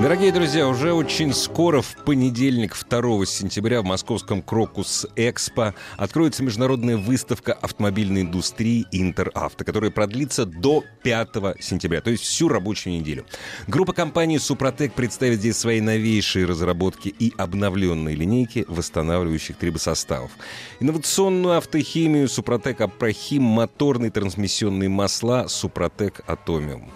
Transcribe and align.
Дорогие 0.00 0.32
друзья, 0.32 0.66
уже 0.66 0.92
очень 0.92 1.32
скоро, 1.32 1.80
в 1.80 1.94
понедельник, 2.04 2.76
2 2.76 3.26
сентября, 3.26 3.80
в 3.80 3.84
московском 3.84 4.42
Крокус 4.42 5.06
Экспо 5.14 5.72
откроется 5.96 6.42
международная 6.42 6.96
выставка 6.96 7.52
автомобильной 7.52 8.22
индустрии 8.22 8.86
Интеравто, 8.90 9.64
которая 9.64 9.92
продлится 9.92 10.46
до 10.46 10.82
5 11.04 11.60
сентября, 11.60 12.00
то 12.00 12.10
есть 12.10 12.24
всю 12.24 12.48
рабочую 12.48 12.94
неделю. 12.94 13.24
Группа 13.68 13.92
компаний 13.92 14.38
Супротек 14.40 14.94
представит 14.94 15.38
здесь 15.38 15.56
свои 15.56 15.80
новейшие 15.80 16.44
разработки 16.44 17.14
и 17.16 17.32
обновленные 17.38 18.16
линейки 18.16 18.64
восстанавливающих 18.66 19.56
трибосоставов. 19.56 20.32
Инновационную 20.80 21.56
автохимию 21.56 22.28
Супротек 22.28 22.80
Апрохим, 22.80 23.44
моторные 23.44 24.10
трансмиссионные 24.10 24.88
масла 24.88 25.46
Супротек 25.46 26.20
Атомиум. 26.26 26.90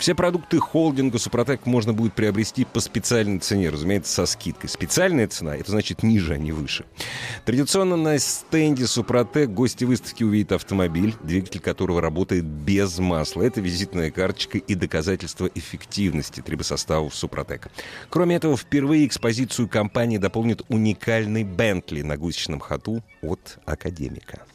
Все 0.00 0.14
продукты 0.14 0.58
холдинга 0.58 1.18
Супротек 1.18 1.66
можно 1.66 1.92
будет 1.92 2.14
приобрести 2.14 2.64
по 2.64 2.80
специальной 2.80 3.38
цене, 3.38 3.68
разумеется, 3.68 4.10
со 4.10 4.24
скидкой. 4.24 4.70
Специальная 4.70 5.28
цена— 5.28 5.54
это 5.58 5.72
значит 5.72 6.02
ниже, 6.02 6.32
а 6.32 6.38
не 6.38 6.52
выше. 6.52 6.86
Традиционно 7.44 7.96
на 7.96 8.18
стенде 8.18 8.86
Супротек 8.86 9.50
гости 9.50 9.84
выставки 9.84 10.24
увидят 10.24 10.52
автомобиль, 10.52 11.14
двигатель 11.22 11.60
которого 11.60 12.00
работает 12.00 12.46
без 12.46 12.98
масла. 12.98 13.42
Это 13.42 13.60
визитная 13.60 14.10
карточка 14.10 14.56
и 14.56 14.74
доказательство 14.74 15.50
эффективности 15.54 16.40
трибосоставов 16.40 17.14
Супротек. 17.14 17.68
Кроме 18.08 18.36
этого, 18.36 18.56
впервые 18.56 19.06
экспозицию 19.06 19.68
компании 19.68 20.16
дополнит 20.16 20.62
уникальный 20.70 21.44
Бентли 21.44 22.00
на 22.00 22.16
гусечном 22.16 22.60
ходу 22.60 23.04
от 23.20 23.58
Академика. 23.66 24.46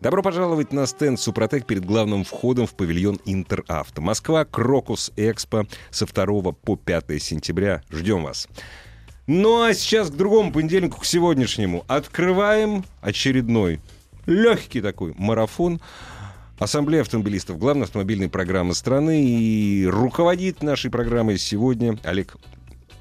Добро 0.00 0.20
пожаловать 0.20 0.72
на 0.72 0.84
стенд 0.88 1.20
Супротек 1.20 1.64
перед 1.64 1.84
главным 1.84 2.24
входом 2.24 2.66
в 2.66 2.74
павильон 2.74 3.20
Интеравто. 3.24 4.00
Москва, 4.00 4.47
Крокус 4.50 5.12
Экспо 5.16 5.66
со 5.90 6.06
2 6.06 6.52
по 6.52 6.76
5 6.76 7.22
сентября. 7.22 7.82
Ждем 7.90 8.24
вас. 8.24 8.48
Ну 9.26 9.62
а 9.62 9.74
сейчас 9.74 10.10
к 10.10 10.14
другому 10.14 10.52
понедельнику, 10.52 11.00
к 11.00 11.04
сегодняшнему. 11.04 11.84
Открываем 11.86 12.84
очередной 13.02 13.80
легкий 14.26 14.80
такой 14.80 15.14
марафон. 15.18 15.80
Ассамблея 16.58 17.02
автомобилистов, 17.02 17.58
главная 17.58 17.84
автомобильная 17.84 18.28
программа 18.28 18.74
страны. 18.74 19.24
И 19.24 19.86
руководит 19.86 20.62
нашей 20.62 20.90
программой 20.90 21.38
сегодня 21.38 21.98
Олег 22.04 22.36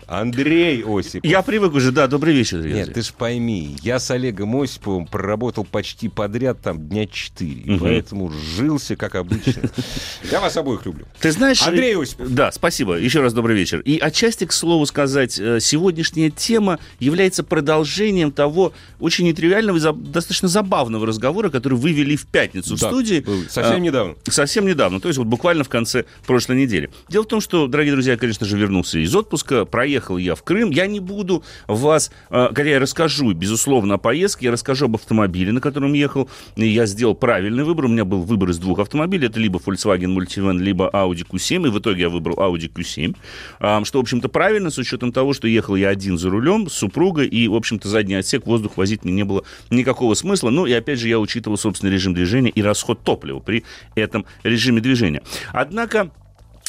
Андрей 0.08 0.84
Осипов. 0.86 1.30
Я 1.30 1.42
привык 1.42 1.74
уже, 1.74 1.92
да, 1.92 2.08
добрый 2.08 2.34
вечер. 2.34 2.60
Друзья. 2.60 2.86
Нет, 2.86 2.94
ты 2.94 3.02
ж 3.02 3.12
пойми, 3.12 3.76
я 3.82 4.00
с 4.00 4.10
Олегом 4.10 4.60
Осиповым 4.62 5.06
проработал 5.06 5.66
почти 5.66 6.08
подряд 6.08 6.62
там 6.62 6.88
дня 6.88 7.06
четыре, 7.08 7.76
угу. 7.76 7.84
поэтому 7.84 8.32
жился, 8.32 8.96
как 8.96 9.16
обычно. 9.16 9.70
Я 10.32 10.40
вас 10.40 10.56
обоих 10.56 10.86
люблю. 10.86 11.06
Ты 11.20 11.32
знаешь... 11.32 11.62
Андрей 11.62 11.98
Осипов. 11.98 12.34
Да, 12.34 12.52
спасибо. 12.54 12.96
Еще 12.96 13.20
раз 13.20 13.34
добрый 13.34 13.56
вечер. 13.56 13.82
И 13.82 13.98
отчасти, 13.98 14.46
к 14.46 14.54
слову 14.54 14.86
сказать, 14.86 15.38
э, 15.40 15.60
сегодняшняя 15.60 16.30
тема 16.30 16.80
является 17.00 17.44
продолжением 17.44 18.32
того 18.32 18.74
очень 19.00 19.26
нетривиального 19.26 19.78
и 19.78 20.10
достаточно 20.10 20.48
забавного 20.48 21.06
разговора, 21.06 21.50
который 21.50 21.78
вы 21.78 21.92
вели 21.92 22.16
в 22.16 22.28
пятницу 22.28 22.78
да, 22.78 22.88
в 22.88 22.92
студии. 22.92 23.26
Совсем 23.50 23.76
а, 23.76 23.80
недавно. 23.80 24.16
Совсем 24.30 24.66
недавно, 24.66 25.02
то 25.02 25.10
есть 25.10 25.18
вот 25.18 25.28
буквально 25.28 25.66
в 25.66 25.70
конце 25.70 26.06
прошлой 26.26 26.56
недели. 26.62 26.90
Дело 27.10 27.24
в 27.24 27.28
том, 27.28 27.42
что, 27.42 27.68
дорогие 27.68 27.94
друзья, 27.94 28.14
я, 28.14 28.18
конечно 28.18 28.46
же, 28.46 28.58
вернулся 28.58 29.00
из 29.00 29.14
отпуска, 29.14 29.66
проехал 29.66 29.97
поехал 29.98 30.18
я 30.18 30.36
в 30.36 30.44
Крым. 30.44 30.70
Я 30.70 30.88
не 30.88 31.00
буду 31.00 31.44
вас, 31.68 32.12
э, 32.30 32.48
когда 32.54 32.70
я 32.70 32.80
расскажу, 32.80 33.34
безусловно, 33.34 33.96
о 33.96 33.98
поездке, 33.98 34.46
я 34.46 34.52
расскажу 34.52 34.86
об 34.86 34.96
автомобиле, 34.96 35.52
на 35.52 35.60
котором 35.60 35.94
ехал. 35.94 36.30
Я 36.56 36.86
сделал 36.86 37.16
правильный 37.16 37.64
выбор. 37.64 37.86
У 37.86 37.88
меня 37.88 38.06
был 38.06 38.22
выбор 38.22 38.50
из 38.50 38.60
двух 38.60 38.80
автомобилей. 38.80 39.28
Это 39.28 39.40
либо 39.40 39.60
Volkswagen 39.60 40.16
Multivan, 40.16 40.60
либо 40.60 40.90
Audi 40.94 41.26
Q7. 41.28 41.68
И 41.68 41.70
в 41.70 41.80
итоге 41.80 42.02
я 42.02 42.10
выбрал 42.10 42.36
Audi 42.38 42.72
Q7. 42.72 43.86
Что, 43.86 44.00
в 44.00 44.02
общем-то, 44.02 44.30
правильно, 44.30 44.70
с 44.70 44.78
учетом 44.78 45.12
того, 45.12 45.34
что 45.34 45.48
ехал 45.48 45.76
я 45.76 45.90
один 45.90 46.18
за 46.18 46.30
рулем 46.30 46.70
с 46.70 46.74
супругой. 46.74 47.28
И, 47.28 47.48
в 47.48 47.56
общем-то, 47.56 47.88
задний 47.88 48.16
отсек, 48.16 48.46
воздух 48.46 48.78
возить 48.78 49.04
мне 49.04 49.14
не 49.14 49.24
было 49.24 49.44
никакого 49.72 50.14
смысла. 50.14 50.52
Ну, 50.52 50.66
и, 50.66 50.74
опять 50.74 51.00
же, 51.00 51.08
я 51.08 51.20
учитывал 51.20 51.58
собственный 51.58 51.92
режим 51.92 52.14
движения 52.14 52.50
и 52.50 52.62
расход 52.62 53.04
топлива 53.04 53.40
при 53.40 53.64
этом 53.96 54.26
режиме 54.44 54.82
движения. 54.82 55.24
Однако, 55.54 56.12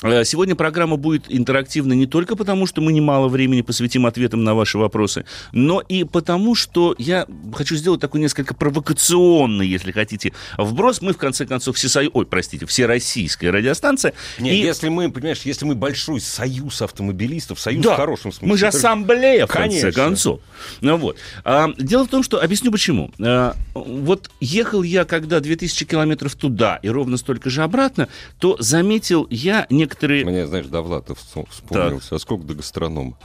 сегодня 0.02 0.54
программа 0.54 0.96
будет 0.96 1.24
интерактивна 1.28 1.92
не 1.92 2.06
только 2.06 2.36
потому, 2.36 2.66
что 2.66 2.80
мы 2.80 2.92
немало 2.92 3.28
времени 3.28 3.62
посвятим 3.62 4.06
ответам 4.06 4.44
на 4.44 4.54
ваши 4.54 4.78
вопросы, 4.78 5.24
но 5.52 5.80
и 5.80 6.04
потому, 6.04 6.54
что 6.54 6.94
я 6.98 7.26
хочу 7.52 7.74
сделать 7.74 8.00
такой 8.00 8.20
несколько 8.20 8.54
провокационный, 8.54 9.66
если 9.66 9.90
хотите, 9.90 10.32
вброс. 10.56 11.02
Мы, 11.02 11.12
в 11.12 11.18
конце 11.18 11.46
концов, 11.46 11.76
все 11.76 11.88
сою... 11.88 12.10
Ой, 12.14 12.26
простите, 12.26 12.66
все 12.66 12.86
российская 12.86 13.50
радиостанция. 13.50 14.12
Нет, 14.38 14.54
и... 14.54 14.58
если 14.58 14.88
мы, 14.88 15.10
понимаешь, 15.10 15.40
если 15.42 15.64
мы 15.64 15.74
большой 15.74 16.20
союз 16.20 16.80
автомобилистов, 16.80 17.58
союз 17.58 17.84
да, 17.84 17.94
в 17.94 17.96
хорошем 17.96 18.32
смысле. 18.32 18.48
Мы 18.48 18.56
же 18.56 18.66
ассамблея, 18.68 19.46
в 19.46 19.50
Конечно. 19.50 19.86
конце 19.86 20.00
концов. 20.00 20.40
Ну, 20.80 20.96
вот. 20.96 21.16
а, 21.44 21.72
дело 21.76 22.04
в 22.04 22.08
том, 22.08 22.22
что... 22.22 22.40
Объясню, 22.40 22.70
почему. 22.70 23.10
А, 23.20 23.56
вот 23.74 24.30
ехал 24.40 24.84
я, 24.84 25.04
когда 25.04 25.40
2000 25.40 25.84
километров 25.86 26.36
туда 26.36 26.78
и 26.82 26.88
ровно 26.88 27.16
столько 27.16 27.50
же 27.50 27.64
обратно, 27.64 28.08
то 28.38 28.56
заметил 28.60 29.26
я 29.30 29.66
не 29.70 29.87
некоторые... 29.88 30.24
Мне, 30.24 30.46
знаешь, 30.46 30.66
Довлатов 30.66 31.18
вспомнился. 31.18 32.10
Так. 32.10 32.16
А 32.16 32.18
сколько 32.18 32.44
до 32.44 32.54
гастронома? 32.54 33.16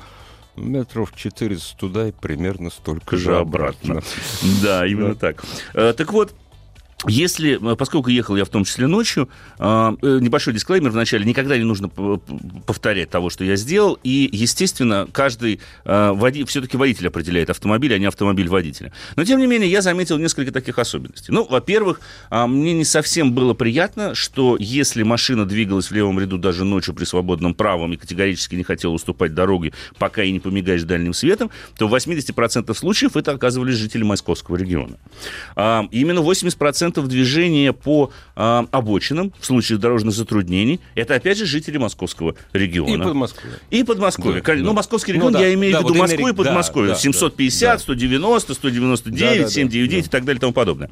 Метров 0.56 1.14
400 1.16 1.78
туда 1.78 2.08
и 2.08 2.12
примерно 2.12 2.70
столько 2.70 3.18
же 3.18 3.38
обратно. 3.38 4.02
Да, 4.62 4.86
именно 4.86 5.16
так. 5.16 5.44
Э, 5.74 5.94
так 5.94 6.14
вот, 6.14 6.34
если, 7.08 7.74
э, 7.74 7.76
поскольку 7.76 8.10
ехал 8.10 8.36
я 8.36 8.46
в 8.46 8.50
том 8.50 8.64
числе 8.64 8.88
ночью, 8.88 9.30
а, 9.58 9.96
э, 10.02 10.20
небольшой 10.22 10.54
дисклеймер 10.54 10.92
вначале, 10.92 11.26
никогда 11.26 11.58
не 11.58 11.64
нужно 11.64 11.90
повторять 11.90 13.10
того, 13.10 13.30
что 13.30 13.44
я 13.44 13.56
сделал, 13.56 14.00
и, 14.04 14.30
естественно, 14.32 15.08
каждый 15.12 15.60
а, 15.86 16.14
води... 16.14 16.44
все-таки 16.46 16.78
водитель 16.78 17.08
определяет 17.08 17.50
автомобиль, 17.50 17.94
а 17.94 17.98
не 17.98 18.06
автомобиль 18.06 18.48
водителя. 18.48 18.92
Но, 19.16 19.26
тем 19.26 19.40
не 19.40 19.48
менее, 19.48 19.70
я 19.70 19.82
заметил 19.82 20.18
несколько 20.18 20.52
таких 20.52 20.80
особенностей. 20.80 21.32
Ну, 21.32 21.46
во-первых, 21.46 22.00
а, 22.30 22.48
мне 22.48 22.74
не 22.74 22.86
совсем 22.86 23.34
было 23.34 23.54
приятно, 23.54 24.16
что 24.16 24.58
если 24.60 25.04
машина 25.04 25.46
двигалась 25.46 25.88
в 25.88 25.92
левом 25.92 26.20
ряду 26.20 26.38
даже 26.38 26.64
ночью 26.64 26.94
при 26.94 27.06
свободном 27.06 27.54
правом 27.54 27.94
и 27.94 27.98
категорически 27.98 28.56
не 28.56 28.64
хотела 28.64 28.94
уступать 28.94 29.34
дороге, 29.34 29.74
пока 29.98 30.24
и 30.24 30.32
не 30.32 30.40
помигаешь 30.40 30.84
дальним 30.84 31.14
светом, 31.14 31.52
то 31.78 31.88
в 31.88 31.94
80% 31.94 32.74
случаев 32.74 33.18
это 33.18 33.32
оказывались 33.32 33.76
жители 33.76 34.04
московского 34.04 34.56
региона. 34.56 34.98
Именно 35.56 36.20
80% 36.20 36.93
процентов 36.94 37.08
движения 37.08 37.74
по 37.74 38.12
э, 38.36 38.64
обочинам 38.72 39.34
в 39.40 39.46
случае 39.46 39.78
дорожных 39.78 40.14
затруднений. 40.14 40.80
Это, 40.96 41.16
опять 41.16 41.38
же, 41.38 41.46
жители 41.46 41.78
московского 41.78 42.36
региона. 42.54 43.04
И 43.04 43.06
Подмосковья. 43.06 43.60
И 43.72 43.84
Подмосковья. 43.84 44.42
Да, 44.42 44.54
ну, 44.56 44.74
московский 44.74 45.14
ну 45.14 45.18
регион, 45.18 45.34
ну, 45.34 45.40
да, 45.40 45.46
я 45.46 45.54
имею 45.54 45.74
да, 45.74 45.80
в 45.80 45.84
виду 45.84 45.94
вот 45.94 46.00
Москву 46.00 46.28
и 46.28 46.34
Подмосковье. 46.34 46.94
Да, 46.94 47.00
750, 47.00 47.74
да, 47.74 47.80
190, 47.80 48.54
199, 48.54 49.20
да, 49.20 49.44
да, 49.44 49.50
799 49.50 49.90
да, 49.90 49.98
и 49.98 50.10
так 50.10 50.26
далее 50.26 50.38
и 50.38 50.42
тому 50.42 50.54
подобное. 50.54 50.90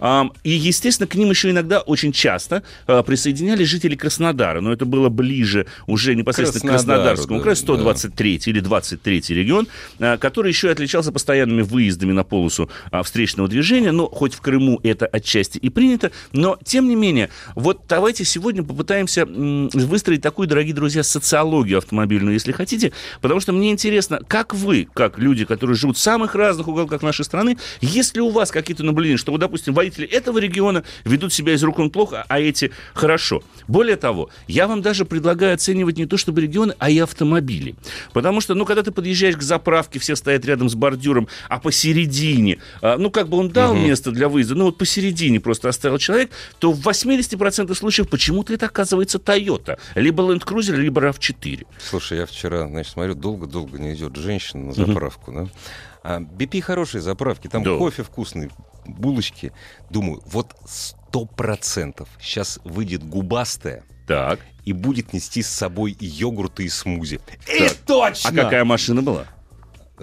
А, 0.00 0.30
и, 0.42 0.50
естественно, 0.50 1.06
к 1.06 1.14
ним 1.14 1.30
еще 1.30 1.50
иногда 1.50 1.80
очень 1.80 2.12
часто 2.12 2.62
а, 2.86 3.02
присоединялись 3.02 3.68
жители 3.68 3.94
Краснодара. 3.94 4.60
Но 4.60 4.72
это 4.72 4.86
было 4.86 5.08
ближе 5.08 5.66
уже 5.86 6.14
непосредственно 6.14 6.72
к 6.72 6.74
Краснодарскому 6.74 7.38
да, 7.38 7.42
краю, 7.42 7.56
123 7.56 8.38
да. 8.38 8.50
или 8.50 8.60
23 8.60 9.22
регион, 9.28 9.68
а, 9.98 10.16
который 10.16 10.48
еще 10.48 10.68
и 10.68 10.70
отличался 10.70 11.12
постоянными 11.12 11.62
выездами 11.62 12.12
на 12.12 12.24
полосу 12.24 12.70
а, 12.90 13.02
встречного 13.02 13.48
движения. 13.48 13.92
Но 13.92 14.08
хоть 14.08 14.34
в 14.34 14.40
Крыму 14.40 14.80
это 14.82 15.06
отчасти 15.06 15.41
части 15.42 15.58
и 15.58 15.68
принято. 15.70 16.12
Но, 16.32 16.56
тем 16.64 16.88
не 16.88 16.94
менее, 16.94 17.30
вот 17.54 17.82
давайте 17.88 18.24
сегодня 18.24 18.62
попытаемся 18.62 19.26
выстроить 19.26 20.22
такую, 20.22 20.46
дорогие 20.46 20.74
друзья, 20.74 21.02
социологию 21.02 21.78
автомобильную, 21.78 22.34
если 22.34 22.52
хотите, 22.52 22.92
потому 23.20 23.40
что 23.40 23.52
мне 23.52 23.70
интересно, 23.70 24.20
как 24.28 24.54
вы, 24.54 24.88
как 24.94 25.18
люди, 25.18 25.44
которые 25.44 25.76
живут 25.76 25.96
в 25.96 26.00
самых 26.00 26.34
разных 26.34 26.68
уголках 26.68 27.02
нашей 27.02 27.24
страны, 27.24 27.58
есть 27.80 28.14
ли 28.14 28.22
у 28.22 28.30
вас 28.30 28.50
какие-то 28.50 28.84
наблюдения, 28.84 29.16
что, 29.16 29.32
вот, 29.32 29.38
допустим, 29.38 29.74
водители 29.74 30.06
этого 30.06 30.38
региона 30.38 30.84
ведут 31.04 31.32
себя 31.32 31.54
из 31.54 31.62
рук 31.64 31.78
он 31.78 31.90
плохо, 31.90 32.24
а 32.28 32.38
эти 32.38 32.70
хорошо. 32.94 33.42
Более 33.66 33.96
того, 33.96 34.30
я 34.46 34.68
вам 34.68 34.80
даже 34.80 35.04
предлагаю 35.04 35.54
оценивать 35.54 35.98
не 35.98 36.06
то 36.06 36.16
чтобы 36.16 36.40
регионы, 36.40 36.74
а 36.78 36.88
и 36.88 36.98
автомобили. 36.98 37.74
Потому 38.12 38.40
что, 38.40 38.54
ну, 38.54 38.64
когда 38.64 38.82
ты 38.82 38.92
подъезжаешь 38.92 39.36
к 39.36 39.42
заправке, 39.42 39.98
все 39.98 40.14
стоят 40.14 40.44
рядом 40.44 40.68
с 40.68 40.74
бордюром, 40.74 41.26
а 41.48 41.58
посередине, 41.58 42.58
а, 42.80 42.96
ну, 42.96 43.10
как 43.10 43.28
бы 43.28 43.38
он 43.38 43.48
дал 43.48 43.72
угу. 43.72 43.80
место 43.80 44.12
для 44.12 44.28
выезда, 44.28 44.54
ну, 44.54 44.66
вот 44.66 44.78
посередине 44.78 45.21
середине 45.22 45.40
просто 45.40 45.68
оставил 45.68 45.98
человек, 45.98 46.30
то 46.58 46.72
в 46.72 46.86
80% 46.86 47.74
случаев 47.74 48.08
почему-то 48.08 48.52
это 48.52 48.66
оказывается 48.66 49.18
Toyota. 49.18 49.78
Либо 49.94 50.22
Land 50.22 50.44
Cruiser, 50.44 50.76
либо 50.76 51.00
RAV4. 51.00 51.66
Слушай, 51.78 52.18
я 52.18 52.26
вчера, 52.26 52.66
значит, 52.66 52.92
смотрю, 52.92 53.14
долго-долго 53.14 53.78
не 53.78 53.94
идет 53.94 54.16
женщина 54.16 54.66
на 54.66 54.72
заправку, 54.72 55.32
да? 55.32 55.46
А 56.02 56.18
BP 56.18 56.60
хорошие 56.62 57.00
заправки, 57.00 57.46
там 57.46 57.62
да. 57.62 57.76
кофе 57.76 58.02
вкусный, 58.02 58.50
булочки. 58.84 59.52
Думаю, 59.88 60.20
вот 60.26 60.48
сто 60.66 61.26
процентов 61.26 62.08
сейчас 62.20 62.58
выйдет 62.64 63.04
губастая. 63.04 63.84
Так. 64.08 64.40
И 64.64 64.72
будет 64.72 65.12
нести 65.12 65.42
с 65.42 65.48
собой 65.48 65.96
йогурты 66.00 66.64
и 66.64 66.68
смузи. 66.68 67.20
Так. 67.46 67.48
И 67.48 67.68
точно! 67.86 68.30
А 68.30 68.44
какая 68.44 68.64
машина 68.64 69.00
была? 69.00 69.26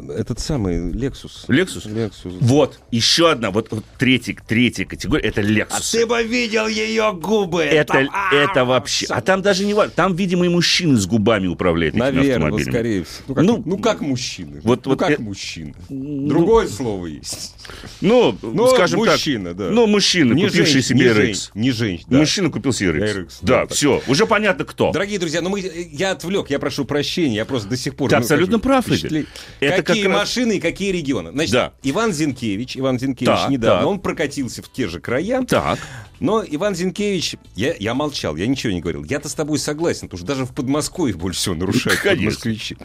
Этот 0.10 0.40
самый 0.40 0.92
Lexus. 0.92 1.48
Lexus? 1.48 1.88
Lexus. 1.88 2.38
Вот, 2.42 2.80
еще 2.92 3.31
одна, 3.31 3.51
вот, 3.51 3.72
вот 3.72 3.84
третья, 3.98 4.36
третья 4.48 4.86
категория, 4.86 5.28
это 5.28 5.42
Lexus. 5.42 5.68
А 5.69 5.92
ты 5.92 6.06
бы 6.06 6.24
видел 6.24 6.68
ее 6.68 7.12
губы! 7.13 7.62
Это, 7.62 7.94
там, 7.94 8.10
это 8.31 8.66
вообще... 8.66 9.06
А 9.10 9.22
там 9.22 9.42
даже 9.42 9.66
не 9.66 9.74
важно, 9.74 9.94
там, 9.96 10.16
видимо, 10.16 10.46
и 10.46 10.50
мужчины 10.50 10.98
с 10.98 11.06
губами 11.06 11.48
управляют 11.48 11.96
Наверное, 11.96 12.51
вот, 12.51 12.62
скорее 12.62 13.04
всего. 13.04 13.24
Ну, 13.28 13.36
как, 13.36 13.44
ну, 13.44 13.63
ну, 13.66 13.78
как 13.78 14.01
мужчины. 14.01 14.62
Вот, 14.63 14.86
ну, 14.86 14.92
вот 14.92 15.00
как 15.00 15.19
э... 15.19 15.22
мужчины. 15.22 15.74
Ну, 15.90 16.28
Другое 16.28 16.68
слово 16.68 17.07
есть. 17.07 17.56
Ну, 18.02 18.38
ну 18.42 18.68
скажем 18.68 19.00
мужчина, 19.00 19.50
так. 19.50 19.57
да. 19.57 19.69
Ну, 19.72 19.88
мужчина, 19.88 20.34
не 20.34 20.45
купивший 20.45 20.74
женщ, 20.74 20.86
себе 20.86 21.00
не 21.00 21.12
RX. 21.12 21.52
Не 21.54 21.72
женщина, 21.72 22.07
да. 22.10 22.18
Мужчина 22.18 22.50
купил 22.50 22.74
себе 22.74 22.92
RX. 22.92 23.16
RX 23.16 23.30
да, 23.42 23.66
да 23.66 23.74
все, 23.74 24.02
уже 24.07 24.25
понятно 24.25 24.66
кто. 24.66 24.92
Дорогие 24.92 25.19
друзья, 25.19 25.42
ну 25.42 25.50
мы, 25.50 25.60
я 25.60 26.12
отвлек, 26.12 26.50
я 26.50 26.60
прошу 26.60 26.86
прощения, 26.86 27.36
я 27.36 27.45
просто 27.45 27.69
до 27.69 27.78
сих 27.78 27.95
пор... 27.95 28.10
Ты 28.10 28.16
абсолютно 28.16 28.60
прав, 28.60 28.88
Игорь. 28.88 29.25
Это 29.60 29.84
Какие 29.94 30.07
машины 30.07 30.57
и 30.57 30.59
какие 30.59 30.91
регионы? 30.91 31.31
Значит, 31.31 31.51
да. 31.51 31.74
Иван 31.83 32.13
Зинкевич, 32.13 32.77
Иван 32.77 33.00
Зинкевич 33.00 33.27
так, 33.27 33.50
недавно, 33.50 33.81
так. 33.81 33.88
он 33.89 34.00
прокатился 34.00 34.62
в 34.62 34.71
те 34.71 34.88
же 34.88 35.00
края. 35.00 35.44
Так. 35.44 35.80
Но 36.19 36.44
Иван 36.45 36.75
Зинкевич, 36.75 37.36
я, 37.56 37.75
я 37.80 37.94
молчал, 37.94 38.36
я 38.36 38.47
ничего 38.47 38.74
не 38.74 38.81
говорил. 38.81 39.03
Я-то 39.03 39.30
с 39.30 39.33
тобой 39.33 39.59
согласен, 39.59 40.07
потому 40.07 40.19
что 40.19 40.27
даже 40.27 40.45
в 40.45 40.53
Подмосковье 40.53 41.15
больше 41.15 41.39
всего 41.39 41.56
нарушают 41.56 42.03
москвичи. 42.21 42.77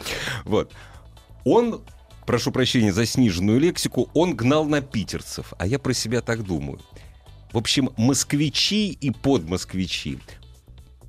Вот. 0.43 0.71
Он 1.43 1.81
прошу 2.25 2.51
прощения 2.51 2.91
за 2.91 3.05
сниженную 3.05 3.59
лексику, 3.59 4.09
он 4.13 4.35
гнал 4.35 4.65
на 4.65 4.81
питерцев, 4.81 5.53
а 5.57 5.67
я 5.67 5.79
про 5.79 5.93
себя 5.93 6.21
так 6.21 6.43
думаю. 6.43 6.79
В 7.51 7.57
общем, 7.57 7.91
москвичи 7.97 8.91
и 8.91 9.11
подмосквичи 9.11 10.19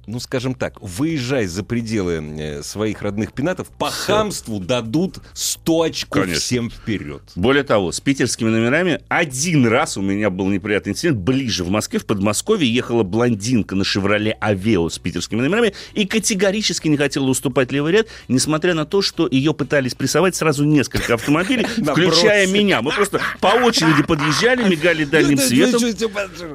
ну, 0.06 0.20
скажем 0.20 0.55
так, 0.55 0.81
выезжай 0.81 1.47
за 1.47 1.64
пределы 1.64 2.23
э, 2.38 2.62
своих 2.62 3.03
родных 3.03 3.32
пенатов, 3.32 3.69
по 3.69 3.91
хамству 3.91 4.61
дадут 4.61 5.19
100 5.35 5.82
очков 5.82 6.23
Конечно. 6.23 6.41
всем 6.41 6.70
вперед. 6.70 7.23
Более 7.35 7.64
того, 7.64 7.91
с 7.91 8.00
питерскими 8.00 8.49
номерами 8.49 9.00
один 9.08 9.67
раз 9.67 9.97
у 9.97 10.03
меня 10.03 10.31
был 10.31 10.47
неприятный 10.49 10.93
инцидент. 10.93 11.19
Ближе 11.19 11.64
в 11.64 11.70
Москве, 11.70 11.99
в 11.99 12.06
Подмосковье, 12.06 12.73
ехала 12.73 13.03
блондинка 13.03 13.75
на 13.75 13.85
«Шевроле 13.85 14.37
Авео» 14.41 14.88
с 14.88 14.99
питерскими 14.99 15.41
номерами 15.41 15.75
и 15.94 16.06
категорически 16.06 16.88
не 16.88 16.97
хотела 16.97 17.26
уступать 17.26 17.73
левый 17.73 17.93
ряд, 17.93 18.06
несмотря 18.29 18.75
на 18.75 18.87
то, 18.87 19.02
что 19.02 19.26
ее 19.29 19.55
пытались 19.55 19.94
прессовать 19.94 20.37
сразу 20.37 20.64
несколько 20.64 21.14
автомобилей, 21.14 21.64
включая 21.76 22.47
меня. 22.47 22.81
Мы 22.81 22.93
просто 22.93 23.20
по 23.41 23.49
очереди 23.49 24.05
подъезжали, 24.05 24.69
мигали 24.69 25.05
дальним 25.17 25.38
светом, 25.38 25.82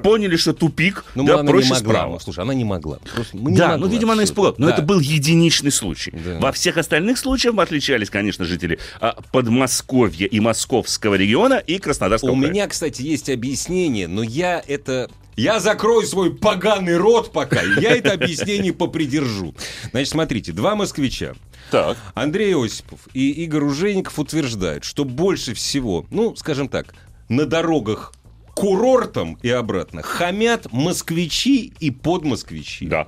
поняли, 0.01 0.37
что 0.37 0.53
тупик, 0.53 1.03
ну, 1.15 1.25
да, 1.25 1.43
проще 1.43 1.75
справа. 1.75 2.19
Слушай, 2.19 2.43
она 2.43 2.53
не 2.53 2.63
могла. 2.63 2.99
Просто 3.13 3.40
мы 3.41 3.55
да, 3.55 3.77
ну, 3.77 3.87
видимо, 3.87 4.13
она 4.13 4.23
испугалась. 4.23 4.57
Но 4.59 4.67
да. 4.67 4.73
это 4.73 4.81
был 4.81 4.99
единичный 4.99 5.71
случай. 5.71 6.11
Да. 6.11 6.39
Во 6.39 6.51
всех 6.51 6.77
остальных 6.77 7.17
случаях 7.17 7.57
отличались, 7.57 8.09
конечно, 8.09 8.45
жители 8.45 8.79
а, 8.99 9.17
Подмосковья 9.31 10.27
и 10.27 10.39
Московского 10.39 11.15
региона 11.15 11.55
и 11.55 11.77
Краснодарского 11.77 12.31
У 12.31 12.39
края. 12.39 12.51
меня, 12.51 12.67
кстати, 12.67 13.01
есть 13.01 13.29
объяснение, 13.29 14.07
но 14.07 14.23
я 14.23 14.63
это 14.65 15.09
я 15.35 15.59
закрою 15.59 16.05
свой 16.05 16.35
поганый 16.35 16.97
рот 16.97 17.31
пока, 17.31 17.61
я 17.61 17.95
это 17.95 18.13
объяснение 18.13 18.73
попридержу. 18.73 19.55
Значит, 19.91 20.09
смотрите, 20.09 20.51
два 20.51 20.75
москвича. 20.75 21.33
Так. 21.71 21.97
Андрей 22.13 22.53
Осипов 22.53 22.99
и 23.13 23.31
Игорь 23.43 23.63
Ужеников 23.63 24.19
утверждают, 24.19 24.83
что 24.83 25.05
больше 25.05 25.53
всего, 25.53 26.05
ну, 26.11 26.35
скажем 26.35 26.67
так, 26.67 26.93
на 27.29 27.45
дорогах 27.45 28.13
курортам 28.61 29.37
и 29.41 29.49
обратно 29.49 30.01
хамят 30.03 30.67
москвичи 30.71 31.73
и 31.79 31.91
подмосквичи. 31.91 32.85
Да. 32.85 33.07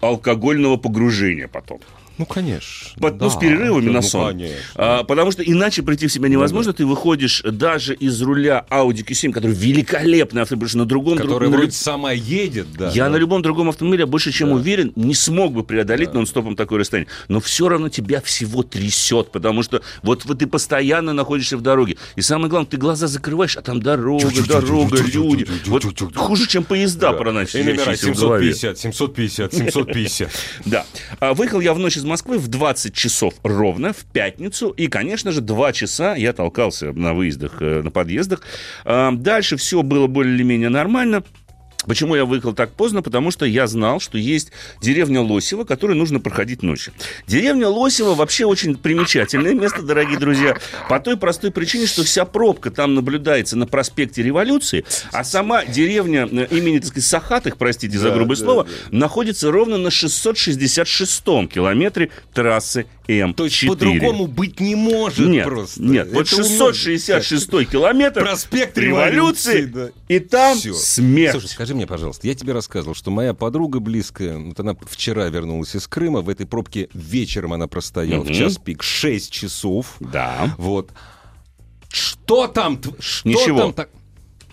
алкогольного 0.00 0.76
погружения 0.76 1.48
потом. 1.48 1.80
Ну, 2.20 2.26
конечно. 2.26 3.00
Под, 3.00 3.16
да, 3.16 3.24
ну, 3.24 3.30
с 3.30 3.36
перерывами 3.36 3.86
да, 3.86 3.92
на 3.92 4.00
ну, 4.00 4.02
сон. 4.02 4.32
Конечно. 4.32 4.56
А, 4.74 5.04
потому 5.04 5.32
что 5.32 5.42
иначе 5.42 5.82
прийти 5.82 6.06
в 6.06 6.12
себя 6.12 6.28
невозможно. 6.28 6.72
Ну, 6.72 6.72
да. 6.74 6.76
Ты 6.76 6.84
выходишь 6.84 7.40
даже 7.42 7.94
из 7.94 8.20
руля 8.20 8.66
Audi 8.68 9.02
Q7, 9.02 9.32
который 9.32 9.52
великолепный 9.52 10.42
автомобиль, 10.42 10.68
на 10.74 10.84
другом... 10.84 11.16
Который 11.16 11.48
друг, 11.48 11.54
вроде 11.54 11.68
на... 11.68 11.72
сама 11.72 12.12
едет, 12.12 12.66
да. 12.76 12.90
Я 12.90 13.04
да. 13.04 13.12
на 13.12 13.16
любом 13.16 13.40
другом 13.40 13.70
автомобиле 13.70 14.04
больше 14.04 14.32
чем 14.32 14.50
да. 14.50 14.56
уверен, 14.56 14.92
не 14.96 15.14
смог 15.14 15.54
бы 15.54 15.64
преодолеть 15.64 16.08
да. 16.08 16.18
нон-стопом 16.18 16.56
такое 16.56 16.80
расстояние. 16.80 17.10
Но 17.28 17.40
все 17.40 17.70
равно 17.70 17.88
тебя 17.88 18.20
всего 18.20 18.62
трясет, 18.62 19.32
потому 19.32 19.62
что 19.62 19.80
вот, 20.02 20.26
вот 20.26 20.40
ты 20.40 20.46
постоянно 20.46 21.14
находишься 21.14 21.56
в 21.56 21.62
дороге. 21.62 21.96
И 22.16 22.20
самое 22.20 22.50
главное, 22.50 22.68
ты 22.68 22.76
глаза 22.76 23.06
закрываешь, 23.06 23.56
а 23.56 23.62
там 23.62 23.80
дорога, 23.80 24.30
дорога, 24.46 24.98
люди. 24.98 25.46
Вот 25.64 25.84
хуже, 26.14 26.46
чем 26.46 26.64
поезда 26.64 27.14
проносящиеся 27.14 27.96
750, 27.96 28.78
750, 28.78 29.54
750. 29.54 30.30
Да. 30.66 30.84
Выехал 31.32 31.60
я 31.60 31.72
в 31.72 31.78
ночь 31.78 31.96
из 31.96 32.04
Москвы 32.10 32.38
в 32.38 32.48
20 32.48 32.92
часов 32.92 33.34
ровно, 33.42 33.92
в 33.92 34.04
пятницу. 34.04 34.70
И, 34.70 34.88
конечно 34.88 35.32
же, 35.32 35.40
2 35.40 35.72
часа 35.72 36.14
я 36.14 36.32
толкался 36.32 36.92
на 36.92 37.14
выездах, 37.14 37.56
э, 37.60 37.82
на 37.82 37.90
подъездах. 37.90 38.42
Дальше 38.84 39.56
все 39.56 39.82
было 39.82 40.06
более-менее 40.06 40.68
нормально. 40.68 41.22
Почему 41.86 42.14
я 42.14 42.24
выехал 42.24 42.52
так 42.52 42.72
поздно? 42.72 43.02
Потому 43.02 43.30
что 43.30 43.46
я 43.46 43.66
знал, 43.66 44.00
что 44.00 44.18
есть 44.18 44.52
деревня 44.82 45.22
Лосева, 45.22 45.64
которую 45.64 45.96
нужно 45.96 46.20
проходить 46.20 46.62
ночью. 46.62 46.92
Деревня 47.26 47.68
Лосева 47.68 48.14
вообще 48.14 48.44
очень 48.44 48.76
примечательное 48.76 49.54
место, 49.54 49.82
дорогие 49.82 50.18
друзья, 50.18 50.56
по 50.88 51.00
той 51.00 51.16
простой 51.16 51.50
причине, 51.50 51.86
что 51.86 52.04
вся 52.04 52.24
пробка 52.24 52.70
там 52.70 52.94
наблюдается 52.94 53.56
на 53.56 53.66
проспекте 53.66 54.22
Революции, 54.22 54.84
а 55.12 55.24
сама 55.24 55.64
деревня 55.64 56.28
э, 56.30 56.46
имени, 56.50 56.78
так 56.78 56.88
сказать, 56.88 57.08
Сахатых, 57.08 57.56
простите 57.56 57.98
за 57.98 58.10
грубое 58.10 58.36
да, 58.36 58.44
слово, 58.44 58.64
да. 58.64 58.98
находится 58.98 59.50
ровно 59.50 59.78
на 59.78 59.88
666-м 59.88 61.48
километре 61.48 62.10
трассы 62.34 62.86
М4. 63.08 63.34
То 63.34 63.44
есть 63.44 63.66
по-другому 63.66 64.26
быть 64.26 64.60
не 64.60 64.74
может 64.74 65.26
нет, 65.26 65.44
просто. 65.44 65.82
Нет, 65.82 66.06
Это 66.08 66.16
вот 66.16 66.28
666 66.28 67.50
километр, 67.68 68.20
проспект 68.20 68.78
Революции, 68.78 69.64
да. 69.64 69.90
и 70.08 70.18
там 70.18 70.56
Все. 70.56 70.74
смерть. 70.74 71.32
Слушай, 71.32 71.48
скажи 71.70 71.76
мне, 71.76 71.86
пожалуйста, 71.86 72.26
я 72.26 72.34
тебе 72.34 72.52
рассказывал, 72.52 72.96
что 72.96 73.12
моя 73.12 73.32
подруга 73.32 73.78
близкая, 73.78 74.36
вот 74.38 74.58
она 74.58 74.74
вчера 74.88 75.28
вернулась 75.28 75.76
из 75.76 75.86
Крыма, 75.86 76.20
в 76.20 76.28
этой 76.28 76.44
пробке 76.44 76.88
вечером 76.94 77.52
она 77.52 77.68
простояла 77.68 78.22
угу. 78.22 78.32
в 78.32 78.34
час 78.34 78.58
пик 78.58 78.82
6 78.82 79.30
часов. 79.30 79.94
Да. 80.00 80.52
Вот. 80.58 80.90
Что 81.88 82.48
там? 82.48 82.80
Что 82.98 83.28
Ничего. 83.28 83.58
там 83.60 83.72
так? 83.72 83.90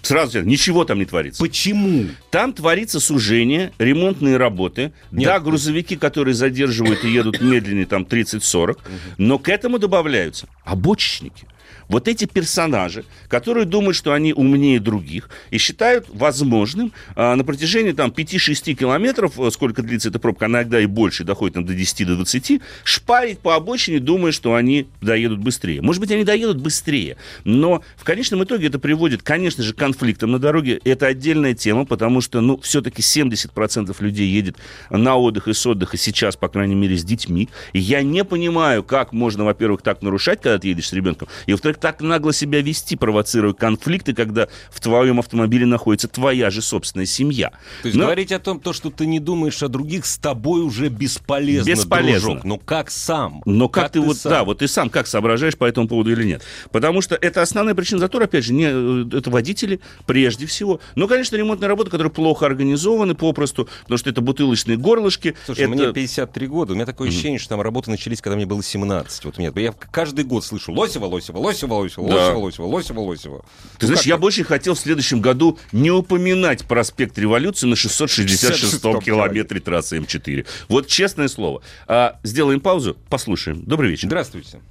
Сразу 0.03 0.43
ничего 0.43 0.85
там 0.85 0.99
не 0.99 1.05
творится. 1.05 1.41
Почему? 1.41 2.05
Там 2.29 2.53
творится 2.53 2.99
сужение, 2.99 3.73
ремонтные 3.79 4.37
работы. 4.37 4.93
Нет. 5.11 5.25
Да, 5.25 5.39
грузовики, 5.39 5.95
которые 5.95 6.35
задерживают 6.35 7.03
и 7.03 7.09
едут 7.09 7.41
медленнее, 7.41 7.87
там 7.87 8.03
30-40. 8.03 8.77
Но 9.17 9.39
к 9.39 9.49
этому 9.49 9.79
добавляются 9.79 10.47
обочечники 10.63 11.47
вот 11.87 12.07
эти 12.07 12.25
персонажи, 12.25 13.05
которые 13.27 13.65
думают, 13.65 13.95
что 13.95 14.13
они 14.13 14.33
умнее 14.33 14.79
других, 14.79 15.29
и 15.51 15.57
считают 15.57 16.07
возможным 16.09 16.93
а, 17.15 17.35
на 17.35 17.43
протяжении 17.43 17.91
там 17.91 18.09
5-6 18.09 18.73
километров, 18.73 19.39
э, 19.39 19.51
сколько 19.51 19.81
длится 19.81 20.09
эта 20.09 20.19
пробка, 20.19 20.45
иногда 20.45 20.79
и 20.79 20.85
больше, 20.85 21.23
доходит 21.23 21.55
там, 21.55 21.65
до 21.65 21.73
10 21.73 22.05
до 22.07 22.15
20, 22.15 22.61
шпарить 22.83 23.39
по 23.39 23.55
обочине, 23.55 23.99
думая, 23.99 24.31
что 24.31 24.55
они 24.55 24.87
доедут 25.01 25.39
быстрее. 25.39 25.81
Может 25.81 26.01
быть, 26.01 26.11
они 26.11 26.23
доедут 26.23 26.57
быстрее, 26.57 27.17
но 27.43 27.81
в 27.95 28.03
конечном 28.03 28.43
итоге 28.43 28.67
это 28.67 28.79
приводит, 28.79 29.23
конечно 29.23 29.63
же, 29.63 29.73
к 29.73 29.77
конфликтам 29.77 30.31
на 30.31 30.39
дороге. 30.39 30.79
Это 30.83 31.07
отдельная 31.07 31.53
тема, 31.53 31.85
потому 31.85 32.21
что, 32.21 32.41
ну, 32.41 32.59
все-таки 32.59 33.01
70% 33.01 33.95
людей 33.99 34.27
едет 34.27 34.57
на 34.89 35.15
отдых 35.17 35.47
и 35.47 35.53
с 35.53 35.65
отдыха 35.65 35.97
сейчас, 35.97 36.35
по 36.35 36.47
крайней 36.49 36.75
мере, 36.75 36.97
с 36.97 37.03
детьми. 37.03 37.49
И 37.73 37.79
я 37.79 38.01
не 38.01 38.23
понимаю, 38.23 38.83
как 38.83 39.13
можно, 39.13 39.45
во-первых, 39.45 39.81
так 39.81 40.01
нарушать, 40.01 40.41
когда 40.41 40.59
ты 40.59 40.67
едешь 40.67 40.89
с 40.89 40.93
ребенком, 40.93 41.27
и, 41.45 41.51
во-вторых, 41.51 41.76
так 41.79 42.01
нагло 42.01 42.33
себя 42.33 42.61
вести, 42.61 42.95
провоцируя 42.95 43.53
конфликты, 43.53 44.13
когда 44.13 44.47
в 44.69 44.79
твоем 44.79 45.19
автомобиле 45.19 45.65
находится 45.65 46.07
твоя 46.07 46.49
же 46.49 46.61
собственная 46.61 47.05
семья. 47.05 47.51
То 47.81 47.87
есть 47.87 47.97
Но... 47.97 48.05
говорить 48.05 48.31
о 48.31 48.39
том, 48.39 48.59
то, 48.59 48.73
что 48.73 48.89
ты 48.89 49.05
не 49.05 49.19
думаешь 49.19 49.61
о 49.63 49.67
других, 49.67 50.05
с 50.05 50.17
тобой 50.17 50.61
уже 50.61 50.89
бесполезно, 50.89 51.69
Бесполезно. 51.69 52.29
Дружок. 52.29 52.43
Но 52.43 52.57
как 52.57 52.91
сам? 52.91 53.41
Но 53.45 53.69
как, 53.69 53.85
как 53.85 53.91
ты, 53.93 53.99
ты 53.99 54.05
вот, 54.05 54.17
сам? 54.17 54.31
да, 54.31 54.43
вот 54.43 54.59
ты 54.59 54.67
сам 54.67 54.89
как 54.89 55.07
соображаешь 55.07 55.57
по 55.57 55.65
этому 55.65 55.87
поводу 55.87 56.11
или 56.11 56.23
нет? 56.23 56.43
Потому 56.71 57.01
что 57.01 57.15
это 57.15 57.41
основная 57.41 57.75
причина 57.75 57.99
затора, 57.99 58.25
опять 58.25 58.43
же, 58.43 58.53
не, 58.53 58.67
э, 58.67 59.17
это 59.17 59.29
водители 59.29 59.79
прежде 60.05 60.45
всего. 60.45 60.79
Но, 60.95 61.07
конечно, 61.07 61.35
ремонтные 61.35 61.67
работы, 61.67 61.89
которые 61.89 62.11
плохо 62.11 62.45
организованы 62.45 63.15
попросту, 63.15 63.67
потому 63.83 63.97
что 63.97 64.09
это 64.09 64.21
бутылочные 64.21 64.77
горлышки. 64.77 65.35
Слушай, 65.45 65.61
это... 65.61 65.69
мне 65.69 65.93
53 65.93 66.47
года, 66.47 66.73
у 66.73 66.75
меня 66.75 66.85
такое 66.85 67.09
ощущение, 67.09 67.37
mm-hmm. 67.37 67.41
что 67.41 67.49
там 67.49 67.61
работы 67.61 67.91
начались, 67.91 68.21
когда 68.21 68.35
мне 68.35 68.45
было 68.45 68.63
17. 68.63 69.25
Вот 69.25 69.37
нет, 69.37 69.55
я 69.57 69.71
каждый 69.71 70.25
год 70.25 70.43
слышу 70.43 70.73
Лосева, 70.73 71.05
Лосева, 71.05 71.37
Лосева, 71.37 71.66
Лосева, 71.73 72.07
да. 72.07 72.15
Лосева, 72.35 72.65
Лосева, 72.65 72.65
Лосева, 72.65 72.99
Лосева. 72.99 73.45
Ты 73.77 73.85
ну, 73.85 73.87
знаешь, 73.87 74.05
я 74.05 74.17
бы 74.17 74.27
очень 74.27 74.43
хотел 74.43 74.73
в 74.73 74.79
следующем 74.79 75.21
году 75.21 75.57
не 75.71 75.91
упоминать 75.91 76.65
проспект 76.65 77.17
Революции 77.17 77.67
на 77.67 77.73
666-м 77.73 79.01
километре 79.01 79.59
трассы 79.59 79.97
М4. 79.97 80.47
Вот 80.69 80.87
честное 80.87 81.27
слово. 81.27 81.61
А, 81.87 82.19
сделаем 82.23 82.59
паузу, 82.59 82.97
послушаем. 83.09 83.63
Добрый 83.63 83.89
вечер. 83.89 84.07
Здравствуйте. 84.07 84.61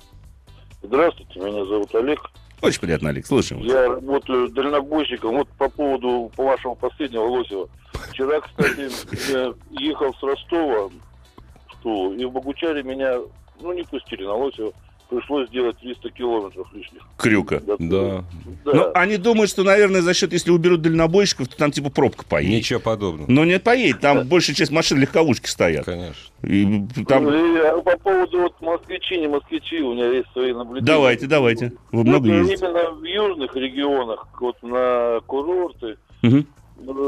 Здравствуйте, 0.83 1.41
меня 1.41 1.65
зовут 1.65 1.95
Олег. 1.95 2.21
Очень 2.62 2.81
приятно, 2.81 3.11
Олег, 3.11 3.26
слушаем. 3.26 3.62
Я 3.62 3.88
работаю 3.88 4.49
дальнобойщиком. 4.49 5.37
Вот 5.37 5.49
по 5.59 5.69
поводу 5.69 6.31
по 6.37 6.45
вашего 6.45 6.75
последнего 6.75 7.25
Лосева. 7.25 7.69
Вчера, 8.11 8.41
кстати, 8.41 8.91
я 9.33 9.55
ехал 9.79 10.15
с 10.15 10.23
Ростова 10.23 10.88
в 10.88 11.83
Тулу, 11.83 12.15
и 12.15 12.25
в 12.25 12.33
Богучаре 12.33 12.83
меня, 12.83 13.19
ну, 13.61 13.73
не 13.73 13.83
пустили 13.83 14.25
на 14.25 14.35
Лосева 14.35 14.73
пришлось 15.08 15.48
сделать 15.48 15.78
300 15.78 16.10
километров 16.10 16.68
лишних. 16.72 17.02
Крюка. 17.16 17.60
Да. 17.60 17.76
да. 17.78 18.25
да. 18.64 18.72
Ну, 18.72 18.90
они 18.94 19.16
думают, 19.16 19.50
что, 19.50 19.62
наверное, 19.62 20.02
за 20.02 20.14
счет, 20.14 20.32
если 20.32 20.50
уберут 20.50 20.82
дальнобойщиков, 20.82 21.48
то 21.48 21.56
там 21.56 21.70
типа 21.70 21.90
пробка 21.90 22.25
поедет. 22.25 22.58
Ничего 22.58 22.80
подобного. 22.80 23.30
Но 23.30 23.44
не 23.44 23.58
поедет, 23.58 24.00
там 24.00 24.18
да. 24.18 24.25
большая 24.25 24.56
часть 24.56 24.72
машин 24.72 24.98
легковушки 24.98 25.48
стоят. 25.48 25.84
Конечно. 25.84 26.14
И, 26.42 26.84
там... 27.08 27.25
Ну, 27.25 27.56
и, 27.56 27.58
а 27.60 27.80
по 27.80 27.96
поводу 27.98 28.40
вот 28.40 28.60
москвичи, 28.60 29.18
не 29.18 29.28
москвичи, 29.28 29.80
у 29.80 29.94
меня 29.94 30.06
есть 30.08 30.30
свои 30.32 30.52
наблюдения. 30.52 30.86
Давайте, 30.86 31.26
давайте. 31.26 31.72
Вы 31.92 32.04
много 32.04 32.28
ну, 32.28 32.44
Именно 32.44 32.90
в 32.92 33.04
южных 33.04 33.56
регионах, 33.56 34.26
вот 34.40 34.62
на 34.62 35.20
курорты, 35.26 35.96
угу. 36.22 36.44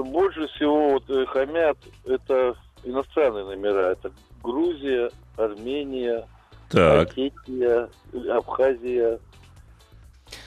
больше 0.05 0.47
всего 0.49 0.91
вот 0.93 1.11
э, 1.11 1.27
хамят, 1.27 1.79
это 2.07 2.55
иностранные 2.85 3.45
номера. 3.45 3.93
Это 3.93 4.13
Грузия, 4.43 5.11
Армения, 5.37 6.27
так. 6.69 7.11
Осетия, 7.11 7.89
Абхазия. 8.31 9.19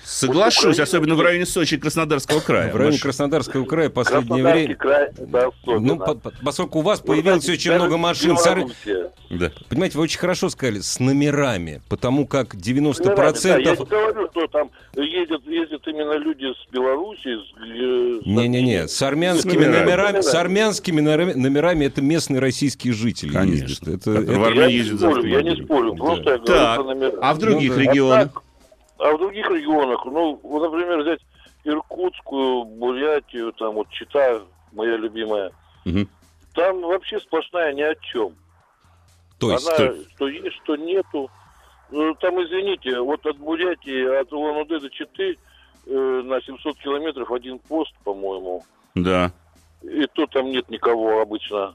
Соглашусь, 0.04 0.80
особенно 0.80 1.16
в 1.16 1.22
районе 1.22 1.46
Сочи 1.46 1.76
и 1.76 1.78
Краснодарского 1.78 2.42
края. 2.42 2.72
В 2.72 2.76
районе 2.76 2.98
Краснодарского 2.98 3.66
края 3.66 3.90
последнее 3.90 4.44
время... 4.44 4.76
край, 4.76 5.10
да, 5.18 5.50
ну, 5.66 5.98
по, 5.98 6.16
по, 6.16 6.34
поскольку 6.44 6.80
у 6.80 6.82
вас 6.82 7.00
появилось 7.00 7.48
ну, 7.48 7.54
очень 7.54 7.74
много 7.74 7.98
машин... 7.98 8.38
Сар... 8.38 8.66
Да. 9.30 9.52
Понимаете, 9.70 9.98
вы 9.98 10.04
очень 10.04 10.20
хорошо 10.20 10.50
сказали, 10.50 10.80
с 10.80 11.00
номерами, 11.00 11.82
потому 11.88 12.28
как 12.28 12.56
90%... 12.56 13.06
Номерами, 13.06 13.38
да, 13.42 13.58
я 13.58 13.76
не 13.76 13.86
говорю, 13.86 14.28
что 14.32 14.48
там 14.48 14.72
ездят, 14.96 15.46
ездят 15.48 15.88
именно 15.88 16.18
люди 16.18 16.46
с 16.46 16.72
Беларуси. 16.72 17.38
Не-не-не, 18.26 18.90
с, 18.90 18.98
с 18.98 19.02
армянскими 19.02 19.52
с 19.52 19.56
номерами, 19.56 19.80
номерами, 19.80 20.22
с 20.22 20.36
армянскими 20.36 21.02
номерами 21.02 21.86
это 21.86 22.02
местные 22.02 22.40
российские 22.40 22.94
жители 22.94 23.32
Конечно. 23.32 23.64
ездят. 23.64 23.88
Это, 23.88 24.12
это... 24.12 24.32
Я, 24.34 24.68
не 24.68 24.84
спорю, 24.84 25.26
я 25.26 25.42
не 25.42 25.64
спорю, 25.64 25.96
просто 25.96 26.24
да. 26.24 26.32
я 26.32 26.38
говорю 26.38 26.60
так, 26.60 26.76
про 26.76 26.84
номера. 26.84 27.18
А 27.22 27.34
в 27.34 27.38
других 27.38 27.70
ну, 27.70 27.76
да. 27.76 27.82
регионах? 27.82 28.44
А 29.02 29.14
в 29.14 29.18
других 29.18 29.50
регионах, 29.50 30.06
ну, 30.06 30.40
вот, 30.44 30.72
например, 30.72 31.02
взять 31.02 31.22
Иркутскую, 31.64 32.66
Бурятию, 32.66 33.52
там 33.54 33.74
вот 33.74 33.90
Чита, 33.90 34.42
моя 34.74 34.96
любимая, 34.96 35.52
угу. 35.86 36.06
там 36.54 36.82
вообще 36.82 37.20
сплошная 37.20 37.74
ни 37.74 37.82
о 37.82 37.96
чем. 37.96 38.36
То 39.40 39.54
есть? 39.54 39.68
Она, 39.68 39.78
то... 39.78 39.96
что 40.16 40.28
есть, 40.28 40.56
что 40.64 40.76
нету. 40.76 41.32
Ну, 41.90 42.14
там, 42.16 42.44
извините, 42.44 43.00
вот 43.00 43.26
от 43.26 43.38
Бурятии, 43.38 44.22
от 44.22 44.32
Улан-Удэ 44.32 44.80
до 44.80 44.90
Читы 44.92 45.36
э, 45.88 46.22
на 46.24 46.40
700 46.40 46.78
километров 46.78 47.32
один 47.32 47.58
пост, 47.58 47.94
по-моему. 48.04 48.64
Да. 48.94 49.32
И 49.82 50.06
то 50.14 50.28
там 50.28 50.46
нет 50.46 50.70
никого 50.70 51.22
обычно. 51.22 51.74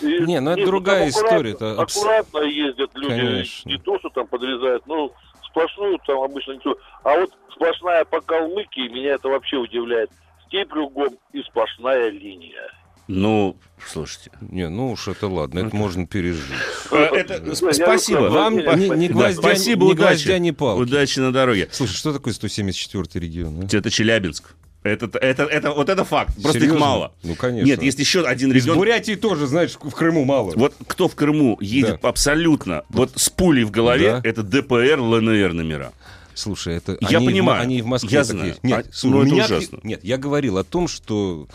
И, 0.00 0.20
не, 0.20 0.40
ну 0.40 0.52
это 0.52 0.60
нет, 0.60 0.68
другая 0.68 1.08
история. 1.08 1.54
Аккуратно, 1.54 1.82
аккуратно 1.82 2.38
ездят 2.44 2.90
люди, 2.94 3.16
Конечно. 3.16 3.68
не 3.68 3.78
то, 3.78 3.98
что 3.98 4.08
там 4.10 4.28
подрезают, 4.28 4.86
ну, 4.86 5.12
сплошную 5.52 5.98
там 6.06 6.22
обычно 6.22 6.52
никто. 6.52 6.76
А 7.04 7.16
вот 7.16 7.30
сплошная 7.54 8.04
по 8.04 8.20
Калмыкии, 8.20 8.88
меня 8.88 9.14
это 9.14 9.28
вообще 9.28 9.56
удивляет. 9.56 10.10
Степь 10.46 10.68
кругом 10.68 11.16
и 11.32 11.42
сплошная 11.42 12.10
линия. 12.10 12.68
Ну, 13.08 13.56
слушайте. 13.86 14.30
Не, 14.40 14.68
ну 14.68 14.92
уж 14.92 15.08
это 15.08 15.26
ладно, 15.26 15.60
это 15.60 15.74
можно 15.74 16.06
пережить. 16.06 16.44
Э, 16.90 16.96
это, 16.96 17.54
спасибо. 17.54 18.30
Вам 18.30 18.56
ни 18.56 19.08
гвоздя, 19.08 19.40
спасибо, 19.40 19.86
ни 19.86 19.94
гвоздя, 19.94 20.38
ни 20.38 20.50
палки. 20.52 20.82
Удачи 20.82 21.18
на 21.18 21.32
дороге. 21.32 21.68
Слушай, 21.72 21.94
что 21.94 22.12
такое 22.12 22.32
174 22.32 23.26
регион? 23.26 23.60
А? 23.62 23.76
Это 23.76 23.90
Челябинск. 23.90 24.54
Это, 24.82 25.06
это, 25.18 25.44
это, 25.44 25.70
вот 25.70 25.88
это 25.88 26.04
факт. 26.04 26.34
Просто 26.34 26.58
Серьезно? 26.58 26.74
их 26.74 26.80
мало. 26.80 27.12
Ну, 27.22 27.34
конечно. 27.36 27.66
Нет, 27.66 27.82
есть 27.82 27.98
еще 28.00 28.26
один 28.26 28.50
регион. 28.52 28.74
Из 28.74 28.78
Бурятии 28.78 29.14
тоже, 29.14 29.46
знаешь, 29.46 29.78
в 29.80 29.90
Крыму 29.90 30.24
мало. 30.24 30.52
Вот 30.56 30.74
кто 30.88 31.08
в 31.08 31.14
Крыму 31.14 31.56
едет 31.60 32.00
да. 32.02 32.08
абсолютно, 32.08 32.82
вот 32.88 33.12
с 33.14 33.30
пулей 33.30 33.64
в 33.64 33.70
голове, 33.70 34.20
да. 34.22 34.28
это 34.28 34.42
ДПР, 34.42 35.00
ЛНР 35.00 35.52
номера. 35.52 35.92
Слушай, 36.34 36.76
это 36.76 36.96
я 37.00 37.18
они, 37.18 37.26
понимаю, 37.26 37.62
они 37.62 37.82
в 37.82 37.86
Москве 37.86 38.10
я 38.10 38.24
знаю. 38.24 38.56
Нет, 38.62 38.86
а, 38.88 38.92
слушай, 38.92 39.14
ну, 39.14 39.22
это 39.22 39.32
меня... 39.32 39.44
ужасно. 39.44 39.80
Нет, 39.82 40.02
я 40.02 40.16
говорил 40.16 40.58
о 40.58 40.64
том, 40.64 40.88
что 40.88 41.46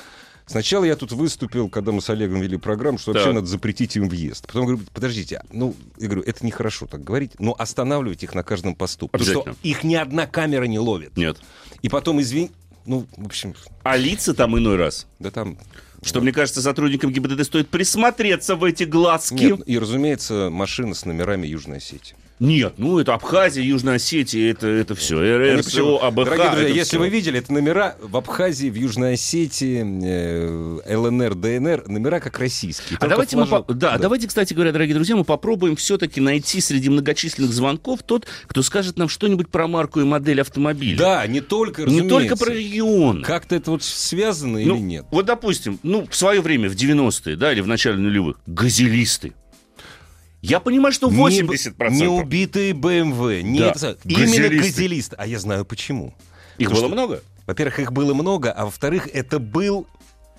Сначала 0.50 0.86
я 0.86 0.96
тут 0.96 1.12
выступил, 1.12 1.68
когда 1.68 1.92
мы 1.92 2.02
с 2.02 2.10
Олегом 2.10 2.40
вели 2.40 2.56
программу, 2.56 2.98
что 2.98 3.12
вообще 3.12 3.34
надо 3.34 3.48
запретить 3.48 3.98
им 3.98 4.08
въезд. 4.08 4.48
Потом 4.48 4.66
говорю, 4.66 4.82
подождите, 4.94 5.44
ну, 5.52 5.76
я 5.98 6.08
говорю, 6.08 6.24
это 6.26 6.46
нехорошо 6.46 6.86
так 6.86 7.04
говорить, 7.04 7.34
но 7.38 7.54
останавливать 7.58 8.24
их 8.24 8.34
на 8.34 8.44
каждом 8.44 8.74
посту. 8.74 9.10
Потому 9.10 9.30
что 9.30 9.56
их 9.62 9.84
ни 9.84 9.96
одна 9.96 10.26
камера 10.26 10.64
не 10.64 10.80
ловит. 10.80 11.18
Нет. 11.18 11.38
И 11.82 11.90
потом, 11.90 12.22
извини, 12.22 12.52
ну, 12.88 13.06
в 13.16 13.26
общем... 13.26 13.54
А 13.84 13.98
лица 13.98 14.34
там 14.34 14.58
иной 14.58 14.78
раз? 14.78 15.08
Да 15.20 15.30
там... 15.32 15.58
Что, 16.04 16.20
вот. 16.20 16.24
мне 16.24 16.32
кажется, 16.32 16.62
сотрудникам 16.62 17.12
ГИБДД 17.12 17.44
стоит 17.44 17.70
присмотреться 17.70 18.56
в 18.56 18.64
эти 18.64 18.84
глазки. 18.84 19.34
Нет, 19.34 19.62
и, 19.66 19.80
разумеется, 19.80 20.50
машина 20.52 20.94
с 20.94 21.06
номерами 21.06 21.48
Южной 21.48 21.78
Осетии. 21.78 22.16
Нет, 22.40 22.76
ну 22.78 23.00
это 23.00 23.16
Абхазия, 23.16 23.64
Южная 23.64 23.96
Осетия, 23.96 24.52
это, 24.52 24.68
это 24.68 24.94
все. 24.94 25.16
РСО, 25.58 25.98
АБХ. 26.04 26.26
Дорогие 26.26 26.52
друзья, 26.52 26.68
если 26.68 26.90
все. 26.90 27.00
вы 27.00 27.10
видели, 27.10 27.40
это 27.40 27.52
номера 27.52 27.96
в 28.00 28.16
Абхазии, 28.16 28.70
в 28.70 28.76
Южной 28.76 29.14
Осетии, 29.14 29.84
э, 30.04 30.96
ЛНР, 30.96 31.34
ДНР, 31.34 31.88
номера 31.88 32.20
как 32.20 32.38
российские. 32.38 33.00
А 33.02 33.08
давайте, 33.08 33.38
флажок... 33.38 33.68
мы, 33.68 33.74
да, 33.74 33.94
да. 33.94 33.98
давайте, 33.98 34.28
кстати 34.28 34.54
говоря, 34.54 34.72
дорогие 34.72 34.94
друзья, 34.94 35.16
мы 35.16 35.24
попробуем 35.24 35.76
все-таки 35.76 36.22
найти 36.22 36.62
среди 36.62 36.90
многочисленных 36.90 37.52
звонков 37.52 38.04
тот, 38.04 38.28
кто 38.46 38.62
скажет 38.62 38.98
нам 38.98 39.10
что-нибудь 39.10 39.50
про 39.50 39.68
марку 39.68 40.00
и 40.00 40.04
модель 40.04 40.42
автомобиля. 40.42 40.98
Да, 40.98 41.26
не 41.26 41.42
только. 41.42 41.86
Не 41.86 42.08
только 42.08 42.38
про 42.38 42.52
регион. 42.52 43.24
Как-то 43.24 43.56
это 43.56 43.72
вот 43.72 43.84
связано 43.84 44.60
ну, 44.60 44.76
или 44.76 44.80
нет? 44.80 45.06
Вот, 45.10 45.26
допустим, 45.26 45.80
ну, 45.82 46.06
в 46.08 46.16
свое 46.16 46.42
время, 46.42 46.70
в 46.70 46.76
90-е, 46.76 47.36
да, 47.36 47.52
или 47.52 47.62
в 47.62 47.68
начале 47.68 47.98
нулевых, 47.98 48.38
газелисты. 48.46 49.34
Я 50.42 50.60
понимаю, 50.60 50.94
что 50.94 51.10
80%. 51.10 51.90
Не, 51.90 52.02
не 52.02 52.08
убитые 52.08 52.74
БМВ, 52.74 53.44
не 53.44 53.60
да. 53.60 53.72
это, 53.72 53.98
именно 54.06 54.50
газелист. 54.50 55.14
А 55.18 55.26
я 55.26 55.40
знаю 55.40 55.66
почему. 55.66 56.14
Их 56.58 56.70
Потому 56.70 56.70
было 56.70 56.80
что, 56.80 56.90
много? 56.90 57.24
Во-первых, 57.46 57.80
их 57.80 57.92
было 57.92 58.14
много, 58.14 58.52
а 58.52 58.66
во-вторых, 58.66 59.08
это 59.12 59.40
был 59.40 59.88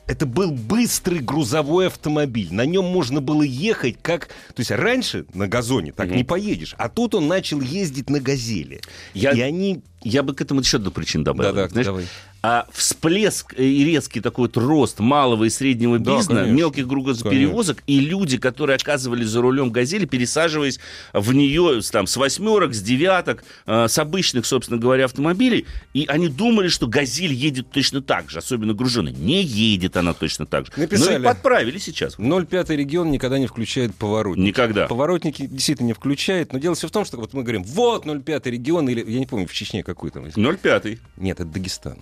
это 0.09 0.25
был 0.25 0.51
быстрый 0.51 1.21
грузовой 1.21 1.89
автомобиль. 1.89 2.49
На 2.51 2.65
нем 2.65 2.87
можно 2.87 3.21
было 3.21 3.43
ехать 3.43 3.99
как... 4.01 4.29
То 4.29 4.61
есть 4.61 4.71
раньше 4.71 5.27
на 5.35 5.49
газоне 5.49 5.93
так 5.93 6.07
угу. 6.07 6.15
не 6.15 6.25
поедешь, 6.25 6.75
а 6.79 6.89
тут 6.89 7.15
он 7.15 7.29
начал 7.29 7.61
ездить 7.61 8.09
на 8.09 8.19
газели. 8.19 8.81
Я... 9.13 9.33
И 9.33 9.41
они 9.41 9.83
я 10.03 10.23
бы 10.23 10.35
к 10.35 10.41
этому 10.41 10.61
еще 10.61 10.79
одну 10.79 10.91
причину 10.93 11.25
добавил. 11.25 11.53
Да, 11.53 11.63
да, 11.65 11.69
Знаешь, 11.69 11.87
давай 11.87 12.05
а 12.43 12.67
всплеск 12.73 13.55
и 13.59 13.85
резкий 13.85 14.21
такой 14.21 14.47
вот 14.47 14.57
рост 14.57 15.01
малого 15.01 15.45
и 15.45 15.51
среднего 15.51 15.99
да, 15.99 16.17
бизнеса, 16.17 16.41
конечно. 16.41 16.55
мелких 16.55 16.87
грузоперевозок, 16.87 17.79
конечно. 17.85 18.05
и 18.05 18.09
люди, 18.09 18.39
которые 18.39 18.77
оказывались 18.77 19.27
за 19.27 19.41
рулем 19.41 19.71
«Газели», 19.71 20.05
пересаживаясь 20.05 20.79
в 21.13 21.33
нее 21.33 21.81
там, 21.91 22.07
с 22.07 22.17
восьмерок, 22.17 22.75
с 22.75 22.81
девяток, 22.81 23.45
э, 23.67 23.89
с 23.89 23.99
обычных, 23.99 24.47
собственно 24.47 24.79
говоря, 24.79 25.07
автомобилей, 25.07 25.67
и 25.95 26.05
они 26.09 26.29
думали, 26.29 26.69
что 26.69 26.87
«Газель» 26.87 27.33
едет 27.33 27.71
точно 27.71 28.03
так 28.03 28.31
же, 28.31 28.39
особенно 28.39 28.73
груженная. 28.73 29.13
Не 29.13 29.43
едет 29.43 29.97
она 29.97 30.15
точно 30.15 30.47
так 30.47 30.67
же. 30.67 30.73
Написали. 30.77 31.17
Но 31.17 31.21
и 31.21 31.25
подправили 31.25 31.79
сейчас. 31.79 32.19
0,5 32.19 32.77
регион 32.77 33.11
никогда 33.11 33.39
не 33.39 33.49
включает 33.49 33.95
поворотники. 33.97 34.47
Никогда. 34.47 34.87
Поворотники 34.87 35.47
действительно 35.47 35.89
не 35.89 35.93
включает, 35.93 36.53
но 36.53 36.61
дело 36.61 36.77
все 36.77 36.87
в 36.87 36.93
том, 36.93 37.05
что 37.05 37.17
вот 37.17 37.33
мы 37.33 37.43
говорим, 37.43 37.65
вот 37.65 38.07
0,5 38.07 38.51
регион, 38.51 38.89
или, 38.89 39.05
я 39.11 39.19
не 39.19 39.27
помню, 39.27 39.49
в 39.49 39.53
Чечне 39.53 39.83
какой 39.83 40.11
там. 40.11 40.25
0,5. 40.27 40.99
Нет, 41.17 41.41
это 41.41 41.49
Дагестан. 41.49 41.99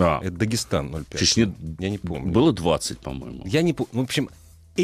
А. 0.00 0.20
Это 0.22 0.32
Дагестан 0.32 0.88
0,5. 0.88 1.18
Чечне, 1.18 1.52
я 1.78 1.90
не 1.90 1.98
помню. 1.98 2.32
Было 2.32 2.52
20, 2.52 2.98
по-моему. 2.98 3.42
Я 3.44 3.62
не 3.62 3.72
помню. 3.72 3.90
В 3.92 4.00
общем, 4.00 4.30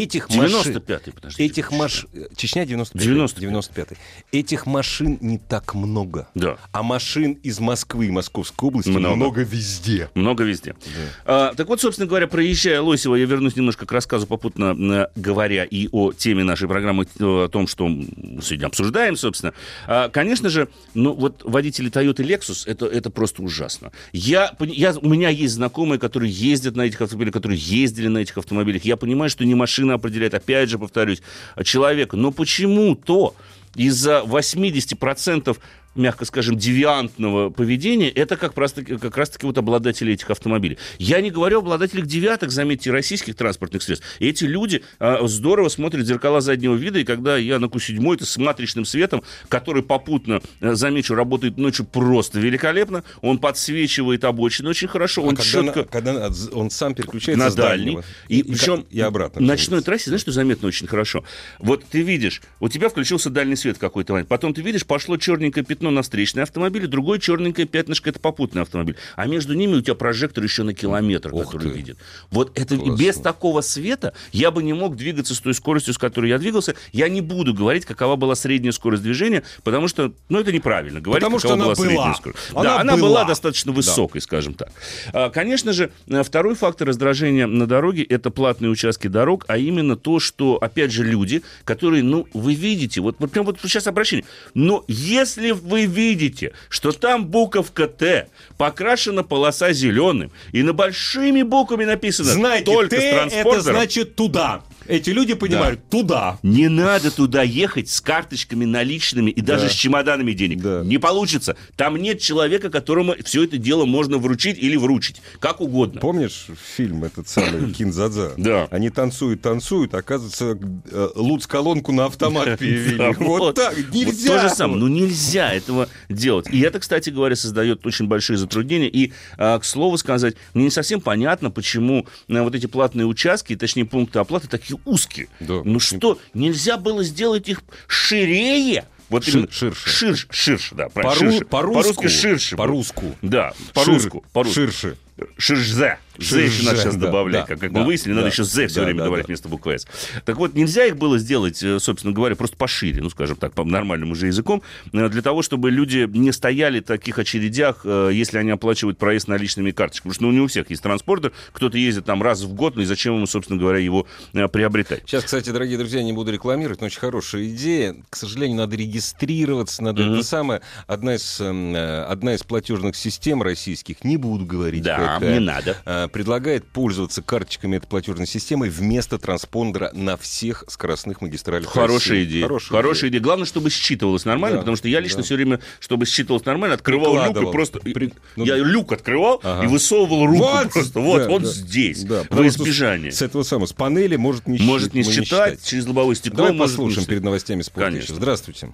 этих 0.03 0.29
95-й, 0.29 1.13
подожди. 1.13 1.43
Этих 1.43 1.73
маш... 1.73 2.07
Чечня 2.37 2.65
95-й. 2.65 2.99
95 2.99 3.41
95 3.41 3.89
Этих 4.33 4.67
машин 4.67 5.19
не 5.21 5.39
так 5.39 5.75
много. 5.75 6.29
Да. 6.35 6.59
А 6.73 6.83
машин 6.83 7.33
из 7.43 7.61
Москвы 7.61 8.07
и 8.07 8.11
Московской 8.11 8.69
области 8.69 8.91
много, 8.91 9.17
много 9.17 9.43
везде. 9.43 10.11
Много 10.15 10.45
везде. 10.45 10.75
Да. 10.75 11.49
А, 11.51 11.55
так 11.55 11.69
вот, 11.69 11.81
собственно 11.81 12.07
говоря, 12.07 12.27
проезжая 12.27 12.81
Лосева, 12.81 13.15
я 13.15 13.27
вернусь 13.27 13.57
немножко 13.57 13.87
к 13.87 13.93
рассказу, 13.93 14.27
попутно 14.27 15.09
говоря 15.17 15.65
и 15.65 15.89
о 15.93 16.13
теме 16.13 16.45
нашей 16.45 16.69
программы, 16.69 17.07
о 17.21 17.49
том, 17.49 17.67
что 17.67 17.87
мы 17.87 18.43
сегодня 18.43 18.67
обсуждаем, 18.67 19.17
собственно. 19.17 19.53
А, 19.87 20.09
конечно 20.09 20.49
же, 20.49 20.69
ну 20.95 21.13
вот 21.13 21.43
водители 21.45 21.91
Toyota 21.91 22.23
и 22.23 22.27
Lexus, 22.27 22.65
это, 22.67 22.87
это 22.87 23.11
просто 23.11 23.43
ужасно. 23.43 23.93
Я, 24.13 24.55
я, 24.61 24.95
у 25.01 25.09
меня 25.09 25.29
есть 25.29 25.55
знакомые, 25.55 25.99
которые 25.99 26.31
ездят 26.31 26.77
на 26.77 26.83
этих 26.83 27.01
автомобилях, 27.01 27.35
которые 27.35 27.59
ездили 27.59 28.09
на 28.09 28.19
этих 28.19 28.39
автомобилях. 28.39 28.85
Я 28.85 28.97
понимаю, 28.97 29.31
что 29.31 29.45
не 29.45 29.55
машина 29.55 29.86
машина 29.87 29.95
определяет, 29.95 30.35
опять 30.35 30.69
же, 30.69 30.79
повторюсь, 30.79 31.23
человека. 31.63 32.17
Но 32.17 32.33
почему-то 32.33 33.35
из-за 33.77 34.23
80% 34.27 35.57
мягко 35.97 36.25
скажем, 36.25 36.57
девиантного 36.57 37.51
поведения, 37.51 38.09
это 38.09 38.37
как 38.37 38.57
раз, 38.57 38.73
таки, 38.73 38.97
как 38.97 39.17
раз 39.17 39.31
таки 39.31 39.47
вот 39.47 39.59
обладатели 39.59 40.13
этих 40.13 40.31
автомобилей. 40.31 40.79
Я 40.99 41.21
не 41.21 41.31
говорю 41.31 41.59
о 41.59 41.61
обладателях 41.61 42.07
девяток, 42.07 42.51
заметьте, 42.51 42.91
российских 42.91 43.35
транспортных 43.35 43.83
средств. 43.83 44.07
Эти 44.21 44.45
люди 44.45 44.83
а, 44.99 45.27
здорово 45.27 45.69
смотрят 45.69 46.07
зеркала 46.07 46.41
заднего 46.41 46.75
вида, 46.75 46.99
и 46.99 47.05
когда 47.05 47.37
я 47.37 47.59
на 47.59 47.67
Q7, 47.67 48.15
это 48.15 48.27
с 48.27 48.37
матричным 48.37 48.85
светом, 48.85 49.23
который 49.49 49.83
попутно, 49.83 50.41
а, 50.61 50.75
замечу, 50.75 51.15
работает 51.15 51.57
ночью 51.57 51.87
просто 51.87 52.39
великолепно, 52.39 53.03
он 53.23 53.39
подсвечивает 53.39 54.25
обочины 54.25 54.69
очень 54.69 54.89
хорошо, 54.89 55.23
а 55.23 55.27
он 55.27 55.37
когда 55.37 55.51
четко... 55.51 55.79
На, 55.81 55.85
когда 55.85 56.31
он 56.53 56.71
сам 56.71 56.95
переключается 56.95 57.45
на 57.45 57.55
дальний. 57.55 57.99
И, 58.29 58.41
и, 58.41 58.43
причем 58.43 58.87
и 58.91 59.01
обратно. 59.01 59.41
Ночной 59.41 59.83
трассе, 59.83 60.05
знаешь, 60.11 60.21
что 60.21 60.33
заметно 60.33 60.69
очень 60.69 60.87
хорошо? 60.87 61.25
Вот 61.59 61.85
ты 61.85 62.03
видишь, 62.03 62.43
у 62.61 62.69
тебя 62.69 62.89
включился 62.89 63.31
дальний 63.31 63.57
свет 63.57 63.66
какой-то 63.75 64.13
момент, 64.13 64.29
потом 64.29 64.55
ты 64.55 64.63
видишь, 64.63 64.87
пошло 64.87 65.17
черненькое 65.17 65.65
пятно 65.65 65.91
на 65.91 66.03
встречный 66.03 66.43
автомобиль, 66.43 66.87
другое 66.87 67.19
черненькое 67.19 67.67
пятнышко 67.67 68.11
это 68.11 68.21
попутный 68.21 68.63
автомобиль. 68.63 68.97
А 69.17 69.27
между 69.27 69.55
ними 69.55 69.75
у 69.75 69.81
тебя 69.81 69.95
прожектор 69.95 70.43
еще 70.45 70.63
на 70.63 70.75
километр, 70.75 71.33
Ух 71.33 71.47
который 71.47 71.71
ты. 71.71 71.77
видит. 71.77 71.99
Вот 72.31 72.59
это 72.59 72.77
Классно. 72.77 72.97
без 72.97 73.17
такого 73.17 73.61
света 73.61 74.15
я 74.33 74.51
бы 74.51 74.63
не 74.63 74.73
мог 74.73 74.97
двигаться 74.97 75.35
с 75.35 75.41
той 75.41 75.55
скоростью, 75.55 75.95
с 75.95 75.99
которой 75.99 76.31
я 76.31 76.39
двигался. 76.39 76.75
Я 76.93 77.09
не 77.09 77.21
буду 77.21 77.55
говорить, 77.55 77.85
какова 77.85 78.17
была 78.17 78.35
средняя 78.35 78.73
скорость 78.73 79.03
движения, 79.03 79.43
потому 79.65 79.89
что, 79.89 80.13
ну, 80.29 80.41
это 80.41 80.53
неправильно 80.53 81.01
говорить, 81.01 81.23
потому 81.23 81.39
какова 81.39 81.57
что 81.57 81.65
была, 81.65 81.75
была 81.75 81.87
средняя 81.87 82.15
скорость. 82.15 82.51
Она 82.53 82.63
да, 82.63 82.81
она 82.81 82.97
была. 82.97 83.09
была 83.09 83.25
достаточно 83.25 83.73
высокой, 83.73 84.21
да. 84.21 84.25
скажем 84.25 84.55
так. 84.55 84.71
А, 85.13 85.31
конечно 85.31 85.73
же, 85.73 85.91
второй 86.25 86.55
фактор 86.55 86.89
раздражения 86.89 87.47
на 87.47 87.67
дороге 87.67 88.03
это 88.03 88.31
платные 88.31 88.71
участки 88.71 89.09
дорог, 89.09 89.45
а 89.49 89.59
именно 89.59 89.97
то, 89.97 90.21
что, 90.21 90.57
опять 90.57 90.93
же, 90.93 91.05
люди, 91.05 91.43
которые, 91.65 92.03
ну, 92.03 92.27
вы 92.33 92.55
видите, 92.55 93.01
вот, 93.01 93.17
вот 93.19 93.31
прям 93.31 93.46
вот 93.47 93.59
сейчас 93.63 93.87
обращение, 93.87 94.27
но 94.55 94.85
если 94.89 95.53
вы 95.53 95.87
видите, 95.87 96.53
что 96.69 96.93
там 96.93 97.27
буковка 97.27 97.87
Т, 97.87 98.29
покрашена 98.59 99.23
полоса 99.23 99.73
зеленым, 99.73 100.31
и 100.53 100.63
на 100.63 100.73
большими 100.73 101.43
буквами 101.43 101.85
написано 101.85 102.31
Знаете, 102.33 102.65
только 102.67 102.97
Т 102.97 103.01
с 103.01 103.15
транспортером. 103.15 103.53
это 103.55 103.61
значит 103.63 104.17
туда. 104.17 104.63
Эти 104.89 105.11
люди 105.11 105.35
понимают, 105.35 105.81
да. 105.81 105.99
туда. 105.99 106.39
Не 106.43 106.69
надо 106.69 107.11
туда 107.11 107.43
ехать 107.43 107.89
с 107.89 108.01
карточками 108.01 108.65
наличными 108.65 109.31
и 109.31 109.41
даже 109.41 109.65
да. 109.65 109.71
с 109.71 109.73
чемоданами 109.73 110.33
денег. 110.33 110.61
Да. 110.61 110.83
Не 110.85 110.99
получится. 110.99 111.57
Там 111.77 111.97
нет 111.97 112.21
человека, 112.21 112.71
которому 112.71 113.15
все 113.25 113.45
это 113.45 113.59
дело 113.59 113.85
можно 113.85 114.19
вручить 114.19 114.59
или 114.59 114.77
вручить. 114.77 115.23
Как 115.41 115.61
угодно. 115.61 116.01
Помнишь 116.01 116.47
фильм 116.77 117.05
этот 117.05 117.29
самый 117.29 117.73
Кинзадза? 117.79 118.35
Да. 118.37 118.69
Они 118.71 118.91
танцуют, 118.91 119.43
танцуют, 119.43 119.95
оказывается, 119.95 120.59
э, 120.91 121.09
луц-колонку 121.15 121.93
на 121.93 122.07
автомат 122.07 122.59
перевели. 122.59 123.15
Вот 123.19 123.57
так, 123.57 123.77
нельзя. 123.93 124.37
То 124.37 124.49
же 124.49 124.55
самое. 124.55 124.79
Ну, 124.79 124.89
нельзя 124.89 125.53
этого 125.53 125.89
делать. 126.09 126.49
И 126.51 126.61
это, 126.61 126.79
кстати 126.81 127.11
говоря, 127.11 127.37
создает 127.37 127.87
очень 127.87 128.07
большие 128.07 128.37
затруднения. 128.37 128.89
И, 128.89 129.13
а, 129.37 129.59
к 129.59 129.65
слову 129.65 129.99
сказать, 129.99 130.37
мне 130.55 130.65
не 130.65 130.71
совсем 130.71 131.01
понятно, 131.01 131.51
почему 131.51 132.07
э, 132.29 132.41
вот 132.41 132.55
эти 132.55 132.67
платные 132.67 133.07
участки, 133.07 133.57
точнее, 133.57 133.85
пункты 133.85 134.19
оплаты 134.19 134.49
такие 134.49 134.76
узкие. 134.85 135.29
Да. 135.41 135.63
Ну 135.65 135.81
что, 135.81 136.19
нельзя 136.35 136.77
было 136.77 137.03
сделать 137.05 137.49
их 137.49 137.63
ширее? 137.87 138.85
Вот 139.09 139.25
Шир, 139.25 139.49
ширше. 139.53 139.89
Ширше, 139.89 140.27
ширше, 140.31 140.75
да. 140.75 140.89
По-русски 140.89 141.45
по 141.45 141.63
по 141.63 142.09
ширше. 142.09 142.57
По-русски. 142.57 143.17
Да, 143.23 143.55
по-русски. 143.73 144.23
Ширше. 144.53 144.97
Ширше. 145.39 145.99
«З» 146.19 146.39
еще 146.39 146.65
надо 146.65 146.79
сейчас 146.79 146.97
да, 146.97 147.07
добавлять. 147.07 147.43
Да, 147.43 147.47
как, 147.47 147.61
как 147.61 147.73
да, 147.73 147.81
мы 147.81 147.87
выяснили, 147.87 148.15
да, 148.15 148.21
надо 148.21 148.33
еще 148.33 148.45
«з» 148.45 148.67
все 148.69 148.81
да, 148.81 148.85
время 148.85 148.99
да, 148.99 149.05
добавлять 149.05 149.27
да. 149.27 149.29
вместо 149.29 149.49
буквы 149.49 149.79
«с». 149.79 149.87
Так 150.25 150.37
вот, 150.37 150.55
нельзя 150.55 150.87
их 150.87 150.97
было 150.97 151.19
сделать, 151.19 151.63
э, 151.63 151.79
собственно 151.79 152.13
говоря, 152.13 152.37
просто 152.37 152.57
пошире, 152.57 153.03
ну, 153.03 153.11
скажем 153.11 153.37
так, 153.37 153.53
по 153.53 153.65
нормальному 153.65 154.15
же 154.15 154.27
языком, 154.27 154.63
э, 154.93 155.09
для 155.09 155.23
того, 155.23 155.43
чтобы 155.43 155.71
люди 155.71 156.09
не 156.13 156.33
стояли 156.33 156.81
в 156.81 156.85
таких 156.85 157.19
очередях, 157.19 157.83
э, 157.85 158.11
если 158.13 158.39
они 158.39 158.51
оплачивают 158.51 158.99
проезд 158.99 159.29
наличными 159.29 159.71
карточками. 159.71 160.13
Потому 160.13 160.15
что 160.15 160.33
ну, 160.33 160.33
не 160.33 160.41
у 160.41 160.47
всех 160.47 160.71
есть 160.71 160.83
транспортер, 160.83 161.33
кто-то 161.53 161.79
ездит 161.79 162.05
там 162.05 162.23
раз 162.23 162.43
в 162.43 162.53
год, 162.53 162.77
ну 162.77 162.83
и 162.83 162.85
зачем 162.85 163.17
ему, 163.17 163.27
собственно 163.27 163.59
говоря, 163.59 163.79
его 163.79 164.07
приобретать? 164.33 165.03
Сейчас, 165.07 165.25
кстати, 165.25 165.51
дорогие 165.51 165.79
друзья, 165.79 166.03
не 166.03 166.13
буду 166.13 166.33
рекламировать, 166.33 166.81
но 166.81 166.87
очень 166.87 167.01
хорошая 167.01 167.47
идея. 167.49 167.97
К 168.11 168.17
сожалению, 168.17 168.59
надо 168.59 168.77
регистрироваться, 168.77 169.83
надо... 169.83 170.03
Mm-hmm. 170.03 170.15
Это 170.15 170.23
самое... 170.23 170.61
Одна 170.87 171.15
из, 171.15 171.41
эм, 171.41 171.75
одна 171.75 172.35
из 172.35 172.43
платежных 172.43 172.97
систем 172.97 173.43
российских, 173.43 174.05
не 174.05 174.17
буду 174.17 174.45
говорить, 174.45 174.83
Да, 174.83 175.15
какая, 175.15 175.35
не 175.35 175.41
надо. 175.41 176.06
Предлагает 176.09 176.65
по 176.65 176.87
пользоваться 176.87 177.21
карточками 177.21 177.79
этой 177.79 177.89
платежной 177.89 178.29
системы 178.29 178.69
вместо 178.69 179.19
транспондера 179.19 179.91
на 179.93 180.17
всех 180.17 180.63
скоростных 180.69 181.21
магистралях 181.21 181.69
Хорошая 181.69 182.19
России. 182.19 182.25
идея. 182.25 182.43
Хорошая, 182.45 182.77
Хорошая 182.77 183.11
идея. 183.11 183.21
Главное, 183.21 183.45
чтобы 183.45 183.71
считывалось 183.71 184.25
нормально, 184.25 184.59
да, 184.59 184.61
потому 184.61 184.77
что 184.77 184.87
я 184.87 185.01
лично 185.01 185.17
да. 185.17 185.23
все 185.25 185.35
время, 185.35 185.59
чтобы 185.81 186.07
считывалось 186.07 186.45
нормально, 186.45 186.77
открывал 186.77 187.17
люк 187.27 187.37
и 187.37 187.51
просто... 187.51 187.81
При... 187.81 188.13
Ну, 188.37 188.45
я 188.45 188.55
люк 188.55 188.93
открывал 188.93 189.41
ага. 189.43 189.65
и 189.65 189.67
высовывал 189.67 190.27
руку 190.27 190.45
вот, 190.45 190.71
просто. 190.71 191.01
Вот, 191.01 191.19
да, 191.19 191.29
он 191.29 191.43
да, 191.43 191.49
здесь, 191.49 192.05
да, 192.05 192.23
во 192.31 192.47
избежание. 192.47 193.11
С 193.11 193.21
этого 193.21 193.43
самого, 193.43 193.67
с 193.67 193.73
панели 193.73 194.15
может 194.15 194.47
не 194.47 194.59
Может 194.59 194.95
не 194.95 195.03
считать, 195.03 195.55
не 195.55 195.67
через 195.67 195.89
лобовое 195.89 196.15
стекло 196.15 196.37
Давай 196.37 196.57
послушаем 196.57 197.05
перед 197.09 197.25
новостями 197.25 197.63
спорта. 197.63 197.91
Конечно. 197.91 198.15
Здравствуйте. 198.15 198.71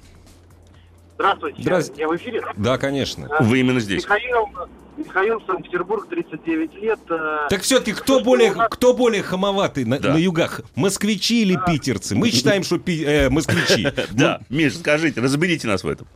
Здравствуйте. 1.23 1.63
Здравствуйте. 1.63 2.03
Я 2.03 2.09
в 2.09 2.17
эфире? 2.17 2.43
Да, 2.57 2.79
конечно. 2.79 3.29
Вы 3.39 3.61
именно 3.61 3.79
здесь. 3.79 4.03
Михаил, 4.03 4.49
Михаил, 4.97 5.41
Санкт-Петербург, 5.47 6.09
39 6.09 6.75
лет. 6.75 6.99
Э, 7.11 7.47
так 7.49 7.63
все-таки 7.63 7.93
кто 7.93 8.21
более, 8.21 8.53
кто 8.53 8.93
более 8.93 9.23
хамоватый 9.23 9.85
на, 9.85 10.01
да. 10.01 10.15
на 10.15 10.17
югах? 10.17 10.63
Москвичи 10.75 11.43
или 11.43 11.57
питерцы? 11.65 12.17
Мы 12.17 12.31
считаем, 12.31 12.65
что 12.65 12.79
пи, 12.79 13.05
э, 13.05 13.31
москвичи. 13.31 13.87
Да, 14.11 14.41
Миш, 14.51 14.77
скажите, 14.77 15.21
разберите 15.21 15.69
нас 15.69 15.85
в 15.85 15.89
этом. 15.89 16.09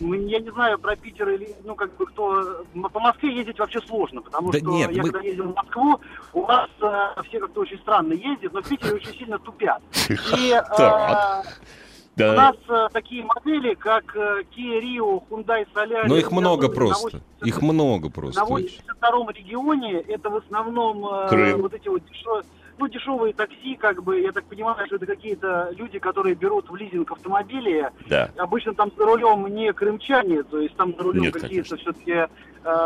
Ну, 0.00 0.14
я 0.14 0.40
не 0.40 0.50
знаю 0.50 0.78
про 0.78 0.96
Питер 0.96 1.28
или, 1.28 1.54
ну, 1.64 1.76
как 1.76 1.94
бы, 1.96 2.06
кто... 2.06 2.64
По 2.92 3.00
Москве 3.00 3.36
ездить 3.36 3.58
вообще 3.58 3.80
сложно, 3.86 4.20
потому 4.22 4.50
да 4.50 4.58
что 4.58 4.68
нет, 4.70 4.90
я 4.90 5.02
мы... 5.02 5.10
когда 5.10 5.28
ездил 5.28 5.52
в 5.52 5.54
Москву, 5.54 6.00
у 6.32 6.40
вас 6.42 6.70
э, 6.80 7.22
все 7.28 7.38
как-то 7.38 7.60
очень 7.60 7.78
странно 7.78 8.14
ездят, 8.14 8.52
но 8.52 8.62
в 8.62 8.68
Питере 8.68 8.94
очень 8.94 9.16
сильно 9.16 9.38
тупят. 9.38 9.80
И, 10.08 10.52
э, 10.52 11.42
да. 12.16 12.32
У 12.32 12.36
нас 12.36 12.56
э, 12.68 12.88
такие 12.92 13.24
модели, 13.24 13.74
как 13.74 14.14
э, 14.14 14.42
Kia 14.54 14.80
Rio, 14.80 15.22
Hyundai 15.30 15.66
Solaris. 15.74 16.08
Но 16.08 16.16
их 16.16 16.30
много 16.30 16.68
просто. 16.68 17.20
80, 17.40 17.46
их 17.46 17.62
много 17.62 18.10
просто. 18.10 18.40
На 18.40 18.46
82-м 18.46 19.30
регионе 19.30 20.00
это 20.00 20.28
в 20.28 20.36
основном 20.36 21.06
э, 21.06 21.54
вот 21.56 21.72
эти 21.72 21.88
вот 21.88 22.02
дешевые, 22.04 22.44
ну, 22.78 22.88
дешевые 22.88 23.32
такси, 23.32 23.76
как 23.76 24.02
бы, 24.02 24.20
я 24.20 24.32
так 24.32 24.44
понимаю, 24.44 24.86
что 24.86 24.96
это 24.96 25.06
какие-то 25.06 25.70
люди, 25.76 25.98
которые 25.98 26.34
берут 26.34 26.68
в 26.68 26.76
лизинг 26.76 27.10
автомобили. 27.12 27.90
Да. 28.08 28.30
Обычно 28.36 28.74
там 28.74 28.90
за 28.96 29.04
рулем 29.06 29.46
не 29.46 29.72
крымчане, 29.72 30.42
то 30.42 30.60
есть 30.60 30.76
там 30.76 30.94
за 30.96 31.02
рулем 31.02 31.32
какие-то 31.32 31.76
все-таки 31.76 32.26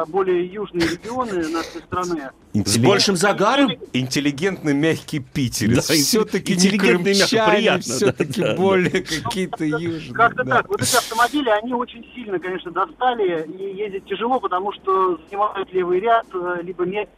более 0.08 0.46
южные 0.46 0.88
регионы 0.88 1.48
нашей 1.48 1.80
страны. 1.82 2.30
С 2.54 2.78
большим 2.78 3.16
загаром? 3.16 3.72
Интеллигентный, 3.92 4.74
мягкий 4.74 5.20
Питер. 5.20 5.74
Да, 5.74 5.80
все-таки 5.82 6.54
интеллигентный, 6.54 7.18
мягкий, 7.18 7.40
приятно. 7.50 7.82
Все-таки 7.82 8.40
да, 8.40 8.54
более 8.56 8.90
да. 8.90 9.00
какие-то 9.00 9.64
южные. 9.64 10.14
Как-то 10.14 10.44
да. 10.44 10.56
так. 10.56 10.68
Вот 10.68 10.80
эти 10.80 10.96
автомобили, 10.96 11.50
они 11.50 11.74
очень 11.74 12.04
сильно, 12.14 12.38
конечно, 12.38 12.70
достали. 12.70 13.46
И 13.46 13.76
ездить 13.76 14.06
тяжело, 14.06 14.40
потому 14.40 14.72
что 14.72 15.18
занимают 15.28 15.72
левый 15.72 16.00
ряд, 16.00 16.26
э, 16.32 16.60
либо 16.62 16.84
медленно 16.84 17.08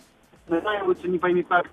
не 1.05 1.19
пойми 1.19 1.43
как 1.43 1.67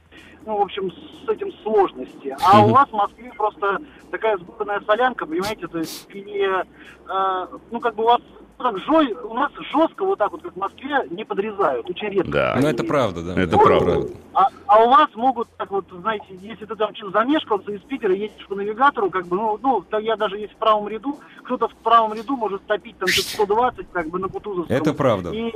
ну, 0.45 0.57
в 0.57 0.61
общем, 0.61 0.91
с 0.91 1.27
этим 1.27 1.51
сложности. 1.63 2.35
А 2.43 2.63
у 2.63 2.69
вас 2.69 2.87
в 2.89 2.93
Москве 2.93 3.31
просто 3.35 3.79
такая 4.11 4.37
сборная 4.37 4.79
солянка, 4.81 5.25
понимаете, 5.25 5.67
то 5.67 5.79
есть, 5.79 6.07
и, 6.13 6.47
э, 6.47 7.47
ну, 7.71 7.79
как 7.79 7.95
бы 7.95 8.03
у 8.03 8.07
вас 8.07 8.21
так 8.57 8.79
жой, 8.79 9.13
у 9.13 9.33
нас 9.33 9.51
жестко 9.71 10.05
вот 10.05 10.19
так 10.19 10.31
вот, 10.31 10.41
как 10.41 10.53
в 10.53 10.57
Москве, 10.57 11.05
не 11.09 11.23
подрезают, 11.25 11.89
очень 11.89 12.09
редко. 12.09 12.31
Да, 12.31 12.57
ну 12.59 12.67
это 12.67 12.83
правда, 12.83 13.21
да. 13.21 13.41
Это 13.41 13.57
правда. 13.57 14.07
А, 14.33 14.49
а 14.67 14.83
у 14.83 14.89
вас 14.89 15.09
могут, 15.15 15.47
так 15.57 15.71
вот, 15.71 15.85
знаете, 15.91 16.25
если 16.41 16.65
ты 16.65 16.75
там 16.75 16.93
чем 16.93 17.11
замешкался 17.11 17.71
из 17.71 17.81
Питера, 17.81 18.13
едешь 18.13 18.45
по 18.47 18.55
навигатору, 18.55 19.09
как 19.09 19.27
бы, 19.27 19.35
ну, 19.35 19.59
ну, 19.61 19.83
я 19.99 20.15
даже 20.15 20.37
есть 20.37 20.53
в 20.53 20.57
правом 20.57 20.87
ряду, 20.87 21.19
кто-то 21.43 21.67
в 21.67 21.75
правом 21.75 22.13
ряду 22.13 22.35
может 22.35 22.65
топить 22.65 22.97
там 22.97 23.07
120, 23.11 23.87
как 23.91 24.09
бы, 24.09 24.19
на 24.19 24.27
Кутузовском. 24.27 24.75
Это 24.75 24.93
правда. 24.93 25.31
И, 25.31 25.51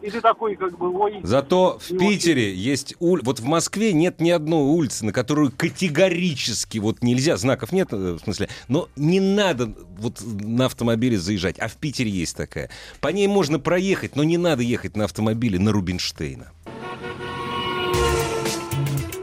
и 0.00 0.10
ты 0.10 0.20
такой, 0.20 0.56
как 0.56 0.78
бы, 0.78 0.96
ой... 0.96 1.20
Зато 1.22 1.78
в 1.80 1.98
Питере 1.98 2.50
очень... 2.50 2.60
есть 2.60 2.94
улица... 3.00 3.26
Вот 3.26 3.40
в 3.40 3.44
Москве 3.44 3.92
нет 3.92 4.20
ни 4.20 4.30
одной 4.30 4.62
улицы, 4.62 5.04
на 5.04 5.12
которую 5.12 5.50
категорически 5.50 6.78
вот 6.78 7.02
нельзя, 7.02 7.36
знаков 7.36 7.72
нет, 7.72 7.88
э, 7.92 8.14
в 8.14 8.20
смысле, 8.20 8.48
но 8.68 8.88
не 8.96 9.18
надо 9.20 9.74
вот 9.98 10.20
на 10.22 10.66
автомобиле 10.66 11.18
заезжать. 11.18 11.58
А 11.58 11.68
в 11.68 11.74
Питере 11.76 12.10
есть 12.10 12.36
такая. 12.36 12.70
По 13.00 13.08
ней 13.08 13.26
можно 13.26 13.58
проехать, 13.58 14.14
но 14.14 14.22
не 14.22 14.38
надо 14.38 14.62
ехать 14.62 14.96
на 14.96 15.04
автомобиле 15.04 15.58
на 15.58 15.72
Рубинштейна. 15.72 16.52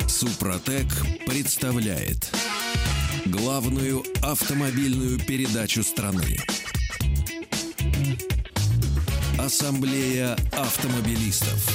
Супротек 0.07 0.87
представляет 1.25 2.31
главную 3.25 4.03
автомобильную 4.21 5.19
передачу 5.19 5.83
страны. 5.83 6.37
Ассамблея 9.37 10.37
автомобилистов. 10.53 11.67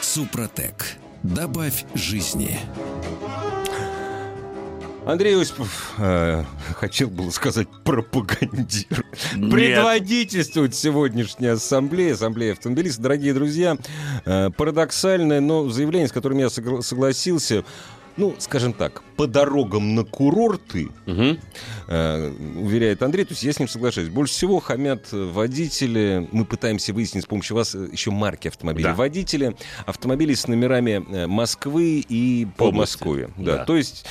Супротек. 0.00 0.96
Добавь 1.22 1.84
жизни. 1.94 2.58
Андрей 5.06 5.40
Осипов, 5.40 5.94
э, 5.98 6.44
хотел 6.74 7.08
было 7.08 7.30
сказать 7.30 7.68
пропагандир, 7.84 9.06
предводительствует 9.32 10.74
сегодняшней 10.74 11.46
ассамблеи, 11.46 12.12
ассамблея 12.12 12.52
автомобилистов. 12.52 13.04
Дорогие 13.04 13.32
друзья, 13.32 13.78
э, 14.26 14.50
парадоксальное, 14.50 15.40
но 15.40 15.70
заявление, 15.70 16.08
с 16.08 16.12
которым 16.12 16.38
я 16.38 16.50
согласился, 16.50 17.64
ну, 18.18 18.34
скажем 18.38 18.72
так, 18.72 19.02
по 19.16 19.26
дорогам 19.26 19.94
на 19.94 20.04
курорты, 20.04 20.88
угу. 21.06 21.38
э, 21.86 22.30
уверяет 22.56 23.02
Андрей, 23.02 23.24
то 23.24 23.32
есть 23.32 23.44
я 23.44 23.52
с 23.52 23.60
ним 23.60 23.68
соглашаюсь. 23.68 24.08
Больше 24.08 24.34
всего 24.34 24.58
хамят 24.58 25.06
водители, 25.12 26.28
мы 26.32 26.44
пытаемся 26.44 26.92
выяснить 26.92 27.24
с 27.24 27.26
помощью 27.26 27.56
вас 27.56 27.74
э, 27.76 27.88
еще 27.92 28.10
марки 28.10 28.48
автомобилей. 28.48 28.84
Да. 28.84 28.94
Водители 28.94 29.56
автомобилей 29.86 30.34
с 30.34 30.48
номерами 30.48 31.04
э, 31.08 31.26
Москвы 31.28 32.04
и 32.06 32.46
Подмосковья. 32.56 33.30
Да. 33.36 33.58
да. 33.58 33.64
То 33.64 33.76
есть 33.76 34.04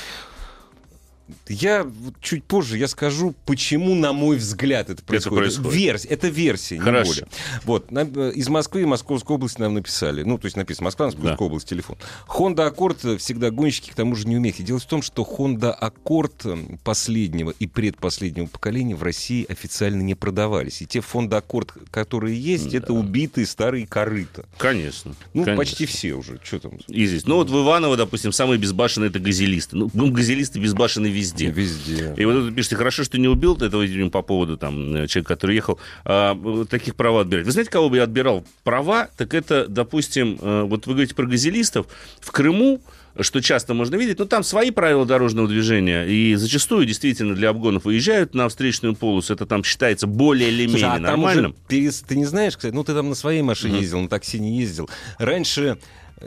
я 1.48 1.86
чуть 2.20 2.44
позже 2.44 2.78
я 2.78 2.88
скажу, 2.88 3.34
почему, 3.46 3.94
на 3.94 4.12
мой 4.12 4.36
взгляд, 4.36 4.90
это 4.90 5.02
происходит. 5.02 5.26
Это, 5.26 5.60
происходит. 5.62 5.80
Верс, 5.80 6.06
это 6.08 6.28
версия, 6.28 6.78
Хорошо. 6.78 7.10
не 7.10 7.20
более. 7.20 7.28
Вот, 7.64 7.90
на, 7.90 8.00
э, 8.00 8.32
из 8.34 8.48
Москвы 8.48 8.82
и 8.82 8.84
Московской 8.84 9.36
области 9.36 9.60
нам 9.60 9.74
написали. 9.74 10.22
Ну, 10.22 10.38
то 10.38 10.46
есть 10.46 10.56
написано 10.56 10.86
Москва, 10.86 11.06
Московская 11.06 11.36
да. 11.36 11.44
область, 11.44 11.68
телефон. 11.68 11.96
Honda 12.28 12.72
Accord 12.72 13.18
всегда 13.18 13.50
гонщики, 13.50 13.90
к 13.90 13.94
тому 13.94 14.14
же, 14.14 14.26
не 14.26 14.36
умеют. 14.36 14.60
И 14.60 14.62
дело 14.62 14.78
в 14.78 14.86
том, 14.86 15.02
что 15.02 15.22
Honda 15.22 15.74
Accord 15.78 16.78
последнего 16.82 17.50
и 17.58 17.66
предпоследнего 17.66 18.46
поколения 18.46 18.94
в 18.94 19.02
России 19.02 19.46
официально 19.48 20.02
не 20.02 20.14
продавались. 20.14 20.82
И 20.82 20.86
те 20.86 21.00
Honda 21.00 21.42
Accord, 21.42 21.88
которые 21.90 22.38
есть, 22.40 22.70
да. 22.70 22.78
это 22.78 22.92
убитые 22.92 23.46
старые 23.46 23.86
корыта. 23.86 24.46
Конечно. 24.58 25.14
Ну, 25.34 25.44
конечно. 25.44 25.56
почти 25.56 25.86
все 25.86 26.14
уже. 26.14 26.40
Что 26.42 26.60
там? 26.60 26.72
И 26.88 27.06
здесь. 27.06 27.26
Ну, 27.26 27.36
вот 27.36 27.50
в 27.50 27.62
Иваново, 27.62 27.96
допустим, 27.96 28.32
самые 28.32 28.58
безбашенные 28.58 29.10
это 29.10 29.18
газелисты. 29.18 29.76
Ну, 29.76 30.10
газелисты 30.10 30.60
безбашенные 30.60 31.12
везде. 31.18 31.50
Везде. 31.50 32.14
И 32.16 32.24
вот 32.24 32.34
тут 32.34 32.54
пишете, 32.54 32.76
хорошо, 32.76 33.04
что 33.04 33.18
не 33.18 33.28
убил 33.28 33.56
этого 33.56 33.84
по 34.10 34.22
поводу 34.22 34.56
там 34.56 34.94
э, 34.94 35.06
человека, 35.06 35.34
который 35.34 35.56
ехал, 35.56 35.78
а, 36.04 36.64
таких 36.68 36.94
права 36.94 37.22
отбирать. 37.22 37.46
Вы 37.46 37.52
знаете, 37.52 37.70
кого 37.70 37.88
бы 37.88 37.96
я 37.96 38.04
отбирал 38.04 38.44
права? 38.64 39.08
Так 39.16 39.34
это, 39.34 39.66
допустим, 39.68 40.38
э, 40.40 40.62
вот 40.62 40.86
вы 40.86 40.94
говорите 40.94 41.14
про 41.14 41.26
газелистов. 41.26 41.86
В 42.20 42.30
Крыму 42.30 42.80
что 43.20 43.40
часто 43.40 43.74
можно 43.74 43.96
видеть, 43.96 44.18
но 44.18 44.26
там 44.26 44.44
свои 44.44 44.70
правила 44.70 45.04
дорожного 45.04 45.48
движения, 45.48 46.04
и 46.04 46.34
зачастую 46.36 46.86
действительно 46.86 47.34
для 47.34 47.48
обгонов 47.50 47.84
выезжают 47.84 48.34
на 48.34 48.48
встречную 48.48 48.94
полосу, 48.94 49.34
это 49.34 49.46
там 49.46 49.64
считается 49.64 50.06
более 50.06 50.50
или 50.50 50.66
менее 50.66 50.86
а 50.86 50.98
нормальным. 50.98 51.56
Уже, 51.68 52.04
ты 52.06 52.16
не 52.16 52.26
знаешь, 52.26 52.56
кстати, 52.56 52.72
ну 52.72 52.84
ты 52.84 52.94
там 52.94 53.08
на 53.08 53.14
своей 53.14 53.42
машине 53.42 53.78
mm-hmm. 53.78 53.82
ездил, 53.82 54.00
на 54.00 54.08
такси 54.08 54.38
не 54.38 54.58
ездил. 54.58 54.88
Раньше 55.18 55.78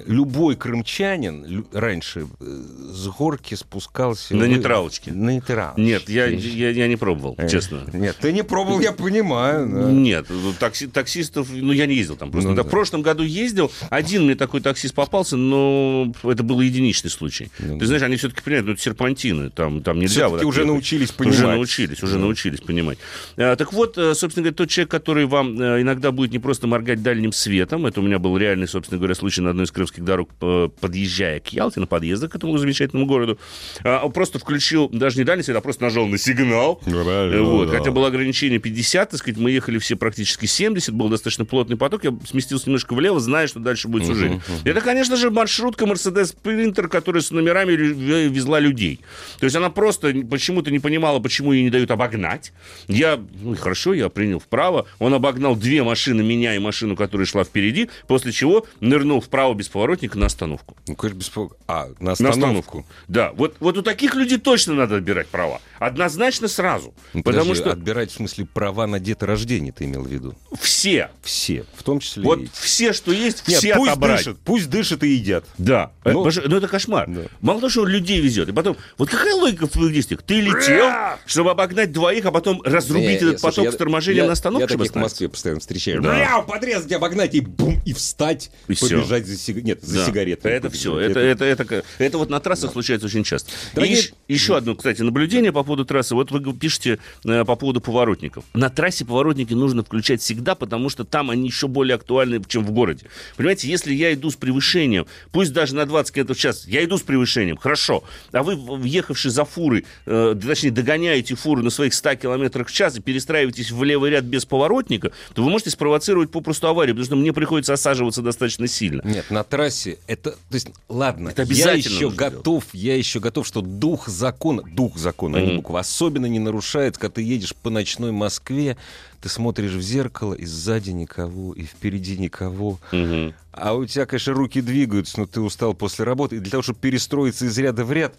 любой 0.06 0.56
крымчанин 0.56 1.66
раньше 1.74 2.28
э, 2.40 2.62
с 2.94 3.08
горки 3.08 3.56
спускался... 3.56 4.36
На 4.36 4.46
нейтралочке? 4.46 5.12
На 5.12 5.32
нейтралочке. 5.32 5.82
Нет, 5.82 6.10
я, 6.10 6.28
я, 6.28 6.70
я 6.70 6.88
не 6.88 6.96
пробовал, 6.96 7.36
э, 7.38 7.50
честно. 7.50 7.82
Нет, 7.94 8.18
ты 8.20 8.32
не 8.32 8.44
пробовал, 8.44 8.80
я 8.80 8.94
понимаю. 8.94 9.68
Да. 9.68 9.92
Нет, 9.92 10.28
ну, 10.30 10.54
такси, 10.58 10.88
таксистов, 10.88 11.48
ну, 11.52 11.74
я 11.74 11.86
не 11.86 11.96
ездил 11.96 12.16
там 12.16 12.32
просто. 12.32 12.50
Ну, 12.50 12.56
да. 12.56 12.64
В 12.64 12.70
прошлом 12.70 13.02
году 13.02 13.24
ездил, 13.24 13.72
один 13.90 14.26
мне 14.26 14.36
такой 14.36 14.62
таксист 14.62 14.94
попался, 14.94 15.36
но 15.36 16.14
это 16.24 16.44
был 16.44 16.62
единичный 16.62 17.10
случай. 17.10 17.50
Ну, 17.60 17.78
ты 17.78 17.86
знаешь, 17.86 18.04
они 18.04 18.16
все-таки 18.16 18.42
понимают, 18.42 18.68
ну, 18.68 18.74
это 18.74 18.82
серпантины, 18.82 19.50
там, 19.50 19.82
там 19.82 20.00
нельзя... 20.00 20.28
Все-таки 20.28 20.46
вот 20.46 20.50
уже 20.50 20.66
научились 20.66 21.12
понимать. 21.12 21.38
Уже 21.38 21.48
научились, 21.48 22.04
уже 22.04 22.14
да. 22.14 22.20
научились 22.20 22.62
понимать. 22.62 22.98
А, 23.38 23.56
так 23.56 23.74
вот, 23.74 23.98
э, 23.98 24.14
собственно 24.16 24.44
говоря, 24.44 24.56
тот 24.56 24.70
человек, 24.70 24.92
который 24.92 25.26
вам 25.26 25.62
иногда 25.62 26.12
будет 26.12 26.32
не 26.32 26.40
просто 26.40 26.68
моргать 26.68 27.04
дальним 27.04 27.34
светом, 27.34 27.86
это 27.86 28.00
у 28.00 28.04
меня 28.04 28.20
был 28.20 28.38
реальный, 28.38 28.68
собственно 28.68 28.98
говоря, 28.98 29.16
случай 29.16 29.42
на 29.42 29.50
одной 29.50 29.66
из 29.66 29.72
крымских 29.82 30.04
дорог, 30.04 30.30
э, 30.42 30.70
подъезжая 30.80 31.40
к 31.40 31.48
Ялте, 31.50 31.80
на 31.80 31.88
подъездах 31.88 32.32
к 32.32 32.36
этому 32.36 32.58
замечательному 32.58 33.08
городу, 33.08 33.40
а, 33.84 34.06
он 34.06 34.12
просто 34.12 34.38
включил, 34.38 34.90
даже 34.90 35.18
не 35.18 35.24
дальний 35.24 35.44
свет, 35.44 35.58
а 35.58 35.62
просто 35.62 35.84
нажал 35.84 36.06
на 36.06 36.18
сигнал. 36.18 36.76
Правильно, 36.86 37.44
вот. 37.44 37.72
да. 37.72 37.78
Хотя 37.78 37.92
было 37.92 38.08
ограничение 38.08 38.60
50, 38.60 39.10
так 39.10 39.20
сказать, 39.20 39.40
мы 39.40 39.50
ехали 39.50 39.80
все 39.80 39.96
практически 39.96 40.46
70, 40.46 40.94
был 40.94 41.10
достаточно 41.10 41.46
плотный 41.46 41.78
поток, 41.78 42.04
я 42.04 42.14
сместился 42.28 42.68
немножко 42.68 42.94
влево, 42.94 43.20
зная, 43.20 43.48
что 43.48 43.60
дальше 43.60 43.88
будет 43.88 44.06
сужение. 44.06 44.40
Uh-huh, 44.40 44.64
uh-huh. 44.64 44.70
Это, 44.70 44.82
конечно 44.82 45.16
же, 45.16 45.32
маршрутка 45.32 45.86
Mercedes 45.86 46.36
Sprinter, 46.36 46.88
которая 46.88 47.22
с 47.22 47.32
номерами 47.32 47.72
везла 47.72 48.60
людей. 48.60 49.00
То 49.40 49.46
есть 49.46 49.56
она 49.56 49.70
просто 49.70 50.14
почему-то 50.30 50.70
не 50.70 50.80
понимала, 50.80 51.20
почему 51.20 51.54
ей 51.54 51.64
не 51.64 51.70
дают 51.70 51.90
обогнать. 51.90 52.54
Я, 52.88 53.20
ну 53.42 53.56
хорошо, 53.56 53.94
я 53.94 54.10
принял 54.10 54.40
вправо, 54.40 54.86
он 55.00 55.14
обогнал 55.14 55.56
две 55.56 55.82
машины, 55.84 56.22
меня 56.22 56.56
и 56.56 56.60
машину, 56.60 56.96
которая 56.96 57.26
шла 57.26 57.44
впереди, 57.44 57.90
после 58.08 58.32
чего 58.32 58.68
нырнул 58.80 59.22
вправо 59.22 59.54
без 59.54 59.71
поворотника 59.72 60.18
на 60.18 60.28
остановку. 60.28 60.76
Ну, 60.88 60.96
конечно, 60.96 61.20
без... 61.20 61.32
А, 61.68 61.90
на 62.00 62.12
остановку. 62.12 62.24
на 62.24 62.30
остановку. 62.30 62.86
Да, 63.08 63.32
вот, 63.34 63.56
вот 63.60 63.78
у 63.78 63.82
таких 63.82 64.16
людей 64.16 64.38
точно 64.38 64.74
надо 64.74 64.98
отбирать 64.98 65.28
права. 65.28 65.60
Однозначно 65.82 66.48
сразу. 66.48 66.94
Ну, 67.12 67.24
потому 67.24 67.46
подожди, 67.46 67.64
что... 67.64 67.72
Отбирать, 67.72 68.12
в 68.12 68.14
смысле, 68.14 68.46
права 68.46 68.86
на 68.86 69.00
деторождение 69.00 69.74
ты 69.74 69.86
имел 69.86 70.04
в 70.04 70.08
виду? 70.08 70.36
Все. 70.62 71.10
Все, 71.24 71.66
в 71.76 71.82
том 71.82 72.00
числе 72.00 72.22
Вот 72.22 72.40
и... 72.40 72.50
все, 72.54 72.94
что 72.94 73.12
есть, 73.12 73.48
Нет, 73.48 73.58
все 73.58 73.74
пусть 73.74 73.90
отобрать. 73.90 74.20
Дышат, 74.20 74.38
пусть 74.46 74.70
дышат 74.70 75.02
и 75.02 75.10
едят. 75.10 75.44
Да. 75.58 75.92
Ну, 76.06 76.28
это, 76.28 76.48
ну 76.48 76.58
это 76.58 76.68
кошмар. 76.68 77.10
Да. 77.10 77.22
Мало 77.42 77.62
того, 77.62 77.72
что 77.72 77.82
он 77.82 77.88
людей 77.88 78.22
везет. 78.22 78.48
И 78.50 78.52
потом, 78.52 78.78
вот 79.00 79.10
какая 79.10 79.34
логика 79.34 79.66
в 79.66 79.72
твоих 79.72 79.92
действиях? 79.92 80.22
Ты 80.22 80.40
летел, 80.42 80.92
чтобы 81.26 81.50
обогнать 81.50 81.92
двоих, 81.92 82.26
а 82.26 82.32
потом 82.32 82.62
разрубить 82.62 83.08
не, 83.08 83.16
этот 83.16 83.38
не, 83.38 83.38
поток 83.38 83.54
слушай, 83.56 83.74
с 83.74 83.78
торможением 83.78 84.26
я, 84.26 84.28
на 84.28 84.34
остановку, 84.34 84.70
Я 84.70 84.78
таких 84.78 84.92
в 84.92 84.96
Москве 84.98 85.30
постоянно 85.30 85.62
встречаю. 85.62 86.04
Да. 86.04 86.44
подрезать, 86.44 86.92
обогнать 86.92 87.34
и 87.34 87.42
бум, 87.42 87.82
и 87.86 87.94
встать, 87.94 88.52
и 88.68 88.76
побежать 88.76 89.24
все. 89.24 89.34
за, 89.34 89.40
сиг... 89.40 89.64
Нет, 89.64 89.82
за 89.82 89.96
да. 89.96 90.06
сигаретой. 90.06 90.52
Это 90.52 90.70
все. 90.70 91.00
Это, 91.00 91.20
это, 91.20 91.44
это, 91.44 91.64
это, 91.64 91.84
это 91.98 92.18
вот 92.20 92.30
на 92.30 92.40
трассах 92.40 92.70
да. 92.70 92.74
случается 92.74 93.08
очень 93.08 93.24
часто. 93.24 93.50
Дорогие... 93.74 94.00
И 94.28 94.34
еще 94.34 94.56
одно, 94.56 94.76
кстати, 94.76 95.02
наблюдение 95.02 95.52
по 95.52 95.64
поводу 95.64 95.71
трассы. 95.78 96.16
Вот 96.16 96.32
вы 96.32 96.54
пишете 96.54 97.00
э, 97.26 97.46
по 97.46 97.56
поводу 97.56 97.82
поворотников. 97.82 98.44
На 98.54 98.70
трассе 98.70 99.06
поворотники 99.06 99.54
нужно 99.54 99.84
включать 99.84 100.22
всегда, 100.22 100.56
потому 100.56 100.90
что 100.90 101.04
там 101.04 101.30
они 101.30 101.48
еще 101.48 101.68
более 101.68 101.96
актуальны, 101.96 102.42
чем 102.48 102.66
в 102.66 102.72
городе. 102.72 103.06
Понимаете, 103.38 103.68
если 103.68 103.94
я 103.94 104.14
иду 104.14 104.30
с 104.30 104.36
превышением, 104.36 105.06
пусть 105.32 105.54
даже 105.54 105.76
на 105.76 105.86
20 105.86 106.14
км 106.14 106.34
в 106.34 106.38
час, 106.38 106.68
я 106.68 106.84
иду 106.84 106.98
с 106.98 107.02
превышением, 107.02 107.58
хорошо, 107.58 108.04
а 108.32 108.44
вы, 108.44 108.56
въехавший 108.56 109.32
за 109.32 109.46
фуры, 109.46 109.86
э, 110.06 110.36
точнее, 110.42 110.72
догоняете 110.72 111.36
фуру 111.36 111.64
на 111.64 111.70
своих 111.70 111.94
100 111.94 112.16
км 112.16 112.64
в 112.64 112.72
час 112.72 112.98
и 112.98 113.02
перестраиваетесь 113.02 113.72
в 113.72 113.84
левый 113.84 114.12
ряд 114.12 114.24
без 114.24 114.46
поворотника, 114.46 115.12
то 115.34 115.44
вы 115.44 115.50
можете 115.50 115.70
спровоцировать 115.70 116.32
попросту 116.32 116.68
аварию, 116.68 116.96
потому 116.96 117.06
что 117.06 117.16
мне 117.16 117.34
приходится 117.34 117.74
осаживаться 117.74 118.22
достаточно 118.22 118.68
сильно. 118.68 119.02
Нет, 119.04 119.30
на, 119.30 119.44
трассе 119.44 119.98
это, 120.08 120.32
то 120.32 120.38
есть, 120.54 120.70
ладно, 120.88 121.30
это 121.30 121.44
я 121.44 121.74
еще 121.74 122.10
готов, 122.10 122.64
делать. 122.72 122.86
я 122.86 122.96
еще 122.96 123.20
готов, 123.20 123.48
что 123.48 123.62
дух 123.62 124.08
закона, 124.08 124.64
дух 124.64 124.98
закона, 124.98 125.38
mm-hmm. 125.38 125.61
Буква, 125.62 125.80
особенно 125.80 126.26
не 126.26 126.40
нарушает, 126.40 126.98
когда 126.98 127.16
ты 127.16 127.22
едешь 127.22 127.56
по 127.56 127.70
ночной 127.70 128.12
Москве, 128.12 128.78
ты 129.22 129.30
смотришь 129.30 129.72
в 129.72 129.82
зеркало, 129.82 130.34
и 130.34 130.46
сзади 130.46 130.90
никого, 130.90 131.54
и 131.54 131.64
впереди 131.64 132.18
никого. 132.18 132.80
Mm-hmm. 132.92 133.34
А 133.54 133.74
у 133.76 133.86
тебя, 133.86 134.06
конечно, 134.06 134.34
руки 134.34 134.62
двигаются, 134.62 135.20
но 135.20 135.28
ты 135.28 135.40
устал 135.40 135.74
после 135.74 136.06
работы, 136.06 136.38
и 136.38 136.40
для 136.40 136.50
того, 136.50 136.64
чтобы 136.64 136.80
перестроиться 136.80 137.46
из 137.46 137.58
ряда 137.58 137.86
в 137.86 137.92
ряд, 137.92 138.16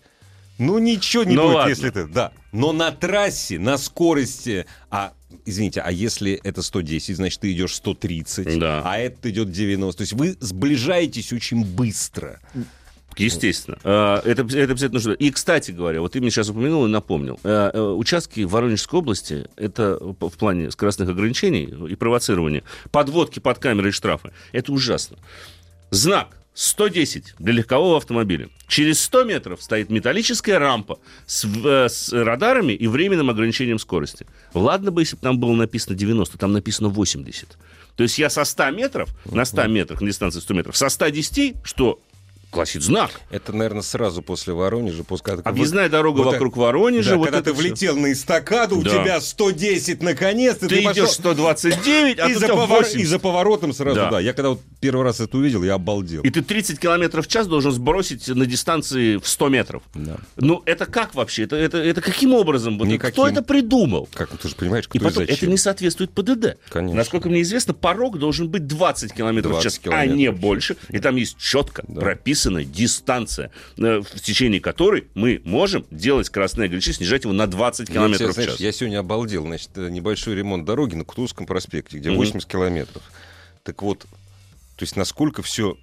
ну 0.59 0.78
ничего 0.78 1.24
не 1.24 1.35
ну, 1.35 1.44
будет, 1.44 1.55
ладно. 1.55 1.70
если 1.70 1.90
ты, 1.90 2.07
да. 2.07 2.33
Но 2.52 2.72
на 2.72 2.92
трассе, 2.92 3.59
на 3.59 3.76
скорости, 3.78 4.66
а 4.90 5.12
извините, 5.44 5.81
а 5.81 5.90
если 5.90 6.35
это 6.44 6.62
110, 6.62 7.16
значит, 7.16 7.40
ты 7.40 7.52
идешь 7.52 7.74
130, 7.74 8.59
да. 8.59 8.83
а 8.85 8.98
это 8.98 9.31
идет 9.31 9.50
90. 9.50 9.96
То 9.96 10.02
есть 10.02 10.12
вы 10.12 10.37
сближаетесь 10.38 11.33
очень 11.33 11.64
быстро. 11.64 12.38
Естественно. 13.16 13.79
А, 13.85 14.20
это, 14.25 14.42
это 14.42 14.72
обязательно 14.72 14.94
нужно. 14.94 15.12
И, 15.12 15.31
кстати 15.31 15.70
говоря, 15.70 16.01
вот 16.01 16.12
ты 16.12 16.20
мне 16.20 16.31
сейчас 16.31 16.48
упомянул 16.48 16.87
и 16.87 16.88
напомнил. 16.88 17.38
А, 17.44 17.70
э, 17.72 17.81
участки 17.81 18.42
в 18.42 18.51
Воронежской 18.51 18.98
области, 18.98 19.48
это 19.57 19.98
в 20.01 20.37
плане 20.38 20.70
скоростных 20.70 21.09
ограничений 21.09 21.72
и 21.88 21.94
провоцирования, 21.94 22.62
подводки 22.90 23.38
под 23.38 23.59
камеры 23.59 23.90
и 23.90 23.92
штрафы, 23.92 24.33
это 24.53 24.72
ужасно. 24.72 25.16
Знак 25.90 26.37
110 26.55 27.35
для 27.38 27.53
легкового 27.55 27.96
автомобиля. 27.96 28.48
Через 28.66 29.01
100 29.03 29.25
метров 29.25 29.62
стоит 29.62 29.90
металлическая 29.90 30.59
рампа 30.59 30.98
с, 31.27 31.44
э, 31.44 31.88
с 31.88 32.12
радарами 32.12 32.72
и 32.72 32.87
временным 32.87 33.31
ограничением 33.31 33.79
скорости. 33.79 34.27
Ладно 34.53 34.90
бы, 34.90 35.03
если 35.03 35.16
бы 35.16 35.22
там 35.22 35.38
было 35.38 35.53
написано 35.53 35.96
90, 35.96 36.38
там 36.38 36.53
написано 36.53 36.88
80. 36.88 37.57
То 37.96 38.03
есть 38.03 38.18
я 38.18 38.31
со 38.31 38.44
100 38.44 38.70
метров, 38.70 39.14
на 39.25 39.44
100 39.44 39.66
метрах, 39.68 40.01
на 40.01 40.09
дистанции 40.09 40.40
100 40.40 40.55
метров, 40.55 40.77
со 40.77 40.88
110, 40.88 41.57
что 41.62 42.01
гласит 42.53 42.83
знак. 42.83 43.11
Это, 43.31 43.53
наверное, 43.53 43.83
сразу 43.83 44.23
после 44.23 44.53
Воронежа. 44.53 45.05
После, 45.05 45.35
Объездная 45.45 45.85
вот, 45.85 45.93
дорога 45.93 46.19
вот 46.19 46.33
вокруг 46.33 46.57
Воронежа. 46.57 47.11
Да, 47.11 47.17
вот 47.17 47.25
когда 47.31 47.43
ты 47.43 47.53
все. 47.53 47.62
влетел 47.62 47.97
на 47.97 48.12
эстакаду, 48.12 48.83
да. 48.83 48.91
у 48.91 49.03
тебя 49.03 49.21
110 49.21 50.03
наконец. 50.03 50.59
Ты, 50.59 50.69
ты 50.69 50.81
идешь 50.81 50.95
пошел... 50.95 51.07
129, 51.09 52.19
а 52.19 52.29
и, 52.29 52.35
за 52.35 52.49
повор... 52.49 52.85
и 52.85 53.05
за 53.05 53.19
поворотом 53.19 53.73
сразу, 53.73 53.97
да. 53.97 54.11
да. 54.11 54.21
Я 54.21 54.33
когда 54.35 54.51
вот 54.51 54.61
первый 54.81 55.03
раз 55.03 55.21
это 55.21 55.37
увидел, 55.37 55.62
я 55.65 55.75
обалдел. 55.75 56.23
И 56.23 56.31
ты 56.31 56.43
30 56.43 56.79
километров 56.79 57.27
в 57.27 57.29
час 57.29 57.47
должен 57.47 57.73
сбросить 57.73 58.29
на 58.29 58.47
дистанции 58.47 59.17
в 59.17 59.27
100 59.27 59.49
метров. 59.49 59.83
Да. 59.95 60.19
Ну, 60.37 60.62
это 60.67 60.87
как 60.87 61.15
вообще? 61.15 61.45
Это, 61.45 61.57
это, 61.57 61.79
это 61.79 62.01
каким 62.01 62.35
образом? 62.35 62.77
Никаким. 62.79 63.12
Кто 63.12 63.29
это 63.29 63.43
придумал? 63.43 64.09
Как, 64.12 64.31
ну, 64.31 64.38
ты 64.38 64.49
же 64.49 64.55
понимаешь, 64.55 64.87
кто 64.87 64.99
и 64.99 65.01
потом, 65.01 65.25
это 65.25 65.47
не 65.47 65.57
соответствует 65.57 66.11
ПДД. 66.12 66.59
Конечно. 66.69 66.97
Насколько 66.97 67.29
мне 67.29 67.43
известно, 67.43 67.73
порог 67.73 68.19
должен 68.19 68.49
быть 68.49 68.67
20 68.67 69.12
километров 69.12 69.53
20 69.53 69.61
в 69.61 69.65
час, 69.65 69.79
километров. 69.79 70.12
а 70.12 70.17
не 70.17 70.31
больше. 70.31 70.77
И 70.91 70.99
там 70.99 71.17
есть 71.17 71.38
четко 71.38 71.83
да. 71.87 72.01
Прописанная 72.42 72.64
дистанция 72.64 73.02
станция, 73.02 73.50
э, 73.78 74.00
в 74.00 74.20
течение 74.20 74.61
которой 74.61 75.09
мы 75.14 75.40
можем 75.44 75.85
делать 75.90 76.26
скоростное 76.26 76.66
ограничение, 76.66 76.96
снижать 76.96 77.24
его 77.24 77.33
на 77.33 77.46
20 77.46 77.90
километров 77.90 78.20
я, 78.20 78.33
в 78.33 78.37
час. 78.37 78.44
Знаешь, 78.44 78.61
я 78.61 78.72
сегодня 78.72 78.98
обалдел. 78.98 79.44
Значит, 79.44 79.70
э, 79.76 79.88
небольшой 79.90 80.35
ремонт 80.35 80.64
дороги 80.64 80.94
на 80.94 81.05
Кутузском 81.05 81.46
проспекте, 81.46 81.98
где 81.98 82.11
80 82.11 82.37
mm-hmm. 82.37 82.50
километров. 82.52 83.02
Так 83.62 83.83
вот, 83.83 84.00
то 84.00 84.83
есть 84.83 84.96
насколько 84.96 85.42
все 85.42 85.76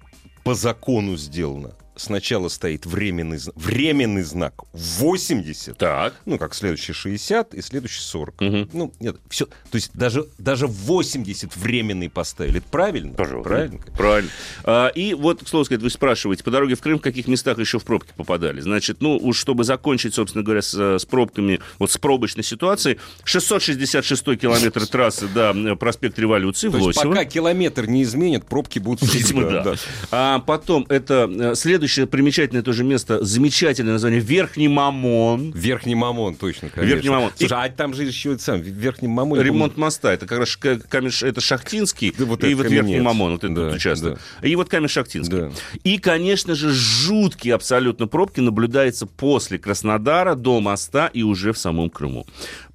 по 0.44 0.54
закону 0.54 1.16
сделано 1.16 1.74
сначала 2.00 2.48
стоит 2.48 2.86
временный, 2.86 3.38
временный 3.54 4.22
знак 4.22 4.54
80, 4.72 5.76
так. 5.76 6.14
ну, 6.24 6.38
как 6.38 6.54
следующий 6.54 6.92
60 6.92 7.54
и 7.54 7.62
следующий 7.62 8.00
40. 8.00 8.40
Угу. 8.40 8.68
Ну, 8.72 8.92
нет, 9.00 9.16
все. 9.28 9.46
То 9.46 9.74
есть 9.74 9.90
даже, 9.94 10.26
даже 10.38 10.66
80 10.66 11.54
временный 11.56 12.08
поставили. 12.08 12.58
Это 12.58 12.68
правильно? 12.68 13.14
Пожалуйста. 13.14 13.48
Правильно? 13.48 13.78
Правильно. 13.96 14.30
А, 14.64 14.88
и 14.88 15.14
вот, 15.14 15.44
к 15.44 15.48
слову 15.48 15.64
сказать, 15.64 15.82
вы 15.82 15.90
спрашиваете, 15.90 16.42
по 16.42 16.50
дороге 16.50 16.74
в 16.74 16.80
Крым 16.80 16.98
в 16.98 17.02
каких 17.02 17.28
местах 17.28 17.58
еще 17.58 17.78
в 17.78 17.84
пробки 17.84 18.12
попадали? 18.16 18.60
Значит, 18.60 19.00
ну, 19.00 19.16
уж 19.16 19.38
чтобы 19.38 19.64
закончить, 19.64 20.14
собственно 20.14 20.44
говоря, 20.44 20.62
с, 20.62 20.74
с 20.74 21.04
пробками, 21.04 21.60
вот 21.78 21.90
с 21.90 21.98
пробочной 21.98 22.44
ситуацией, 22.44 22.98
666 23.24 24.38
километр 24.38 24.86
трассы, 24.86 25.28
да, 25.34 25.54
проспект 25.76 26.18
Революции, 26.18 26.68
То 26.68 26.78
есть 26.78 27.02
пока 27.02 27.24
километр 27.24 27.86
не 27.86 28.02
изменят, 28.02 28.46
пробки 28.46 28.78
будут 28.78 29.02
Видимо, 29.14 29.50
да. 29.50 29.62
да. 29.62 29.74
А 30.10 30.38
потом 30.40 30.86
это 30.88 31.30
э, 31.30 31.54
следующий 31.54 31.89
Следующее 31.90 32.06
примечательное 32.06 32.62
тоже 32.62 32.84
место, 32.84 33.24
замечательное 33.24 33.94
название 33.94 34.20
Верхний 34.20 34.68
Мамон. 34.68 35.50
Верхний 35.50 35.96
Мамон, 35.96 36.36
точно, 36.36 36.68
конечно. 36.68 36.94
Верхний 36.94 37.10
Мамон. 37.10 37.32
Слушай, 37.36 37.50
и... 37.50 37.66
а 37.66 37.68
там 37.68 37.94
же 37.94 38.04
еще 38.04 38.38
сам, 38.38 38.60
Верхний 38.60 39.08
Мамон. 39.08 39.40
Ремонт 39.40 39.76
моста, 39.76 40.12
это 40.12 40.24
как 40.24 40.38
раз 40.38 40.56
камеш, 40.56 41.24
это 41.24 41.40
Шахтинский, 41.40 42.14
да, 42.16 42.26
вот 42.26 42.44
и 42.44 42.54
вот 42.54 42.70
Верхний 42.70 43.00
Мамон, 43.00 43.32
вот 43.32 43.42
этот 43.42 43.56
да, 43.56 43.74
участок. 43.74 44.20
Да. 44.40 44.46
И 44.46 44.54
вот 44.54 44.68
камеш 44.68 44.92
Шахтинский. 44.92 45.36
Да. 45.36 45.50
И, 45.82 45.98
конечно 45.98 46.54
же, 46.54 46.70
жуткие 46.70 47.54
абсолютно 47.54 48.06
пробки 48.06 48.38
наблюдаются 48.38 49.06
после 49.06 49.58
Краснодара 49.58 50.36
до 50.36 50.60
моста 50.60 51.08
и 51.08 51.24
уже 51.24 51.52
в 51.52 51.58
самом 51.58 51.90
Крыму. 51.90 52.24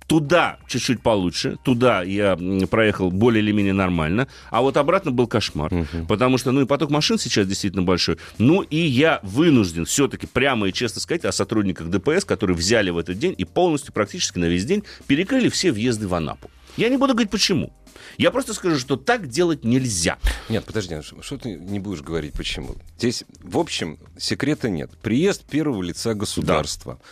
Туда 0.07 0.59
чуть-чуть 0.67 1.01
получше, 1.01 1.57
туда 1.63 2.03
я 2.03 2.37
проехал 2.69 3.09
более 3.09 3.41
или 3.41 3.51
менее 3.51 3.73
нормально, 3.73 4.27
а 4.51 4.61
вот 4.61 4.77
обратно 4.77 5.11
был 5.11 5.25
кошмар, 5.25 5.73
угу. 5.73 6.05
потому 6.07 6.37
что, 6.37 6.51
ну 6.51 6.61
и 6.61 6.65
поток 6.65 6.91
машин 6.91 7.17
сейчас 7.17 7.47
действительно 7.47 7.81
большой, 7.81 8.17
ну 8.37 8.61
и 8.61 8.77
я 8.77 9.19
вынужден 9.23 9.85
все-таки 9.85 10.27
прямо 10.27 10.67
и 10.67 10.73
честно 10.73 11.01
сказать 11.01 11.25
о 11.25 11.31
сотрудниках 11.31 11.89
ДПС, 11.89 12.23
которые 12.23 12.55
взяли 12.55 12.91
в 12.91 12.99
этот 12.99 13.17
день 13.17 13.33
и 13.35 13.45
полностью 13.45 13.93
практически 13.93 14.37
на 14.37 14.45
весь 14.45 14.65
день 14.65 14.83
перекрыли 15.07 15.49
все 15.49 15.71
въезды 15.71 16.07
в 16.07 16.13
Анапу. 16.13 16.51
Я 16.77 16.89
не 16.89 16.97
буду 16.97 17.13
говорить 17.13 17.31
почему. 17.31 17.73
Я 18.17 18.31
просто 18.31 18.53
скажу, 18.53 18.77
что 18.77 18.97
так 18.97 19.27
делать 19.27 19.63
нельзя. 19.63 20.17
Нет, 20.49 20.65
подожди, 20.65 20.97
что 21.01 21.37
ты 21.37 21.55
не 21.55 21.79
будешь 21.79 22.01
говорить 22.01 22.33
почему? 22.33 22.75
Здесь, 22.97 23.23
в 23.41 23.57
общем, 23.57 23.97
секрета 24.17 24.69
нет. 24.69 24.91
Приезд 25.01 25.45
первого 25.45 25.81
лица 25.81 26.13
государства. 26.13 26.99
Да 27.01 27.05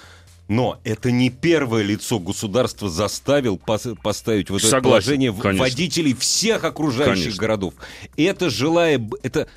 но 0.48 0.80
это 0.84 1.12
не 1.12 1.30
первое 1.30 1.84
лицо 1.84 2.20
государства 2.20 2.90
заставил 2.90 3.58
поставить 3.58 4.50
в 4.50 4.56
это 4.56 4.66
Согласен, 4.68 4.84
положение 4.84 5.34
конечно. 5.34 5.64
водителей 5.64 6.14
всех 6.14 6.64
окружающих 6.64 7.24
конечно. 7.24 7.42
городов. 7.42 7.74
Это 8.18 8.50
желая... 8.50 9.02
Это 9.24 9.48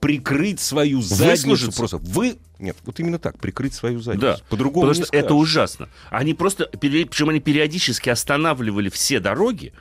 прикрыть 0.00 0.60
свою 0.60 1.02
задницу 1.02 1.72
просто. 1.72 1.98
Вы 1.98 2.36
нет, 2.58 2.76
вот 2.86 2.98
именно 3.00 3.18
так, 3.18 3.38
прикрыть 3.38 3.74
свою 3.74 4.00
задницу. 4.00 4.26
Да. 4.26 4.36
По-другому 4.48 4.88
Потому 4.88 5.06
что 5.06 5.14
это 5.14 5.34
ужасно. 5.34 5.90
Они 6.08 6.32
просто, 6.32 6.70
причем 6.80 7.28
они 7.28 7.38
периодически 7.38 8.08
останавливали 8.08 8.88
все 8.88 9.20
дороги 9.20 9.74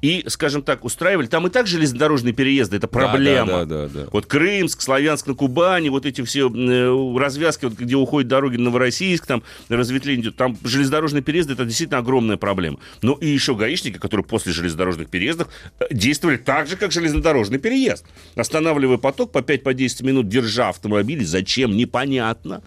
и, 0.00 0.24
скажем 0.28 0.62
так, 0.62 0.84
устраивали. 0.84 1.26
Там 1.26 1.46
и 1.46 1.50
так 1.50 1.66
железнодорожные 1.66 2.32
переезды, 2.32 2.78
это 2.78 2.88
проблема. 2.88 3.46
Да, 3.46 3.64
да, 3.64 3.64
да, 3.64 3.88
да, 3.88 4.00
да. 4.04 4.08
Вот 4.12 4.24
Крымск, 4.24 4.80
Славянск 4.80 5.26
на 5.26 5.34
Кубани, 5.34 5.90
вот 5.90 6.06
эти 6.06 6.22
все 6.22 6.48
э, 6.48 7.18
развязки, 7.18 7.66
вот, 7.66 7.74
где 7.74 7.96
уходят 7.96 8.28
дороги 8.28 8.56
на 8.56 8.64
Новороссийск, 8.64 9.26
там 9.26 9.42
разветвление 9.68 10.22
идет. 10.22 10.36
Там 10.36 10.56
железнодорожные 10.64 11.22
переезды, 11.22 11.52
это 11.52 11.66
действительно 11.66 11.98
огромная 11.98 12.38
проблема. 12.38 12.78
Ну 13.02 13.12
и 13.14 13.28
еще 13.28 13.54
гаишники, 13.54 13.98
которые 13.98 14.24
после 14.24 14.52
железнодорожных 14.52 15.10
переездов 15.10 15.48
э, 15.80 15.84
действовали 15.90 16.38
так 16.38 16.66
же, 16.66 16.76
как 16.76 16.92
железнодорожный 16.92 17.58
переезд. 17.58 18.06
Останавливая 18.36 18.96
поток 18.96 19.32
по 19.32 19.38
5-10 19.38 20.06
минут, 20.06 20.28
держа 20.28 20.70
автомобили, 20.70 21.24
зачем, 21.24 21.76
непонятно 21.76 22.21
понятно. 22.22 22.62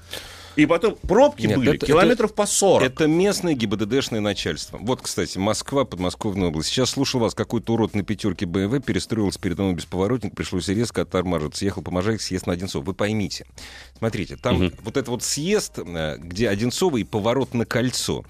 И 0.55 0.65
потом 0.65 0.95
пробки 0.95 1.47
Нет, 1.47 1.57
были 1.57 1.75
это, 1.75 1.85
километров 1.85 2.31
это, 2.31 2.37
по 2.37 2.45
40. 2.45 2.87
Это 2.87 3.07
местное 3.07 3.55
ГИБДДшное 3.55 4.21
начальство. 4.21 4.77
Вот, 4.77 5.01
кстати, 5.01 5.37
Москва, 5.37 5.83
подмосковная 5.83 6.47
область. 6.47 6.69
Сейчас 6.69 6.91
слушал 6.91 7.19
вас, 7.19 7.33
какой-то 7.33 7.73
урод 7.73 7.93
на 7.93 8.03
пятерке 8.03 8.45
БМВ 8.45 8.81
перестроился 8.85 9.37
перед 9.37 9.57
домом 9.57 9.75
бесповоротник, 9.75 10.33
пришлось 10.33 10.69
резко 10.69 11.01
оттормаживаться. 11.01 11.59
Съехал 11.59 11.81
по 11.81 11.91
Можайке, 11.91 12.23
съезд 12.23 12.47
на 12.47 12.53
Одинцов. 12.53 12.85
Вы 12.85 12.93
поймите. 12.93 13.45
Смотрите, 13.97 14.37
там 14.37 14.67
угу. 14.67 14.75
вот 14.83 14.95
этот 14.95 15.09
вот 15.09 15.23
съезд, 15.23 15.77
э, 15.77 16.17
где 16.19 16.47
Одинцово 16.47 16.97
и 16.97 17.03
поворот 17.03 17.53
на 17.53 17.65
кольцо. 17.65 18.23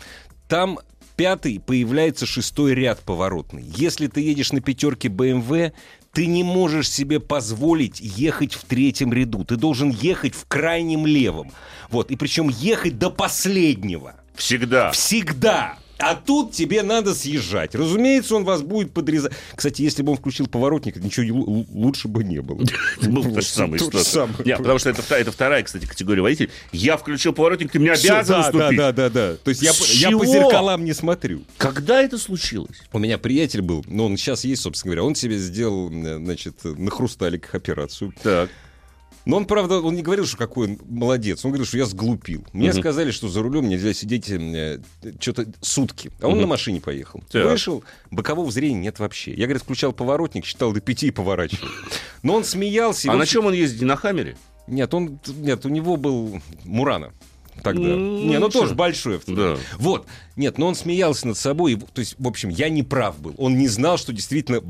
Там 0.47 0.79
пятый 1.15 1.59
появляется 1.59 2.25
шестой 2.25 2.73
ряд 2.73 3.01
поворотный. 3.01 3.63
Если 3.63 4.07
ты 4.07 4.21
едешь 4.21 4.51
на 4.51 4.61
пятерке 4.61 5.09
БМВ, 5.09 5.73
ты 6.15 6.27
не 6.27 6.45
можешь 6.45 6.89
себе 6.89 7.19
позволить 7.19 7.99
ехать 7.99 8.53
в 8.53 8.63
третьем 8.63 9.11
ряду. 9.11 9.43
Ты 9.43 9.57
должен 9.57 9.89
ехать 9.89 10.33
в 10.33 10.45
крайнем 10.47 11.05
левом. 11.05 11.51
Вот. 11.89 12.09
И 12.09 12.15
причем 12.15 12.47
ехать 12.47 12.97
до 12.97 13.11
последнего. 13.11 14.15
Всегда. 14.33 14.91
Всегда. 14.91 15.77
А 15.97 16.15
тут 16.15 16.51
тебе 16.51 16.83
надо 16.83 17.13
съезжать. 17.13 17.73
Разумеется, 17.75 18.35
он 18.35 18.43
вас 18.43 18.61
будет 18.61 18.91
подрезать. 18.91 19.31
Кстати, 19.55 19.81
если 19.81 20.03
бы 20.03 20.11
он 20.11 20.17
включил 20.17 20.47
поворотник, 20.47 20.97
ничего 20.97 21.65
лучше 21.73 22.07
бы 22.07 22.23
не 22.23 22.41
было. 22.41 22.63
Был 23.01 23.23
то 23.23 23.41
же 23.41 23.47
самое. 23.47 23.81
Потому 24.57 24.79
что 24.79 24.89
это 24.89 25.31
вторая, 25.31 25.63
кстати, 25.63 25.85
категория 25.85 26.21
водителей. 26.21 26.49
Я 26.71 26.97
включил 26.97 27.33
поворотник, 27.33 27.71
ты 27.71 27.79
меня 27.79 27.93
обязан 27.93 28.41
уступить. 28.41 28.77
Да, 28.77 28.91
да, 28.91 29.09
да. 29.09 29.35
То 29.35 29.49
есть 29.49 29.61
я 29.61 30.11
по 30.11 30.25
зеркалам 30.25 30.83
не 30.83 30.93
смотрю. 30.93 31.43
Когда 31.57 32.01
это 32.01 32.17
случилось? 32.17 32.77
У 32.91 32.99
меня 32.99 33.17
приятель 33.17 33.61
был, 33.61 33.85
но 33.87 34.05
он 34.05 34.17
сейчас 34.17 34.43
есть, 34.43 34.61
собственно 34.61 34.91
говоря. 34.91 35.07
Он 35.07 35.15
себе 35.15 35.37
сделал, 35.37 35.89
значит, 35.89 36.63
на 36.63 36.91
хрусталиках 36.91 37.55
операцию. 37.55 38.13
Так 38.21 38.49
Но 39.25 39.37
он, 39.37 39.45
правда, 39.45 39.81
он 39.81 39.95
не 39.95 40.03
говорил, 40.03 40.25
что 40.25 40.37
какой 40.37 40.67
он 40.67 40.79
молодец. 40.87 41.43
Он 41.43 41.51
говорил, 41.51 41.65
что 41.65 41.77
я 41.77 41.85
сглупил. 41.85 42.45
Мне 42.53 42.69
угу. 42.69 42.79
сказали, 42.79 43.11
что 43.11 43.27
за 43.27 43.41
рулем 43.41 43.67
нельзя 43.67 43.93
сидеть 43.93 44.29
э, 44.29 44.81
что-то 45.19 45.47
сутки. 45.61 46.11
А 46.21 46.27
он 46.27 46.33
угу. 46.33 46.41
на 46.41 46.47
машине 46.47 46.79
поехал. 46.79 47.23
Так. 47.31 47.45
Вышел, 47.45 47.83
бокового 48.11 48.51
зрения 48.51 48.79
нет 48.79 48.99
вообще. 48.99 49.33
Я, 49.33 49.45
говорит, 49.45 49.63
включал 49.63 49.93
поворотник, 49.93 50.45
считал 50.45 50.73
до 50.73 50.79
пяти 50.79 51.07
и 51.07 51.11
поворачивал. 51.11 51.67
Но 52.21 52.35
он 52.35 52.43
смеялся. 52.43 53.11
А 53.11 53.15
на 53.15 53.25
чем 53.25 53.45
он 53.45 53.53
ездит? 53.53 53.81
На 53.81 53.95
Хаммере? 53.95 54.37
Нет, 54.67 54.93
он, 54.93 55.19
нет, 55.27 55.65
у 55.65 55.69
него 55.69 55.97
был 55.97 56.41
Мурана 56.63 57.11
тогда. 57.65 57.81
Mm, 57.81 58.25
не, 58.27 58.39
ну 58.39 58.49
тоже 58.49 58.75
большой 58.75 59.17
автомобиль. 59.17 59.55
Да. 59.55 59.77
Вот. 59.79 60.05
Нет, 60.35 60.57
но 60.57 60.67
он 60.67 60.75
смеялся 60.75 61.27
над 61.27 61.37
собой. 61.37 61.77
То 61.93 61.99
есть, 61.99 62.15
в 62.19 62.27
общем, 62.27 62.49
я 62.49 62.69
не 62.69 62.83
прав 62.83 63.19
был. 63.19 63.33
Он 63.37 63.57
не 63.57 63.67
знал, 63.67 63.97
что 63.97 64.13
действительно 64.13 64.61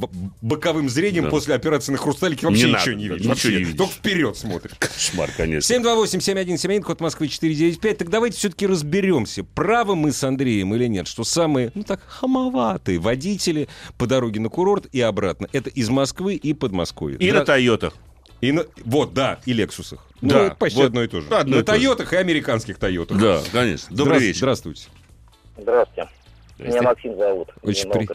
боковым 0.42 0.90
зрением 0.90 1.26
да. 1.26 1.30
после 1.30 1.56
операции 1.56 1.92
на 1.92 1.98
хрусталике 1.98 2.48
вообще 2.48 2.68
не 2.68 2.74
ничего 2.74 2.92
надо, 2.92 2.96
не 2.96 3.08
видит. 3.10 3.26
Ничего 3.26 3.54
не 3.54 3.60
видит. 3.60 3.78
Только 3.78 3.94
вперед 3.94 4.38
смотрит. 4.38 4.76
Кошмар, 4.80 5.30
конечно. 5.36 5.74
728-7171, 5.74 6.82
код 6.82 7.02
Москвы 7.02 7.28
495. 7.28 7.98
Так 7.98 8.10
давайте 8.10 8.38
все-таки 8.38 8.66
разберемся, 8.66 9.44
правы 9.44 9.96
мы 9.96 10.12
с 10.14 10.24
Андреем 10.24 10.74
или 10.74 10.88
нет, 10.88 11.08
что 11.08 11.24
самые, 11.24 11.72
ну 11.76 11.84
так, 11.84 12.02
хамоватые 12.08 13.00
водители 13.00 13.68
по 13.98 14.08
дороге 14.08 14.40
на 14.40 14.50
курорт 14.50 14.88
и 14.94 15.02
обратно. 15.02 15.50
Это 15.52 15.70
из 15.70 15.90
Москвы 15.90 16.36
и 16.36 16.54
Подмосковья. 16.54 17.18
И 17.18 17.28
Здра... 17.28 17.40
на 17.40 17.46
Тойотах. 17.46 17.94
И 18.46 18.52
на... 18.52 18.66
Вот, 18.84 19.14
да, 19.16 19.40
и 19.46 19.54
Лексусах. 19.54 20.06
Ну, 20.22 20.30
да, 20.30 20.44
это 20.46 20.56
почти 20.56 20.78
вот 20.78 20.86
одно 20.86 21.04
и 21.04 21.08
то 21.08 21.22
же. 21.22 21.30
Одно 21.30 21.58
на 21.58 21.64
Тойотах 21.64 22.14
и 22.14 22.16
американских 22.18 22.78
Тойотах. 22.78 23.20
Да, 23.20 23.42
конечно. 23.52 23.96
Добрый 23.96 24.18
Здра... 24.18 24.28
вечер. 24.28 24.40
Здравствуйте. 24.40 24.88
Здравствуйте. 25.58 26.10
Меня 26.60 26.82
Максим 26.84 27.18
зовут. 27.18 27.50
Очень, 27.64 27.90
при... 27.90 28.08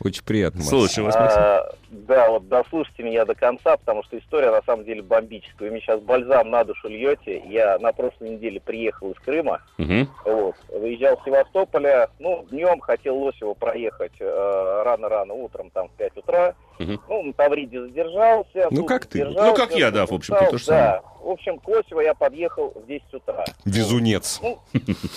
Очень 0.00 0.24
приятно. 0.24 0.62
Слушаю 0.62 1.06
вас, 1.06 1.16
Максим. 1.16 1.40
А, 1.40 1.70
да, 1.90 2.30
вот 2.30 2.48
дослушайте 2.48 3.02
меня 3.02 3.24
до 3.24 3.34
конца, 3.34 3.76
потому 3.76 4.02
что 4.04 4.18
история 4.18 4.50
на 4.50 4.62
самом 4.62 4.84
деле 4.84 5.02
бомбическая. 5.02 5.68
Вы 5.68 5.72
мне 5.72 5.80
сейчас 5.80 6.00
бальзам 6.00 6.50
на 6.50 6.64
душу 6.64 6.88
льете. 6.88 7.42
Я 7.46 7.78
на 7.78 7.92
прошлой 7.92 8.30
неделе 8.30 8.60
приехал 8.60 9.10
из 9.10 9.18
Крыма. 9.18 9.62
Угу. 9.78 10.06
Вот, 10.24 10.54
выезжал 10.68 11.18
с 11.18 11.24
Севастополя. 11.24 12.10
Ну, 12.18 12.46
днем 12.50 12.80
хотел 12.80 13.16
Лосево 13.18 13.54
проехать 13.54 14.12
э, 14.20 14.82
рано-рано 14.84 15.34
утром, 15.34 15.70
там 15.70 15.88
в 15.88 15.92
5 15.92 16.16
утра. 16.18 16.54
Угу. 16.78 17.00
Ну, 17.08 17.22
на 17.24 17.32
Тавриде 17.32 17.80
задержался. 17.80 18.68
Ну, 18.70 18.84
как 18.84 19.06
ты? 19.06 19.24
Ну, 19.24 19.54
как 19.54 19.74
я, 19.74 19.90
да, 19.90 20.06
в 20.06 20.12
общем-то, 20.12 20.50
то 20.50 20.58
же 20.58 20.64
самое. 20.64 20.84
Да. 20.84 21.02
В 21.20 21.30
общем, 21.30 21.58
к 21.58 21.66
Лосево 21.66 22.00
я 22.00 22.14
подъехал 22.14 22.72
в 22.74 22.86
10 22.86 23.14
утра. 23.14 23.44
Везунец. 23.64 24.38
Ну, 24.42 24.60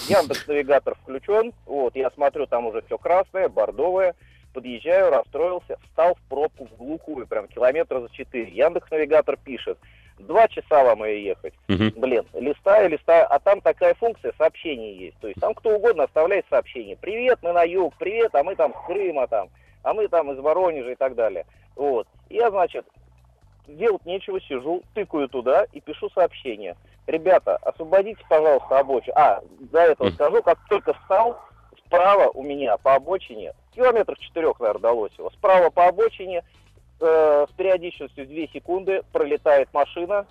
Яндекс-навигатор 0.09 0.95
включен. 0.95 1.53
Вот, 1.65 1.95
я 1.95 2.09
смотрю, 2.11 2.47
там 2.47 2.65
уже 2.65 2.81
все 2.81 2.97
красное, 2.97 3.47
бордовое 3.47 4.15
подъезжаю, 4.53 5.11
расстроился, 5.11 5.77
встал 5.83 6.15
в 6.15 6.29
пробку 6.29 6.65
в 6.65 6.77
глухую, 6.77 7.27
прям 7.27 7.47
километра 7.47 7.99
за 7.99 8.09
четыре. 8.09 8.51
Яндекс 8.51 8.89
Навигатор 8.91 9.37
пишет, 9.37 9.77
два 10.19 10.47
часа 10.47 10.83
вам 10.83 11.03
ее 11.03 11.25
ехать. 11.25 11.53
Угу. 11.69 11.99
Блин, 11.99 12.25
листаю, 12.33 12.89
листаю, 12.89 13.27
а 13.29 13.39
там 13.39 13.61
такая 13.61 13.93
функция 13.95 14.33
сообщений 14.37 14.95
есть. 14.95 15.17
То 15.19 15.27
есть 15.27 15.39
там 15.39 15.53
кто 15.53 15.75
угодно 15.75 16.03
оставляет 16.03 16.45
сообщение. 16.49 16.97
Привет, 16.97 17.39
мы 17.41 17.53
на 17.53 17.63
юг, 17.63 17.93
привет, 17.97 18.33
а 18.35 18.43
мы 18.43 18.55
там 18.55 18.73
с 18.73 18.85
Крыма 18.87 19.27
там, 19.27 19.49
а 19.83 19.93
мы 19.93 20.07
там 20.07 20.31
из 20.31 20.39
Воронежа 20.39 20.91
и 20.91 20.95
так 20.95 21.15
далее. 21.15 21.45
Вот. 21.75 22.07
Я, 22.29 22.49
значит, 22.49 22.85
делать 23.67 24.05
нечего, 24.05 24.39
сижу, 24.41 24.83
тыкаю 24.93 25.27
туда 25.27 25.65
и 25.71 25.81
пишу 25.81 26.09
сообщение. 26.09 26.75
Ребята, 27.07 27.57
освободите, 27.57 28.23
пожалуйста, 28.29 28.79
обочину. 28.79 29.13
А, 29.15 29.41
до 29.59 29.79
этого 29.79 30.09
скажу, 30.11 30.41
как 30.43 30.59
только 30.69 30.93
встал, 30.93 31.39
справа 31.85 32.29
у 32.29 32.43
меня 32.43 32.77
по 32.77 32.95
обочине, 32.95 33.53
километров 33.73 34.19
четырех, 34.19 34.59
наверное, 34.59 34.81
далось 34.81 35.13
его, 35.17 35.29
справа 35.31 35.69
по 35.69 35.87
обочине 35.87 36.43
э, 36.99 37.45
с 37.49 37.53
периодичностью 37.55 38.27
2 38.27 38.35
секунды 38.53 39.01
пролетает 39.11 39.69
машина, 39.73 40.25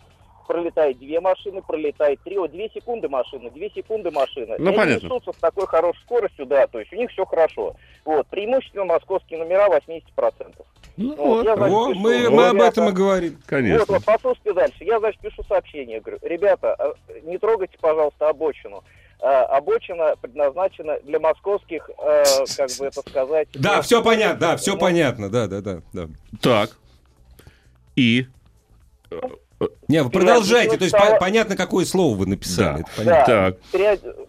пролетает 0.50 0.98
две 0.98 1.20
машины, 1.20 1.62
пролетает 1.62 2.20
три, 2.24 2.36
вот 2.36 2.50
две 2.50 2.68
секунды 2.70 3.08
машина, 3.08 3.50
две 3.50 3.70
секунды 3.70 4.10
машина. 4.10 4.56
Ну, 4.58 4.72
и 4.72 4.74
понятно. 4.74 4.82
Они 4.82 5.04
несутся 5.04 5.32
с 5.32 5.36
такой 5.36 5.66
хорошей 5.68 6.00
скоростью, 6.00 6.44
да, 6.46 6.66
то 6.66 6.80
есть 6.80 6.92
у 6.92 6.96
них 6.96 7.08
все 7.12 7.24
хорошо. 7.24 7.76
Вот, 8.04 8.26
преимущественно 8.26 8.84
московские 8.84 9.38
номера 9.38 9.68
80%. 9.68 10.02
Ну, 10.96 11.14
вот, 11.14 11.18
вот, 11.18 11.44
я, 11.44 11.54
значит, 11.54 11.88
пишу, 11.88 12.00
мы, 12.00 12.30
мы 12.30 12.48
об 12.48 12.60
этом 12.60 12.88
и 12.88 12.92
говорим. 12.92 13.38
Конечно. 13.46 13.78
Вот, 13.78 13.88
вот, 13.90 14.04
послушайте 14.04 14.52
дальше. 14.52 14.84
Я, 14.84 14.98
значит, 14.98 15.20
пишу 15.20 15.44
сообщение, 15.44 16.00
говорю, 16.00 16.18
ребята, 16.22 16.74
а, 16.74 16.94
не 17.22 17.38
трогайте, 17.38 17.78
пожалуйста, 17.80 18.28
обочину. 18.28 18.82
Э, 19.22 19.42
обочина 19.42 20.14
предназначена 20.20 20.98
для 21.00 21.20
московских, 21.20 21.90
э, 21.98 22.24
как 22.56 22.70
бы 22.78 22.86
это 22.86 23.00
сказать... 23.02 23.48
Да, 23.52 23.82
все 23.82 24.02
понятно, 24.02 24.38
да, 24.38 24.56
все 24.56 24.78
понятно, 24.78 25.28
да, 25.28 25.46
да, 25.46 25.60
да. 25.60 25.82
да. 25.92 26.08
Так. 26.40 26.70
И? 27.96 28.26
Не, 29.88 30.02
вы 30.02 30.08
продолжайте, 30.08 30.78
то 30.78 30.84
есть 30.84 30.96
стало... 30.96 31.18
понятно, 31.18 31.54
какое 31.54 31.84
слово 31.84 32.16
вы 32.16 32.26
написали. 32.26 32.82
Да. 32.96 33.04
Да. 33.04 33.24
Так. 33.26 33.58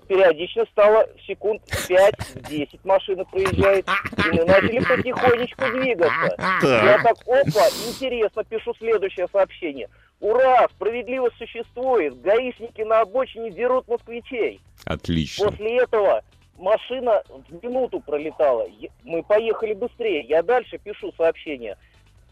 Периодично 0.08 0.65
стало 0.71 1.08
секунд 1.25 1.62
5-10 1.88 2.80
машина 2.84 3.23
проезжает, 3.23 3.88
и 4.17 4.36
мы 4.36 4.43
начали 4.43 4.80
потихонечку 4.80 5.63
двигаться. 5.71 6.36
Так. 6.36 6.63
Я 6.63 7.01
так, 7.01 7.15
опа, 7.25 7.65
интересно, 7.88 8.43
пишу 8.43 8.73
следующее 8.77 9.30
сообщение. 9.32 9.88
Ура, 10.19 10.67
справедливость 10.75 11.38
существует. 11.38 12.19
Гаишники 12.21 12.82
на 12.82 13.01
обочине 13.01 13.51
дерут 13.51 13.88
москвичей. 13.88 14.62
Отлично. 14.85 15.49
После 15.49 15.77
этого 15.77 16.23
машина 16.57 17.23
в 17.49 17.63
минуту 17.63 17.99
пролетала. 17.99 18.67
Мы 19.03 19.23
поехали 19.23 19.73
быстрее. 19.73 20.21
Я 20.21 20.43
дальше 20.43 20.77
пишу 20.77 21.11
сообщение. 21.17 21.77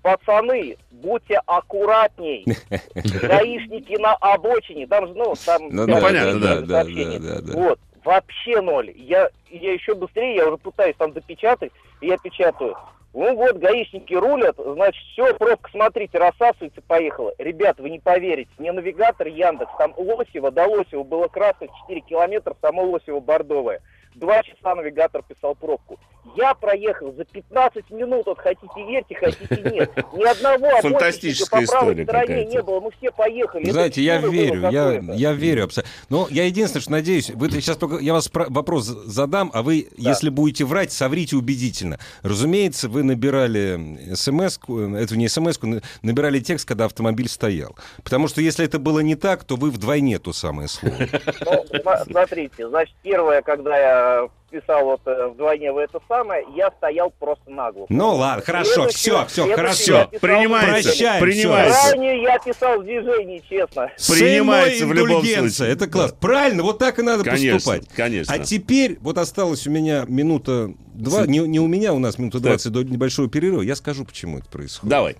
Пацаны, 0.02 0.78
будьте 0.92 1.42
аккуратней. 1.46 2.46
Гаишники 2.96 4.00
на 4.00 4.14
обочине. 4.16 4.88
Там 4.88 5.08
же, 5.08 5.14
ну, 5.14 5.34
там... 5.46 5.70
Ну, 5.70 5.86
да, 5.86 6.00
понятно, 6.00 6.40
да, 6.40 6.62
да, 6.62 6.84
да, 6.84 7.42
да. 7.42 7.54
Вот, 7.54 7.80
вообще 8.06 8.62
ноль. 8.62 8.94
Я, 8.96 9.30
я 9.50 9.74
еще 9.74 9.96
быстрее, 9.96 10.36
я 10.36 10.48
уже 10.48 10.58
пытаюсь 10.58 10.96
там 10.98 11.12
допечатать, 11.12 11.72
и 12.00 12.08
я 12.08 12.18
печатаю. 12.18 12.78
Ну 13.12 13.36
вот, 13.36 13.58
гаишники 13.58 14.14
рулят, 14.14 14.56
значит, 14.58 15.04
все, 15.12 15.34
пробка, 15.34 15.72
смотрите, 15.72 16.20
рассасывается, 16.20 16.82
поехала. 16.82 17.34
Ребят, 17.40 17.80
вы 17.80 17.90
не 17.90 18.00
поверите, 18.00 18.52
не 18.60 18.72
навигатор 18.72 19.28
Яндекс, 19.28 19.72
там 19.80 19.94
Лосево 19.98 20.52
до 20.52 20.68
Лосева 20.68 21.04
было 21.04 21.28
красное 21.28 21.70
4 21.88 22.02
километра, 22.02 22.56
само 22.62 22.84
Лосево 22.84 23.20
бордовое. 23.20 23.82
Два 24.20 24.44
часа 24.44 24.76
навигатор 24.76 25.24
писал 25.24 25.56
пробку. 25.56 25.98
Я 26.36 26.54
проехал 26.54 27.14
за 27.14 27.26
15 27.26 27.90
минут, 27.92 28.26
вот 28.26 28.38
хотите 28.40 28.68
верьте, 28.76 29.16
хотите 29.16 29.62
нет. 29.72 29.92
Ни 30.14 30.24
одного 30.24 30.82
Фантастическая 30.82 31.66
по 31.66 31.72
правой 31.72 32.04
стороне 32.04 32.46
не 32.46 32.62
было, 32.62 32.80
мы 32.82 32.92
все 32.92 33.12
поехали. 33.12 33.70
Знаете, 33.70 34.02
я 34.02 34.18
верю, 34.20 34.70
я, 34.70 35.00
я 35.00 35.34
верю 35.34 35.66
абсолютно. 35.66 35.92
Но 36.10 36.28
я 36.30 36.46
единственное, 36.46 36.82
что 36.82 36.92
надеюсь, 36.92 37.30
вы 37.32 37.50
сейчас 37.50 37.78
только, 37.78 37.98
я 37.98 38.14
вас 38.14 38.30
вопрос 38.34 38.86
задам, 38.86 39.50
а 39.54 39.64
вы, 39.64 39.88
да. 39.98 40.10
если 40.10 40.30
будете 40.30 40.66
врать, 40.66 40.92
соврите 40.92 41.36
убедительно. 41.36 42.00
Разумеется, 42.22 42.90
вы 42.90 43.04
набирали 43.04 44.14
смс 44.14 44.60
это 44.60 45.18
не 45.18 45.28
смс 45.30 45.60
набирали 46.02 46.40
текст, 46.40 46.68
когда 46.68 46.86
автомобиль 46.86 47.30
стоял. 47.30 47.76
Потому 48.04 48.28
что 48.28 48.42
если 48.42 48.66
это 48.66 48.78
было 48.78 49.00
не 49.00 49.16
так, 49.16 49.46
то 49.46 49.56
вы 49.56 49.72
вдвойне 49.72 50.20
то 50.20 50.34
самое 50.34 50.68
слово. 50.68 50.96
Ну, 51.42 51.66
смотрите, 52.10 52.68
значит, 52.68 52.96
первое, 53.02 53.42
когда 53.42 53.78
я 53.78 54.09
писал 54.50 54.84
вот 54.84 55.02
э, 55.06 55.28
вдвойне 55.28 55.72
в 55.72 55.78
это 55.78 56.00
самое, 56.08 56.44
я 56.56 56.72
стоял 56.72 57.12
просто 57.12 57.50
нагло. 57.50 57.86
Ну 57.90 58.16
ладно, 58.16 58.44
хорошо, 58.44 58.88
все, 58.88 59.26
все, 59.28 59.56
хорошо. 59.56 60.10
Принимается, 60.20 60.90
Прощаем, 60.90 61.22
принимается. 61.22 61.92
Ранее 61.92 62.22
я 62.24 62.40
писал 62.40 62.80
в 62.80 62.84
движении, 62.84 63.44
честно. 63.48 63.92
Принимается 64.08 64.86
в 64.86 64.94
любом 64.94 65.24
случае. 65.24 65.72
Это 65.72 65.88
класс. 65.88 66.12
Да. 66.12 66.18
Правильно, 66.20 66.64
вот 66.64 66.80
так 66.80 67.00
и 67.00 67.02
надо 67.02 67.24
конечно, 67.24 67.54
поступать. 67.54 67.88
Конечно. 67.96 68.34
А 68.34 68.40
теперь, 68.40 68.98
вот 69.02 69.18
осталось 69.18 69.68
у 69.68 69.72
меня 69.72 70.06
минута 70.08 70.72
два, 70.94 71.26
не, 71.26 71.40
не 71.40 71.60
у 71.60 71.68
меня, 71.68 71.94
у 71.94 72.00
нас 72.00 72.18
минута 72.18 72.40
двадцать 72.40 72.72
до 72.72 72.84
небольшого 72.84 73.30
перерыва. 73.30 73.62
Я 73.62 73.76
скажу, 73.76 74.06
почему 74.06 74.40
это 74.40 74.50
происходит. 74.50 74.90
Давай. 74.90 75.16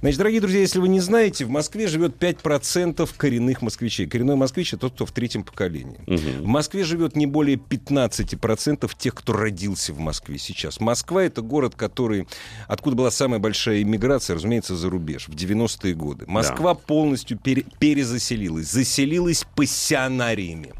Значит, 0.00 0.18
дорогие 0.18 0.40
друзья, 0.40 0.60
если 0.60 0.78
вы 0.78 0.88
не 0.88 1.00
знаете, 1.00 1.44
в 1.44 1.48
Москве 1.48 1.88
живет 1.88 2.22
5% 2.22 3.08
коренных 3.16 3.62
москвичей. 3.62 4.06
Коренной 4.06 4.36
москвич— 4.36 4.72
это 4.72 4.82
тот, 4.82 4.92
кто 4.94 5.06
в 5.06 5.10
третьем 5.10 5.42
поколении. 5.42 5.98
Угу. 6.06 6.44
В 6.44 6.46
Москве 6.46 6.84
живет 6.84 7.16
не 7.16 7.26
более 7.26 7.56
15% 7.56 8.88
тех, 8.96 9.14
кто 9.14 9.32
родился 9.32 9.92
в 9.92 9.98
Москве 9.98 10.38
сейчас. 10.38 10.78
Москва— 10.78 11.22
это 11.24 11.42
город, 11.42 11.74
который... 11.74 12.28
Откуда 12.68 12.94
была 12.94 13.10
самая 13.10 13.40
большая 13.40 13.82
иммиграция, 13.82 14.36
разумеется, 14.36 14.76
за 14.76 14.88
рубеж, 14.88 15.26
в 15.26 15.34
90-е 15.34 15.94
годы. 15.94 16.26
Москва 16.28 16.74
да. 16.74 16.80
полностью 16.80 17.36
пере... 17.36 17.64
перезаселилась. 17.80 18.70
Заселилась 18.70 19.44
пассионариями. 19.56 20.74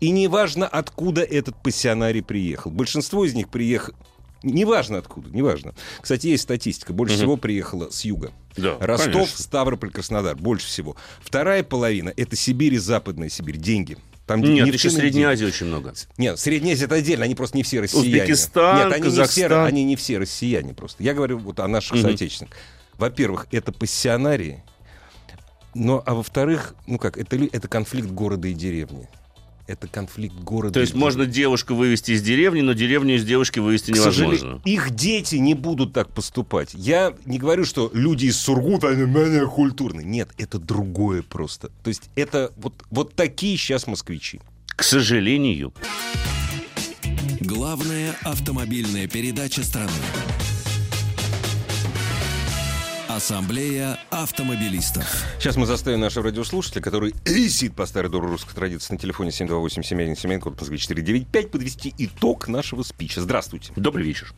И 0.00 0.10
неважно, 0.10 0.66
откуда 0.66 1.22
этот 1.22 1.54
пассионарий 1.62 2.22
приехал. 2.22 2.72
Большинство 2.72 3.24
из 3.24 3.34
них 3.34 3.50
приехало 3.50 3.94
Неважно 4.42 4.98
откуда, 4.98 5.30
неважно. 5.30 5.74
Кстати, 6.00 6.28
есть 6.28 6.44
статистика. 6.44 6.92
Больше 6.92 7.14
угу. 7.14 7.18
всего 7.18 7.36
приехало 7.36 7.90
с 7.90 8.04
юга. 8.04 8.32
Да, 8.56 8.76
Ростов, 8.80 9.12
конечно. 9.12 9.42
Ставрополь, 9.42 9.90
Краснодар. 9.90 10.36
Больше 10.36 10.66
всего. 10.66 10.96
Вторая 11.20 11.62
половина— 11.62 12.12
это 12.16 12.36
Сибирь 12.36 12.74
и 12.74 12.78
Западная 12.78 13.28
Сибирь. 13.28 13.56
Деньги. 13.56 13.96
Там 14.26 14.42
Нет, 14.42 14.72
еще 14.72 14.90
Средняя 14.90 15.30
Азия 15.30 15.46
очень 15.46 15.66
много. 15.66 15.94
Нет, 16.18 16.38
Средняя 16.38 16.74
Азия 16.74 16.84
это 16.84 16.96
отдельно, 16.96 17.24
они 17.24 17.34
просто 17.34 17.56
не 17.56 17.62
все 17.62 17.80
россияне. 17.80 18.22
Узбекистан, 18.22 18.76
Нет, 18.76 18.92
они 18.92 19.04
Казахстан. 19.04 19.42
Не 19.42 19.48
все, 19.48 19.64
они 19.64 19.84
не 19.84 19.96
все 19.96 20.18
россияне 20.18 20.74
просто. 20.74 21.02
Я 21.02 21.14
говорю 21.14 21.38
вот 21.38 21.60
о 21.60 21.66
наших 21.66 21.94
угу. 21.94 22.02
соотечественниках. 22.02 22.58
Во-первых, 22.98 23.46
это 23.52 23.72
пассионарии. 23.72 24.62
Но, 25.74 26.02
а 26.04 26.14
во-вторых, 26.14 26.74
ну 26.86 26.98
как, 26.98 27.16
это, 27.16 27.36
это 27.36 27.68
конфликт 27.68 28.10
города 28.10 28.48
и 28.48 28.52
деревни 28.52 29.08
это 29.68 29.86
конфликт 29.86 30.34
города. 30.34 30.72
То 30.72 30.80
есть 30.80 30.94
можно 30.94 31.26
девушку 31.26 31.74
вывести 31.74 32.12
из 32.12 32.22
деревни, 32.22 32.62
но 32.62 32.72
деревню 32.72 33.16
из 33.16 33.24
девушки 33.24 33.60
вывести 33.60 33.92
невозможно. 33.92 34.60
их 34.64 34.90
дети 34.90 35.36
не 35.36 35.54
будут 35.54 35.92
так 35.92 36.08
поступать. 36.12 36.70
Я 36.74 37.14
не 37.26 37.38
говорю, 37.38 37.64
что 37.64 37.90
люди 37.92 38.26
из 38.26 38.38
Сургута, 38.38 38.88
они 38.88 39.02
менее 39.02 39.46
культурны. 39.46 40.00
Нет, 40.00 40.30
это 40.38 40.58
другое 40.58 41.22
просто. 41.22 41.70
То 41.84 41.88
есть 41.88 42.10
это 42.16 42.52
вот, 42.56 42.74
вот 42.90 43.14
такие 43.14 43.56
сейчас 43.56 43.86
москвичи. 43.86 44.40
К 44.68 44.82
сожалению. 44.82 45.74
Главная 47.40 48.16
автомобильная 48.22 49.06
передача 49.06 49.62
страны. 49.62 49.90
Ассамблея 53.18 53.98
автомобилистов. 54.12 55.02
Сейчас 55.40 55.56
мы 55.56 55.66
заставим 55.66 55.98
нашего 55.98 56.26
радиослушателя, 56.26 56.80
который 56.80 57.12
висит 57.24 57.74
по 57.74 57.84
старой 57.84 58.12
доброй 58.12 58.30
русской 58.30 58.54
традиции 58.54 58.92
на 58.92 58.98
телефоне 59.00 59.30
728-7171, 59.30 60.38
код 60.38 60.60
Москвы 60.60 60.78
495, 60.78 61.50
подвести 61.50 61.92
итог 61.98 62.46
нашего 62.46 62.84
спича. 62.84 63.20
Здравствуйте. 63.20 63.72
Добрый 63.74 64.04
вечер. 64.04 64.32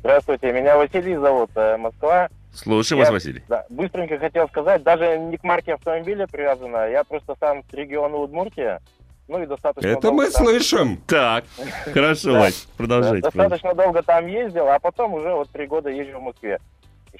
Здравствуйте, 0.00 0.52
меня 0.52 0.76
Василий 0.76 1.16
зовут, 1.16 1.48
э, 1.54 1.78
Москва. 1.78 2.28
Слушаем 2.52 3.00
вас, 3.00 3.08
Василий. 3.08 3.42
Да, 3.48 3.64
быстренько 3.70 4.18
хотел 4.18 4.46
сказать, 4.48 4.82
даже 4.82 5.16
не 5.16 5.38
к 5.38 5.42
марке 5.42 5.72
автомобиля 5.72 6.26
привязано, 6.26 6.86
я 6.90 7.04
просто 7.04 7.34
сам 7.40 7.64
с 7.70 7.72
региона 7.72 8.18
Удмуртия, 8.18 8.82
ну 9.26 9.42
и 9.42 9.46
достаточно 9.46 9.88
Это 9.88 10.12
мы 10.12 10.30
там... 10.30 10.44
слышим. 10.44 10.98
Так, 11.06 11.46
хорошо, 11.94 12.34
Вась, 12.34 12.66
продолжайте. 12.76 13.22
Достаточно 13.22 13.72
долго 13.72 14.02
там 14.02 14.26
ездил, 14.26 14.68
а 14.68 14.78
потом 14.78 15.14
уже 15.14 15.32
вот 15.32 15.48
три 15.48 15.66
года 15.66 15.88
езжу 15.88 16.18
в 16.18 16.24
Москве 16.24 16.58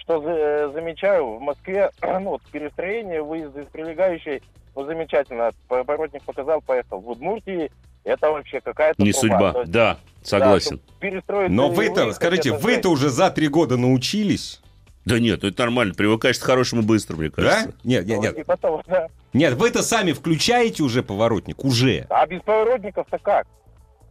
что 0.08 0.22
за, 0.22 0.72
замечаю, 0.72 1.36
в 1.36 1.40
Москве 1.40 1.90
ну, 2.02 2.30
вот, 2.30 2.42
перестроение, 2.50 3.22
выезд 3.22 3.56
из 3.56 3.66
прилегающей, 3.66 4.42
ну, 4.74 4.86
замечательно. 4.86 5.50
Поворотник 5.68 6.22
показал, 6.22 6.62
поехал. 6.62 7.00
В 7.00 7.10
Удмуртии 7.10 7.70
это 8.04 8.30
вообще 8.30 8.60
какая-то 8.60 9.02
Не 9.02 9.12
судьба, 9.12 9.54
есть, 9.58 9.70
да, 9.70 9.98
согласен. 10.22 10.80
Да, 11.00 11.48
Но 11.48 11.68
вы-то, 11.68 12.12
скажите, 12.12 12.52
вы-то 12.52 12.88
уже 12.88 13.10
за 13.10 13.30
три 13.30 13.48
года 13.48 13.76
научились? 13.76 14.62
Да 15.04 15.18
нет, 15.18 15.42
это 15.42 15.62
нормально, 15.62 15.94
привыкаешь 15.94 16.38
к 16.38 16.42
хорошему 16.42 16.82
быстро, 16.82 17.16
мне 17.16 17.30
кажется. 17.30 17.68
Да? 17.68 17.74
Нет, 17.82 18.06
нет, 18.06 18.20
нет. 18.20 18.46
Потом, 18.46 18.82
да. 18.86 19.08
Нет, 19.32 19.54
вы-то 19.54 19.82
сами 19.82 20.12
включаете 20.12 20.82
уже 20.82 21.02
поворотник, 21.02 21.64
уже. 21.64 22.06
А 22.10 22.26
без 22.26 22.42
поворотников-то 22.42 23.18
как? 23.18 23.46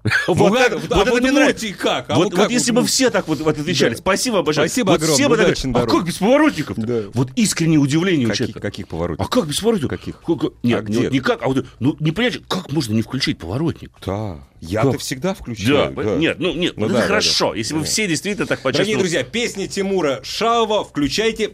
Вот, 0.27 0.59
это, 0.59 0.77
вот 0.77 1.07
это 1.07 1.15
мне 1.17 1.31
нравится. 1.31 1.67
как? 1.73 2.09
А 2.09 2.15
вот, 2.15 2.33
вот 2.33 2.49
если 2.49 2.71
бы 2.71 2.85
все 2.85 3.09
так 3.09 3.27
вот, 3.27 3.39
вот 3.39 3.57
отвечали, 3.57 3.95
спасибо 3.95 4.41
большое. 4.41 4.67
Спасибо 4.67 4.93
огромное. 4.93 5.15
Все 5.15 5.29
бы 5.29 5.37
так, 5.37 5.83
а 5.83 5.87
как 5.87 6.05
без 6.05 6.17
поворотников? 6.17 6.77
Вот 7.13 7.31
искреннее 7.35 7.79
удивление 7.79 8.27
у 8.27 8.33
человека. 8.33 8.59
Каких 8.59 8.87
поворотников? 8.87 9.27
А 9.27 9.29
как 9.29 9.47
без 9.47 9.59
поворотников? 9.59 9.99
Каких? 9.99 10.21
Нет, 10.63 10.85
а 10.87 10.91
никак. 10.91 11.41
А 11.43 11.47
вот, 11.47 11.65
ну, 11.79 11.95
не 11.99 12.11
понять, 12.11 12.39
как 12.47 12.71
можно 12.71 12.93
не 12.93 13.01
включить 13.01 13.37
поворотник? 13.37 13.91
Да. 14.05 14.39
Я-то 14.59 14.97
всегда 14.97 15.33
включаю. 15.33 15.93
Да, 15.93 16.03
да. 16.03 16.15
Нет, 16.15 16.39
ну 16.39 16.53
нет, 16.53 16.77
ну, 16.77 16.85
это 16.85 16.95
да, 16.95 17.01
хорошо. 17.01 17.51
Да, 17.51 17.57
Если 17.57 17.73
да. 17.73 17.79
вы 17.79 17.85
все 17.85 18.07
действительно 18.07 18.47
так 18.47 18.59
почувствовали. 18.61 18.93
Дорогие 18.93 18.97
друзья, 18.97 19.23
песни 19.23 19.67
Тимура 19.67 20.19
Шаова, 20.23 20.83
включайте 20.83 21.53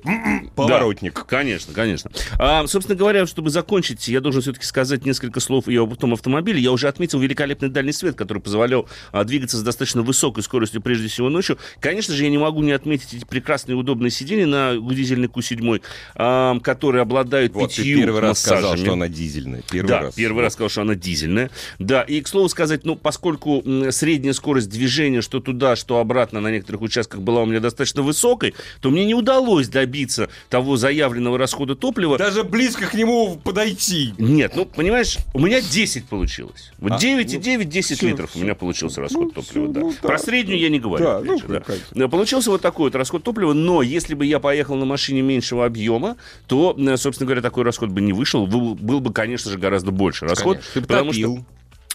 поворотник. 0.55 1.13
Да, 1.13 1.21
конечно, 1.23 1.73
конечно. 1.73 2.11
А, 2.39 2.65
собственно 2.67 2.97
говоря, 2.97 3.25
чтобы 3.27 3.49
закончить, 3.49 4.07
я 4.07 4.21
должен 4.21 4.41
все-таки 4.41 4.65
сказать 4.65 5.05
несколько 5.05 5.41
слов 5.41 5.67
и 5.67 5.75
об 5.75 5.95
том 5.97 6.13
автомобиле. 6.13 6.61
Я 6.61 6.71
уже 6.71 6.87
отметил 6.87 7.19
великолепный 7.19 7.69
дальний 7.69 7.91
свет, 7.91 8.15
который 8.15 8.41
позволял 8.43 8.87
а, 9.11 9.23
двигаться 9.23 9.57
с 9.57 9.63
достаточно 9.63 10.01
высокой 10.01 10.43
скоростью, 10.43 10.81
прежде 10.81 11.07
всего 11.07 11.29
ночью. 11.29 11.57
Конечно 11.79 12.13
же, 12.13 12.23
я 12.23 12.29
не 12.29 12.37
могу 12.37 12.61
не 12.61 12.71
отметить 12.71 13.13
эти 13.13 13.25
прекрасные 13.25 13.75
удобные 13.75 14.11
сиденья 14.11 14.45
на 14.45 14.75
дизельной 14.75 15.27
Q7, 15.27 15.81
а, 16.15 16.59
которые 16.59 17.01
обладают 17.01 17.53
вот, 17.53 17.69
пятью 17.69 17.99
первый 17.99 18.21
раз 18.21 18.29
массажами. 18.31 18.61
сказал, 18.61 18.77
что 18.77 18.93
она 18.93 19.07
дизельная. 19.07 19.63
Первый 19.71 19.87
да, 19.87 20.01
раз. 20.01 20.15
первый 20.15 20.43
раз 20.43 20.53
сказал, 20.53 20.69
что 20.69 20.81
она 20.81 20.95
дизельная. 20.95 21.49
Да, 21.79 22.01
и, 22.01 22.21
к 22.21 22.27
слову 22.27 22.49
сказать, 22.49 22.85
ну, 22.85 22.95
поскольку 22.95 23.63
средняя 23.91 24.33
скорость 24.33 24.69
движения, 24.69 25.21
что 25.21 25.39
туда, 25.39 25.75
что 25.75 25.99
обратно 25.99 26.39
на 26.41 26.51
некоторых 26.51 26.81
участках 26.81 27.21
была 27.21 27.41
у 27.41 27.45
меня 27.45 27.59
достаточно 27.59 28.01
высокой, 28.01 28.53
то 28.81 28.89
мне 28.89 29.05
не 29.05 29.15
удалось 29.15 29.67
добиться 29.67 30.29
того 30.49 30.77
заявленного 30.77 31.37
расхода 31.37 31.75
топлива. 31.75 32.17
Даже 32.17 32.43
близко 32.43 32.85
к 32.85 32.93
нему 32.93 33.39
подойти. 33.43 34.13
Нет, 34.17 34.53
ну, 34.55 34.65
понимаешь, 34.65 35.17
у 35.33 35.39
меня 35.39 35.61
10 35.61 36.05
получилось. 36.05 36.71
Вот 36.77 36.93
а? 36.93 36.97
9,9, 36.97 37.63
10 37.63 38.01
ну, 38.01 38.07
литров 38.09 38.22
все, 38.27 38.39
у 38.39 38.43
меня 38.43 38.55
получился 38.55 39.01
расход 39.01 39.35
ну, 39.35 39.41
топлива, 39.41 39.65
все, 39.65 39.73
да. 39.73 39.79
Ну, 39.81 39.93
да. 40.01 40.07
Про 40.07 40.17
среднюю 40.17 40.59
я 40.59 40.69
не 40.69 40.79
говорю. 40.79 41.03
Да, 41.03 41.21
ну, 41.21 41.39
да. 41.47 41.63
да. 41.91 42.07
Получился 42.07 42.51
вот 42.51 42.61
такой 42.61 42.85
вот 42.85 42.95
расход 42.95 43.23
топлива, 43.23 43.53
но 43.53 43.81
если 43.81 44.13
бы 44.13 44.25
я 44.25 44.39
поехал 44.39 44.75
на 44.75 44.85
машине 44.85 45.21
меньшего 45.21 45.65
объема, 45.65 46.17
то, 46.47 46.75
собственно 46.97 47.27
говоря, 47.27 47.41
такой 47.41 47.63
расход 47.63 47.89
бы 47.89 48.01
не 48.01 48.13
вышел, 48.13 48.47
был, 48.47 48.75
был 48.75 48.99
бы, 48.99 49.13
конечно 49.13 49.51
же, 49.51 49.57
гораздо 49.57 49.91
больше 49.91 50.25
расход. 50.25 50.57
Конечно. 50.57 50.73
Ты 50.73 50.81
потому 50.81 51.11
топил. 51.11 51.35
что 51.37 51.45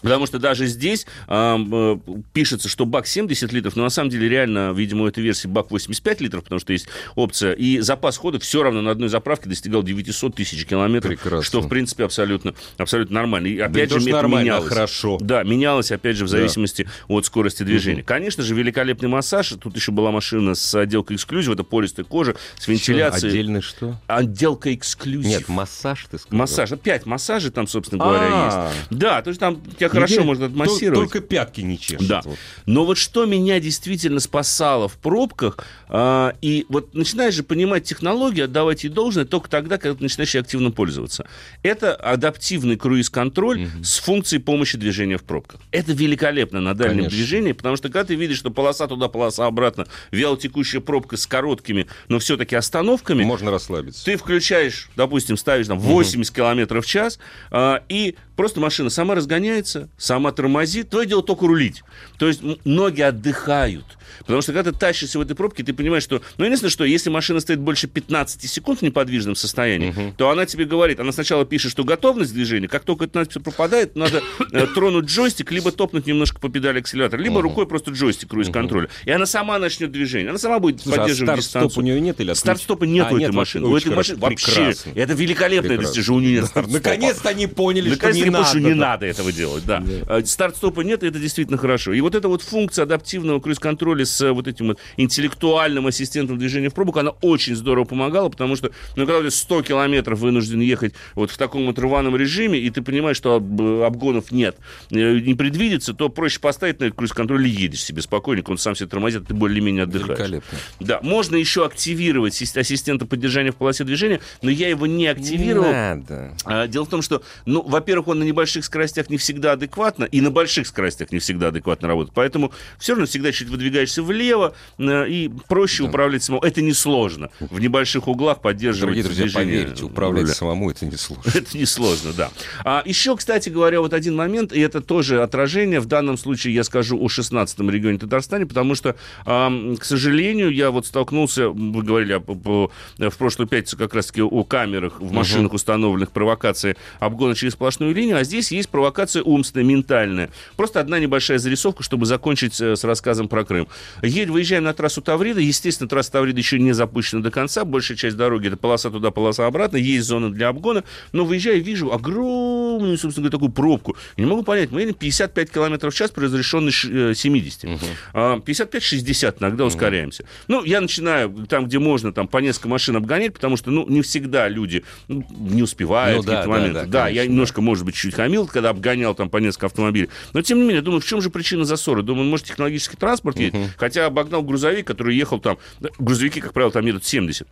Потому 0.01 0.25
что 0.25 0.39
даже 0.39 0.65
здесь 0.67 1.05
э, 1.27 1.97
пишется, 2.33 2.69
что 2.69 2.85
бак 2.85 3.07
70 3.07 3.51
литров, 3.51 3.75
но 3.75 3.83
на 3.83 3.89
самом 3.89 4.09
деле 4.09 4.29
реально, 4.29 4.71
видимо, 4.71 5.03
у 5.03 5.07
этой 5.07 5.23
версии 5.23 5.47
бак 5.47 5.71
85 5.71 6.21
литров, 6.21 6.43
потому 6.43 6.59
что 6.59 6.73
есть 6.73 6.87
опция. 7.15 7.53
И 7.53 7.79
запас 7.79 8.17
хода 8.17 8.39
все 8.39 8.63
равно 8.63 8.81
на 8.81 8.91
одной 8.91 9.09
заправке 9.09 9.49
достигал 9.49 9.83
900 9.83 10.35
тысяч 10.35 10.65
километров, 10.65 11.19
Прекрасно. 11.19 11.43
что, 11.43 11.61
в 11.61 11.67
принципе, 11.67 12.05
абсолютно, 12.05 12.53
абсолютно 12.77 13.15
нормально. 13.15 13.47
И 13.47 13.59
опять 13.59 13.89
да 13.89 13.99
же, 13.99 14.09
это 14.09 14.27
менялось. 14.27 14.69
хорошо. 14.69 15.17
Да, 15.19 15.43
менялось, 15.43 15.91
опять 15.91 16.15
же, 16.15 16.25
в 16.25 16.29
зависимости 16.29 16.83
да. 16.83 17.15
от 17.15 17.25
скорости 17.25 17.63
движения. 17.63 18.01
Угу. 18.01 18.07
Конечно 18.07 18.43
же, 18.43 18.55
великолепный 18.55 19.09
массаж. 19.09 19.49
Тут 19.61 19.75
еще 19.75 19.91
была 19.91 20.11
машина 20.11 20.55
с 20.55 20.75
отделкой 20.75 21.17
эксклюзив, 21.17 21.53
это 21.53 21.63
пористая 21.63 22.05
кожа, 22.05 22.35
с 22.57 22.67
вентиляцией. 22.67 23.19
Что? 23.19 23.27
Отдельно 23.27 23.61
что? 23.61 24.01
Отделка 24.07 24.73
эксклюзив. 24.73 25.29
Нет, 25.29 25.49
массаж 25.49 26.07
ты 26.09 26.17
сказал. 26.17 26.39
Массаж. 26.39 26.69
Пять 26.81 27.05
массажей 27.05 27.51
там, 27.51 27.67
собственно 27.67 28.03
говоря, 28.03 28.27
А-а-а. 28.29 28.67
есть. 28.69 28.87
Да, 28.89 29.21
то 29.21 29.29
есть 29.29 29.39
там 29.39 29.61
тебя 29.89 30.01
хорошо 30.01 30.23
можно 30.23 30.45
отмассировать. 30.47 31.11
Только 31.11 31.27
пятки 31.27 31.61
не 31.61 31.79
чешут. 31.79 32.07
Да. 32.07 32.21
Но 32.65 32.85
вот 32.85 32.97
что 32.97 33.25
меня 33.25 33.59
действительно 33.59 34.19
спасало 34.19 34.87
в 34.87 34.93
пробках, 34.97 35.57
и 35.91 36.65
вот 36.69 36.93
начинаешь 36.93 37.33
же 37.33 37.43
понимать 37.43 37.83
технологию, 37.83 38.45
отдавать 38.45 38.83
ей 38.83 38.89
должное 38.89 39.25
только 39.25 39.49
тогда, 39.49 39.77
когда 39.77 39.97
ты 39.97 40.03
начинаешь 40.03 40.35
активно 40.35 40.71
пользоваться. 40.71 41.27
Это 41.63 41.95
адаптивный 41.95 42.77
круиз-контроль 42.77 43.63
угу. 43.63 43.83
с 43.83 43.97
функцией 43.97 44.41
помощи 44.41 44.77
движения 44.77 45.17
в 45.17 45.23
пробках. 45.23 45.61
Это 45.71 45.93
великолепно 45.93 46.61
на 46.61 46.75
дальнем 46.75 46.97
Конечно. 46.97 47.17
движении, 47.17 47.51
потому 47.53 47.75
что 47.75 47.89
когда 47.89 48.03
ты 48.03 48.15
видишь, 48.15 48.37
что 48.37 48.51
полоса 48.51 48.87
туда, 48.87 49.07
полоса 49.07 49.47
обратно, 49.47 49.87
вялотекущая 50.11 50.81
пробка 50.81 51.17
с 51.17 51.25
короткими, 51.25 51.87
но 52.07 52.19
все-таки 52.19 52.55
остановками. 52.55 53.23
Можно 53.23 53.49
расслабиться. 53.51 54.05
Ты 54.05 54.17
включаешь, 54.17 54.89
допустим, 54.95 55.37
ставишь 55.37 55.67
там 55.67 55.79
80 55.79 56.29
угу. 56.29 56.35
км 56.35 56.81
в 56.81 56.85
час, 56.85 57.19
а, 57.49 57.83
и 57.89 58.15
просто 58.35 58.59
машина 58.59 58.89
сама 58.89 59.15
разгоняется, 59.15 59.89
сама 59.97 60.31
тормозит, 60.31 60.89
твое 60.89 61.07
дело 61.07 61.23
только 61.23 61.47
рулить. 61.47 61.83
То 62.17 62.27
есть 62.27 62.41
ноги 62.63 63.01
отдыхают. 63.01 63.85
Потому 64.19 64.41
что 64.41 64.53
когда 64.53 64.71
ты 64.71 64.77
тащишься 64.77 65.19
в 65.19 65.21
этой 65.21 65.35
пробке, 65.35 65.63
ты 65.63 65.73
понимаешь, 65.79 66.03
что... 66.03 66.21
Ну, 66.37 66.45
единственное, 66.45 66.71
что 66.71 66.83
если 66.83 67.09
машина 67.09 67.39
стоит 67.39 67.59
больше 67.59 67.87
15 67.87 68.49
секунд 68.49 68.79
в 68.79 68.81
неподвижном 68.81 69.35
состоянии, 69.35 69.91
uh-huh. 69.91 70.13
то 70.17 70.29
она 70.29 70.45
тебе 70.45 70.65
говорит, 70.65 70.99
она 70.99 71.11
сначала 71.13 71.45
пишет, 71.45 71.71
что 71.71 71.85
готовность 71.85 72.33
движения, 72.33 72.67
как 72.67 72.83
только 72.83 73.05
эта 73.05 73.19
надпись 73.19 73.41
пропадает, 73.41 73.95
надо 73.95 74.21
э, 74.51 74.67
тронуть 74.67 75.05
джойстик, 75.05 75.51
либо 75.51 75.71
топнуть 75.71 76.05
немножко 76.05 76.39
по 76.39 76.49
педали 76.49 76.79
акселератора, 76.79 77.21
либо 77.21 77.41
рукой 77.41 77.65
просто 77.65 77.91
джойстик 77.91 78.29
круиз-контроля. 78.29 78.89
И 79.05 79.11
она 79.11 79.25
сама 79.25 79.57
начнет 79.57 79.91
движение. 79.91 80.29
Она 80.29 80.37
сама 80.37 80.59
будет 80.59 80.85
а 80.85 80.89
поддерживать 80.89 81.33
а 81.33 81.37
дистанцию. 81.37 81.43
старт-стоп 81.43 81.77
у 81.77 81.81
нее 81.81 82.01
нет 82.01 82.19
или 82.19 82.33
Старт-стопа 82.33 82.83
нет 82.83 83.07
а, 83.09 83.13
у 83.13 83.17
этой 83.17 83.31
машины. 83.31 83.67
У 83.67 83.77
этой 83.77 83.95
машины 83.95 84.19
вообще... 84.19 84.73
Это 84.95 85.13
великолепное 85.13 85.77
достижение. 85.77 86.17
У 86.17 86.19
нее 86.19 86.41
нет 86.41 86.55
Наконец-то 86.67 87.29
они 87.29 87.47
поняли, 87.47 87.93
что 87.93 88.11
не 88.11 88.25
надо. 88.25 88.59
не 88.59 88.73
надо 88.73 89.05
этого 89.05 89.31
делать, 89.31 89.65
да. 89.65 89.83
Э, 90.07 90.21
старт-стопа 90.25 90.81
нет, 90.81 91.03
и 91.03 91.07
это 91.07 91.19
действительно 91.19 91.57
хорошо. 91.57 91.93
И 91.93 92.01
вот 92.01 92.15
эта 92.15 92.27
вот 92.27 92.41
функция 92.41 92.83
адаптивного 92.83 93.39
круиз-контроля 93.39 94.05
с 94.05 94.19
э, 94.21 94.31
вот 94.31 94.47
этим 94.47 94.67
вот 94.67 94.79
интеллектуальным 94.97 95.68
ассистентом 95.87 96.37
движения 96.37 96.69
в 96.69 96.73
пробок, 96.73 96.97
она 96.97 97.11
очень 97.21 97.55
здорово 97.55 97.85
помогала, 97.85 98.29
потому 98.29 98.55
что, 98.55 98.71
ну, 98.95 99.05
когда 99.05 99.21
ты 99.23 99.31
100 99.31 99.63
километров 99.63 100.19
вынужден 100.19 100.59
ехать 100.59 100.93
вот 101.15 101.31
в 101.31 101.37
таком 101.37 101.65
вот 101.65 101.79
рваном 101.79 102.15
режиме, 102.15 102.59
и 102.59 102.69
ты 102.69 102.81
понимаешь, 102.81 103.17
что 103.17 103.35
обгонов 103.35 104.31
нет, 104.31 104.57
э, 104.91 105.19
не 105.19 105.35
предвидится, 105.35 105.93
то 105.93 106.09
проще 106.09 106.39
поставить 106.39 106.79
на 106.79 106.85
этот 106.85 106.97
круиз-контроль 106.97 107.47
и 107.47 107.49
едешь 107.49 107.83
себе 107.83 108.01
спокойненько, 108.01 108.51
он 108.51 108.57
сам 108.57 108.75
себе 108.75 108.87
тормозит, 108.87 109.27
ты 109.27 109.33
более-менее 109.33 109.83
отдыхаешь. 109.83 110.19
Великолепно. 110.19 110.57
Да, 110.79 110.99
можно 111.01 111.35
еще 111.35 111.65
активировать 111.65 112.41
ассистента 112.41 113.05
поддержания 113.05 113.51
в 113.51 113.55
полосе 113.55 113.83
движения, 113.83 114.19
но 114.41 114.49
я 114.49 114.69
его 114.69 114.85
не 114.87 115.07
активировал. 115.07 115.67
Не 115.67 115.73
надо. 115.73 116.33
А, 116.45 116.67
дело 116.67 116.85
в 116.85 116.89
том, 116.89 117.01
что, 117.01 117.21
ну, 117.45 117.61
во-первых, 117.61 118.07
он 118.09 118.19
на 118.19 118.23
небольших 118.23 118.65
скоростях 118.65 119.09
не 119.09 119.17
всегда 119.17 119.53
адекватно, 119.53 120.05
и 120.05 120.21
на 120.21 120.31
больших 120.31 120.67
скоростях 120.67 121.11
не 121.11 121.19
всегда 121.19 121.49
адекватно 121.49 121.87
работает. 121.87 122.13
Поэтому 122.15 122.51
все 122.77 122.93
равно 122.93 123.05
всегда 123.05 123.31
чуть 123.31 123.49
выдвигаешься 123.49 124.03
влево, 124.03 124.55
э, 124.77 125.09
и 125.09 125.31
проще 125.59 125.83
да. 125.83 125.89
управлять 125.89 126.23
самому. 126.23 126.43
Это 126.43 126.61
несложно. 126.61 127.29
В 127.39 127.59
небольших 127.59 128.07
углах 128.07 128.41
поддерживать 128.41 128.95
Дорогие 128.95 129.03
друзья, 129.03 129.23
движение. 129.23 129.61
поверьте, 129.61 129.83
управлять 129.83 130.23
руля. 130.23 130.33
самому 130.33 130.71
это 130.71 130.85
несложно. 130.85 131.31
Это 131.35 131.57
несложно, 131.57 132.13
да. 132.13 132.29
А 132.63 132.81
еще, 132.85 133.15
кстати 133.15 133.49
говоря, 133.49 133.81
вот 133.81 133.93
один 133.93 134.15
момент, 134.15 134.53
и 134.53 134.59
это 134.59 134.81
тоже 134.81 135.21
отражение, 135.21 135.79
в 135.79 135.85
данном 135.85 136.17
случае 136.17 136.53
я 136.53 136.63
скажу 136.63 136.97
о 136.97 137.07
16-м 137.07 137.69
регионе 137.69 137.97
Татарстане, 137.97 138.45
потому 138.45 138.75
что, 138.75 138.95
э, 139.25 139.75
к 139.79 139.83
сожалению, 139.83 140.51
я 140.53 140.71
вот 140.71 140.85
столкнулся, 140.85 141.49
вы 141.49 141.83
говорили 141.83 142.21
в 142.25 143.17
прошлую 143.17 143.47
пятницу 143.47 143.77
как 143.77 143.93
раз-таки 143.93 144.21
о 144.21 144.43
камерах 144.43 144.99
в 144.99 145.11
машинах, 145.11 145.47
угу. 145.47 145.55
установленных 145.55 146.11
провокации 146.11 146.75
обгона 146.99 147.35
через 147.35 147.53
сплошную 147.53 147.93
линию, 147.93 148.17
а 148.17 148.23
здесь 148.23 148.51
есть 148.51 148.69
провокация 148.69 149.23
умственная, 149.23 149.65
ментальная. 149.65 150.29
Просто 150.55 150.79
одна 150.79 150.99
небольшая 150.99 151.37
зарисовка, 151.37 151.83
чтобы 151.83 152.05
закончить 152.05 152.59
э, 152.61 152.75
с 152.75 152.83
рассказом 152.83 153.27
про 153.27 153.43
Крым. 153.43 153.67
Едь, 154.01 154.29
выезжаем 154.29 154.63
на 154.63 154.73
трассу 154.73 155.01
Таврида, 155.01 155.41
естественно, 155.49 155.89
трасса 155.89 156.11
Таврида 156.13 156.39
еще 156.39 156.59
не 156.59 156.71
запущена 156.71 157.21
до 157.21 157.31
конца, 157.31 157.65
большая 157.65 157.97
часть 157.97 158.17
дороги 158.17 158.47
это 158.47 158.57
полоса 158.57 158.89
туда, 158.89 159.11
полоса 159.11 159.45
обратно, 159.45 159.77
есть 159.77 160.07
зона 160.07 160.31
для 160.31 160.47
обгона, 160.47 160.83
но 161.11 161.25
выезжая, 161.25 161.57
вижу 161.57 161.91
огромную, 161.91 162.97
собственно 162.97 163.25
говоря, 163.25 163.31
такую 163.31 163.51
пробку. 163.51 163.97
Не 164.17 164.25
могу 164.25 164.43
понять, 164.43 164.71
мы 164.71 164.81
едем 164.81 164.93
55 164.93 165.51
км 165.51 165.89
в 165.89 165.93
час 165.93 166.11
при 166.11 166.25
разрешенной 166.25 166.71
70. 166.71 167.63
Угу. 167.65 167.75
55-60 168.13 169.35
иногда 169.39 169.63
угу. 169.63 169.69
ускоряемся. 169.69 170.25
Ну, 170.47 170.63
я 170.63 170.81
начинаю 170.81 171.29
там, 171.47 171.65
где 171.65 171.79
можно, 171.79 172.13
там 172.13 172.27
по 172.27 172.37
несколько 172.37 172.69
машин 172.69 172.95
обгонять, 172.95 173.33
потому 173.33 173.57
что, 173.57 173.71
ну, 173.71 173.87
не 173.87 174.01
всегда 174.01 174.47
люди 174.47 174.83
ну, 175.07 175.25
не 175.37 175.63
успевают 175.63 176.17
ну, 176.17 176.23
в 176.23 176.25
какие-то 176.25 176.47
да, 176.47 176.49
моменты. 176.49 176.73
Да, 176.73 176.81
да, 176.81 176.87
да 176.87 177.03
конечно, 177.05 177.21
я 177.21 177.27
немножко, 177.27 177.61
может 177.61 177.85
быть, 177.85 177.95
чуть 177.95 178.15
хамил, 178.15 178.47
когда 178.47 178.69
обгонял 178.69 179.15
там 179.15 179.29
по 179.29 179.37
несколько 179.37 179.67
автомобилей. 179.67 180.09
Но, 180.33 180.41
тем 180.41 180.59
не 180.59 180.65
менее, 180.65 180.81
думаю, 180.81 181.01
в 181.01 181.05
чем 181.05 181.21
же 181.21 181.29
причина 181.29 181.65
засора? 181.65 182.01
Думаю, 182.01 182.27
может, 182.27 182.45
технологический 182.45 182.97
транспорт 182.97 183.37
едет? 183.37 183.55
Угу. 183.55 183.63
Хотя 183.77 184.05
обогнал 184.05 184.43
грузовик, 184.43 184.87
который 184.87 185.15
ехал 185.15 185.38
там... 185.39 185.57
Грузовики, 185.97 186.41
как 186.41 186.53
правило, 186.53 186.71
там 186.71 186.85
едут 186.85 187.05
70. 187.05 187.47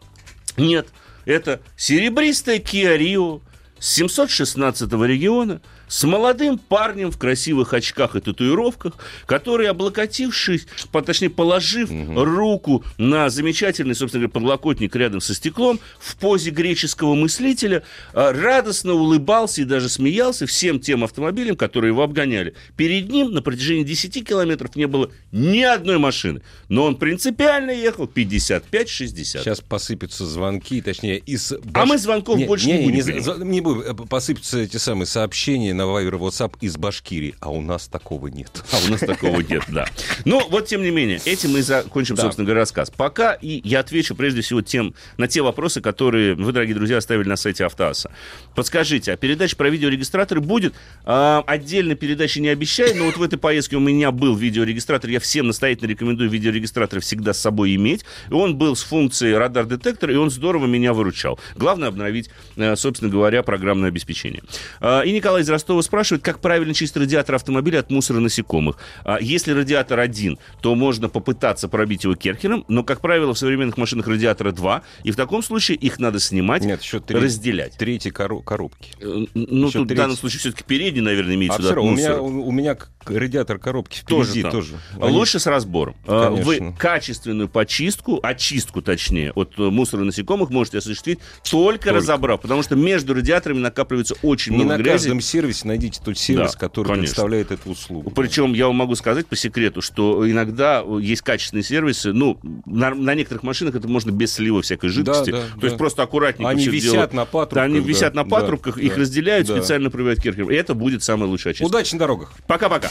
Нет, 0.57 0.87
это 1.25 1.61
серебристая 1.75 2.59
Kia 2.59 2.97
Rio 2.97 3.41
с 3.79 3.93
716 3.93 4.91
региона, 4.91 5.61
с 5.87 6.03
молодым 6.03 6.57
парнем 6.57 7.11
в 7.11 7.17
красивых 7.17 7.73
очках 7.73 8.15
и 8.15 8.19
татуировках, 8.19 8.93
который, 9.25 9.67
облокотившись, 9.69 10.67
по, 10.91 11.01
точнее, 11.01 11.29
положив 11.29 11.89
угу. 11.89 12.23
руку 12.23 12.83
на 12.97 13.29
замечательный, 13.29 13.95
собственно 13.95 14.27
говоря, 14.27 14.33
подлокотник 14.33 14.95
рядом 14.95 15.21
со 15.21 15.33
стеклом, 15.33 15.79
в 15.99 16.17
позе 16.17 16.51
греческого 16.51 17.15
мыслителя, 17.15 17.83
а, 18.13 18.33
радостно 18.33 18.93
улыбался 18.93 19.61
и 19.61 19.65
даже 19.65 19.89
смеялся 19.89 20.45
всем 20.45 20.79
тем 20.79 21.03
автомобилям, 21.03 21.55
которые 21.55 21.91
его 21.91 22.03
обгоняли. 22.03 22.53
Перед 22.75 23.09
ним 23.09 23.31
на 23.31 23.41
протяжении 23.41 23.83
10 23.83 24.27
километров 24.27 24.75
не 24.75 24.87
было 24.87 25.11
ни 25.31 25.61
одной 25.61 25.97
машины, 25.97 26.41
но 26.69 26.83
он 26.83 26.97
принципиально 26.97 27.71
ехал 27.71 28.05
55-60. 28.05 29.23
Сейчас 29.23 29.61
посыпятся 29.61 30.25
звонки, 30.25 30.81
точнее, 30.81 31.19
из... 31.19 31.53
Баш... 31.63 31.83
А 31.83 31.85
мы 31.85 31.97
звонков 31.97 32.37
не, 32.37 32.45
больше 32.45 32.67
не, 32.67 32.85
не 32.85 33.01
будем. 33.01 33.15
Не, 33.15 33.49
не 33.49 33.61
будем. 33.61 33.81
Э, 33.81 33.93
посыпятся 33.93 34.59
эти 34.59 34.77
самые 34.77 35.07
сообщения 35.07 35.73
на 35.77 35.83
Viber 35.83 36.19
WhatsApp 36.19 36.55
из 36.59 36.75
Башкирии, 36.75 37.35
а 37.39 37.49
у 37.51 37.61
нас 37.61 37.87
такого 37.87 38.27
нет. 38.27 38.51
А 38.73 38.77
у 38.85 38.91
нас 38.91 38.99
такого 38.99 39.39
нет, 39.39 39.63
да. 39.69 39.85
Но 40.25 40.39
ну, 40.39 40.47
вот, 40.49 40.65
тем 40.65 40.81
не 40.81 40.89
менее, 40.89 41.21
этим 41.23 41.51
мы 41.51 41.61
закончим, 41.61 42.17
собственно 42.17 42.45
говоря, 42.45 42.61
рассказ. 42.61 42.89
Пока 42.89 43.33
и 43.33 43.61
я 43.63 43.79
отвечу 43.79 44.15
прежде 44.15 44.41
всего 44.41 44.61
тем, 44.61 44.93
на 45.17 45.27
те 45.27 45.41
вопросы, 45.41 45.79
которые 45.79 46.35
вы, 46.35 46.51
дорогие 46.51 46.75
друзья, 46.75 46.97
оставили 46.97 47.29
на 47.29 47.37
сайте 47.37 47.65
Автоаса. 47.65 48.11
Подскажите, 48.55 49.13
а 49.13 49.17
передача 49.17 49.55
про 49.55 49.69
видеорегистраторы 49.69 50.41
будет? 50.41 50.73
А, 51.05 51.43
отдельно 51.45 51.95
передачи 51.95 52.39
не 52.39 52.49
обещаю, 52.49 52.95
но 52.97 53.05
вот 53.05 53.17
в 53.17 53.21
этой 53.21 53.37
поездке 53.37 53.77
у 53.77 53.79
меня 53.79 54.11
был 54.11 54.35
видеорегистратор. 54.35 55.09
Я 55.09 55.19
всем 55.19 55.47
настоятельно 55.47 55.89
рекомендую 55.89 56.29
видеорегистратор 56.29 56.99
всегда 56.99 57.33
с 57.33 57.39
собой 57.39 57.75
иметь. 57.75 58.03
И 58.29 58.33
он 58.33 58.57
был 58.57 58.75
с 58.75 58.83
функцией 58.83 59.37
радар-детектор, 59.37 60.09
и 60.09 60.15
он 60.15 60.31
здорово 60.31 60.65
меня 60.65 60.93
выручал. 60.93 61.39
Главное 61.55 61.89
обновить, 61.89 62.29
э, 62.55 62.75
собственно 62.75 63.11
говоря, 63.11 63.43
программное 63.43 63.89
обеспечение. 63.89 64.41
А, 64.79 65.01
и 65.01 65.11
Николай 65.11 65.43
из 65.43 65.49
Ростова 65.49 65.66
спрашивает, 65.81 66.23
как 66.23 66.39
правильно 66.39 66.73
чистить 66.73 66.97
радиатор 66.97 67.35
автомобиля 67.35 67.79
от 67.79 67.89
мусора 67.89 68.19
насекомых. 68.19 68.77
А 69.03 69.17
если 69.19 69.51
радиатор 69.51 69.99
один, 69.99 70.37
то 70.61 70.75
можно 70.75 71.09
попытаться 71.09 71.67
пробить 71.67 72.03
его 72.03 72.15
керхером, 72.15 72.65
но, 72.67 72.83
как 72.83 73.01
правило, 73.01 73.33
в 73.33 73.37
современных 73.37 73.77
машинах 73.77 74.07
радиатора 74.07 74.51
два, 74.51 74.83
и 75.03 75.11
в 75.11 75.15
таком 75.15 75.43
случае 75.43 75.77
их 75.77 75.99
надо 75.99 76.19
снимать, 76.19 76.63
Нет, 76.63 76.81
еще 76.81 76.99
три, 76.99 77.17
разделять. 77.19 77.73
Третьей 77.77 78.11
кору- 78.11 78.41
коробки. 78.41 78.91
Э, 78.99 79.25
ну, 79.33 79.67
еще 79.67 79.79
тут 79.79 79.87
третий... 79.87 79.93
в 79.93 79.97
данном 80.03 80.17
случае 80.17 80.39
все-таки 80.39 80.63
передний, 80.63 81.01
наверное, 81.01 81.35
имеется 81.35 81.59
а 81.59 81.61
в 81.61 81.65
виду. 81.65 81.81
У 81.83 81.91
меня, 81.91 82.21
у, 82.21 82.47
у 82.47 82.51
меня 82.51 82.77
радиатор 83.05 83.57
коробки 83.57 83.99
впереди 83.99 84.43
тоже. 84.43 84.51
тоже. 84.51 84.73
Они... 85.01 85.15
Лучше 85.15 85.39
с 85.39 85.47
разбором. 85.47 85.95
А, 86.05 86.29
Конечно. 86.29 86.45
Вы 86.45 86.75
качественную 86.77 87.49
почистку, 87.49 88.19
очистку 88.21 88.81
точнее, 88.81 89.31
от 89.33 89.57
мусора 89.57 90.03
насекомых 90.03 90.49
можете 90.49 90.79
осуществить 90.79 91.19
только, 91.49 91.85
только. 91.85 91.93
разобрав, 91.93 92.41
потому 92.41 92.63
что 92.63 92.75
между 92.75 93.13
радиаторами 93.13 93.59
накапливается 93.59 94.15
очень 94.21 94.53
Не 94.53 94.63
много 94.63 94.77
на 94.77 94.83
грязи. 94.83 95.05
каждом 95.05 95.21
сервисе 95.21 95.56
найдите 95.65 96.01
тот 96.03 96.17
сервис, 96.17 96.53
да, 96.53 96.59
который 96.59 96.87
конечно. 96.87 97.03
предоставляет 97.03 97.51
эту 97.51 97.71
услугу. 97.71 98.11
Причем 98.11 98.53
я 98.53 98.67
вам 98.67 98.75
могу 98.75 98.95
сказать 98.95 99.27
по 99.27 99.35
секрету, 99.35 99.81
что 99.81 100.29
иногда 100.29 100.83
есть 100.99 101.21
качественные 101.21 101.63
сервисы, 101.63 102.13
ну, 102.13 102.39
на, 102.65 102.93
на 102.93 103.15
некоторых 103.15 103.43
машинах 103.43 103.75
это 103.75 103.87
можно 103.87 104.11
без 104.11 104.33
слива 104.33 104.61
всякой 104.61 104.89
жидкости, 104.89 105.31
да, 105.31 105.41
да, 105.41 105.47
то 105.53 105.61
да. 105.61 105.67
есть 105.67 105.77
просто 105.77 106.03
аккуратненько 106.03 106.49
Они 106.49 106.67
висят 106.67 106.91
делают. 106.91 107.13
на 107.13 107.25
патрубках. 107.25 107.55
Да, 107.55 107.63
они 107.63 107.79
висят 107.79 108.13
да, 108.13 108.23
на 108.23 108.29
патрубках, 108.29 108.75
да, 108.75 108.81
их 108.81 108.95
да, 108.95 109.01
разделяют, 109.01 109.47
да. 109.47 109.57
специально 109.57 109.89
проверяют 109.89 110.21
керхером, 110.21 110.51
и 110.51 110.55
это 110.55 110.73
будет 110.73 111.03
самая 111.03 111.29
лучшая 111.29 111.53
очистка. 111.53 111.67
Удачи 111.67 111.93
на 111.93 111.99
дорогах. 111.99 112.33
Пока-пока. 112.47 112.89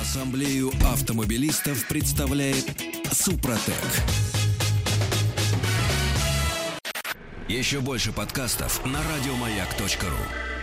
Ассамблею 0.00 0.72
автомобилистов 0.92 1.86
представляет 1.88 2.66
Супротек. 3.12 3.74
Еще 7.48 7.80
больше 7.80 8.12
подкастов 8.12 8.84
на 8.84 8.98
радиомаяк.ру 8.98 10.55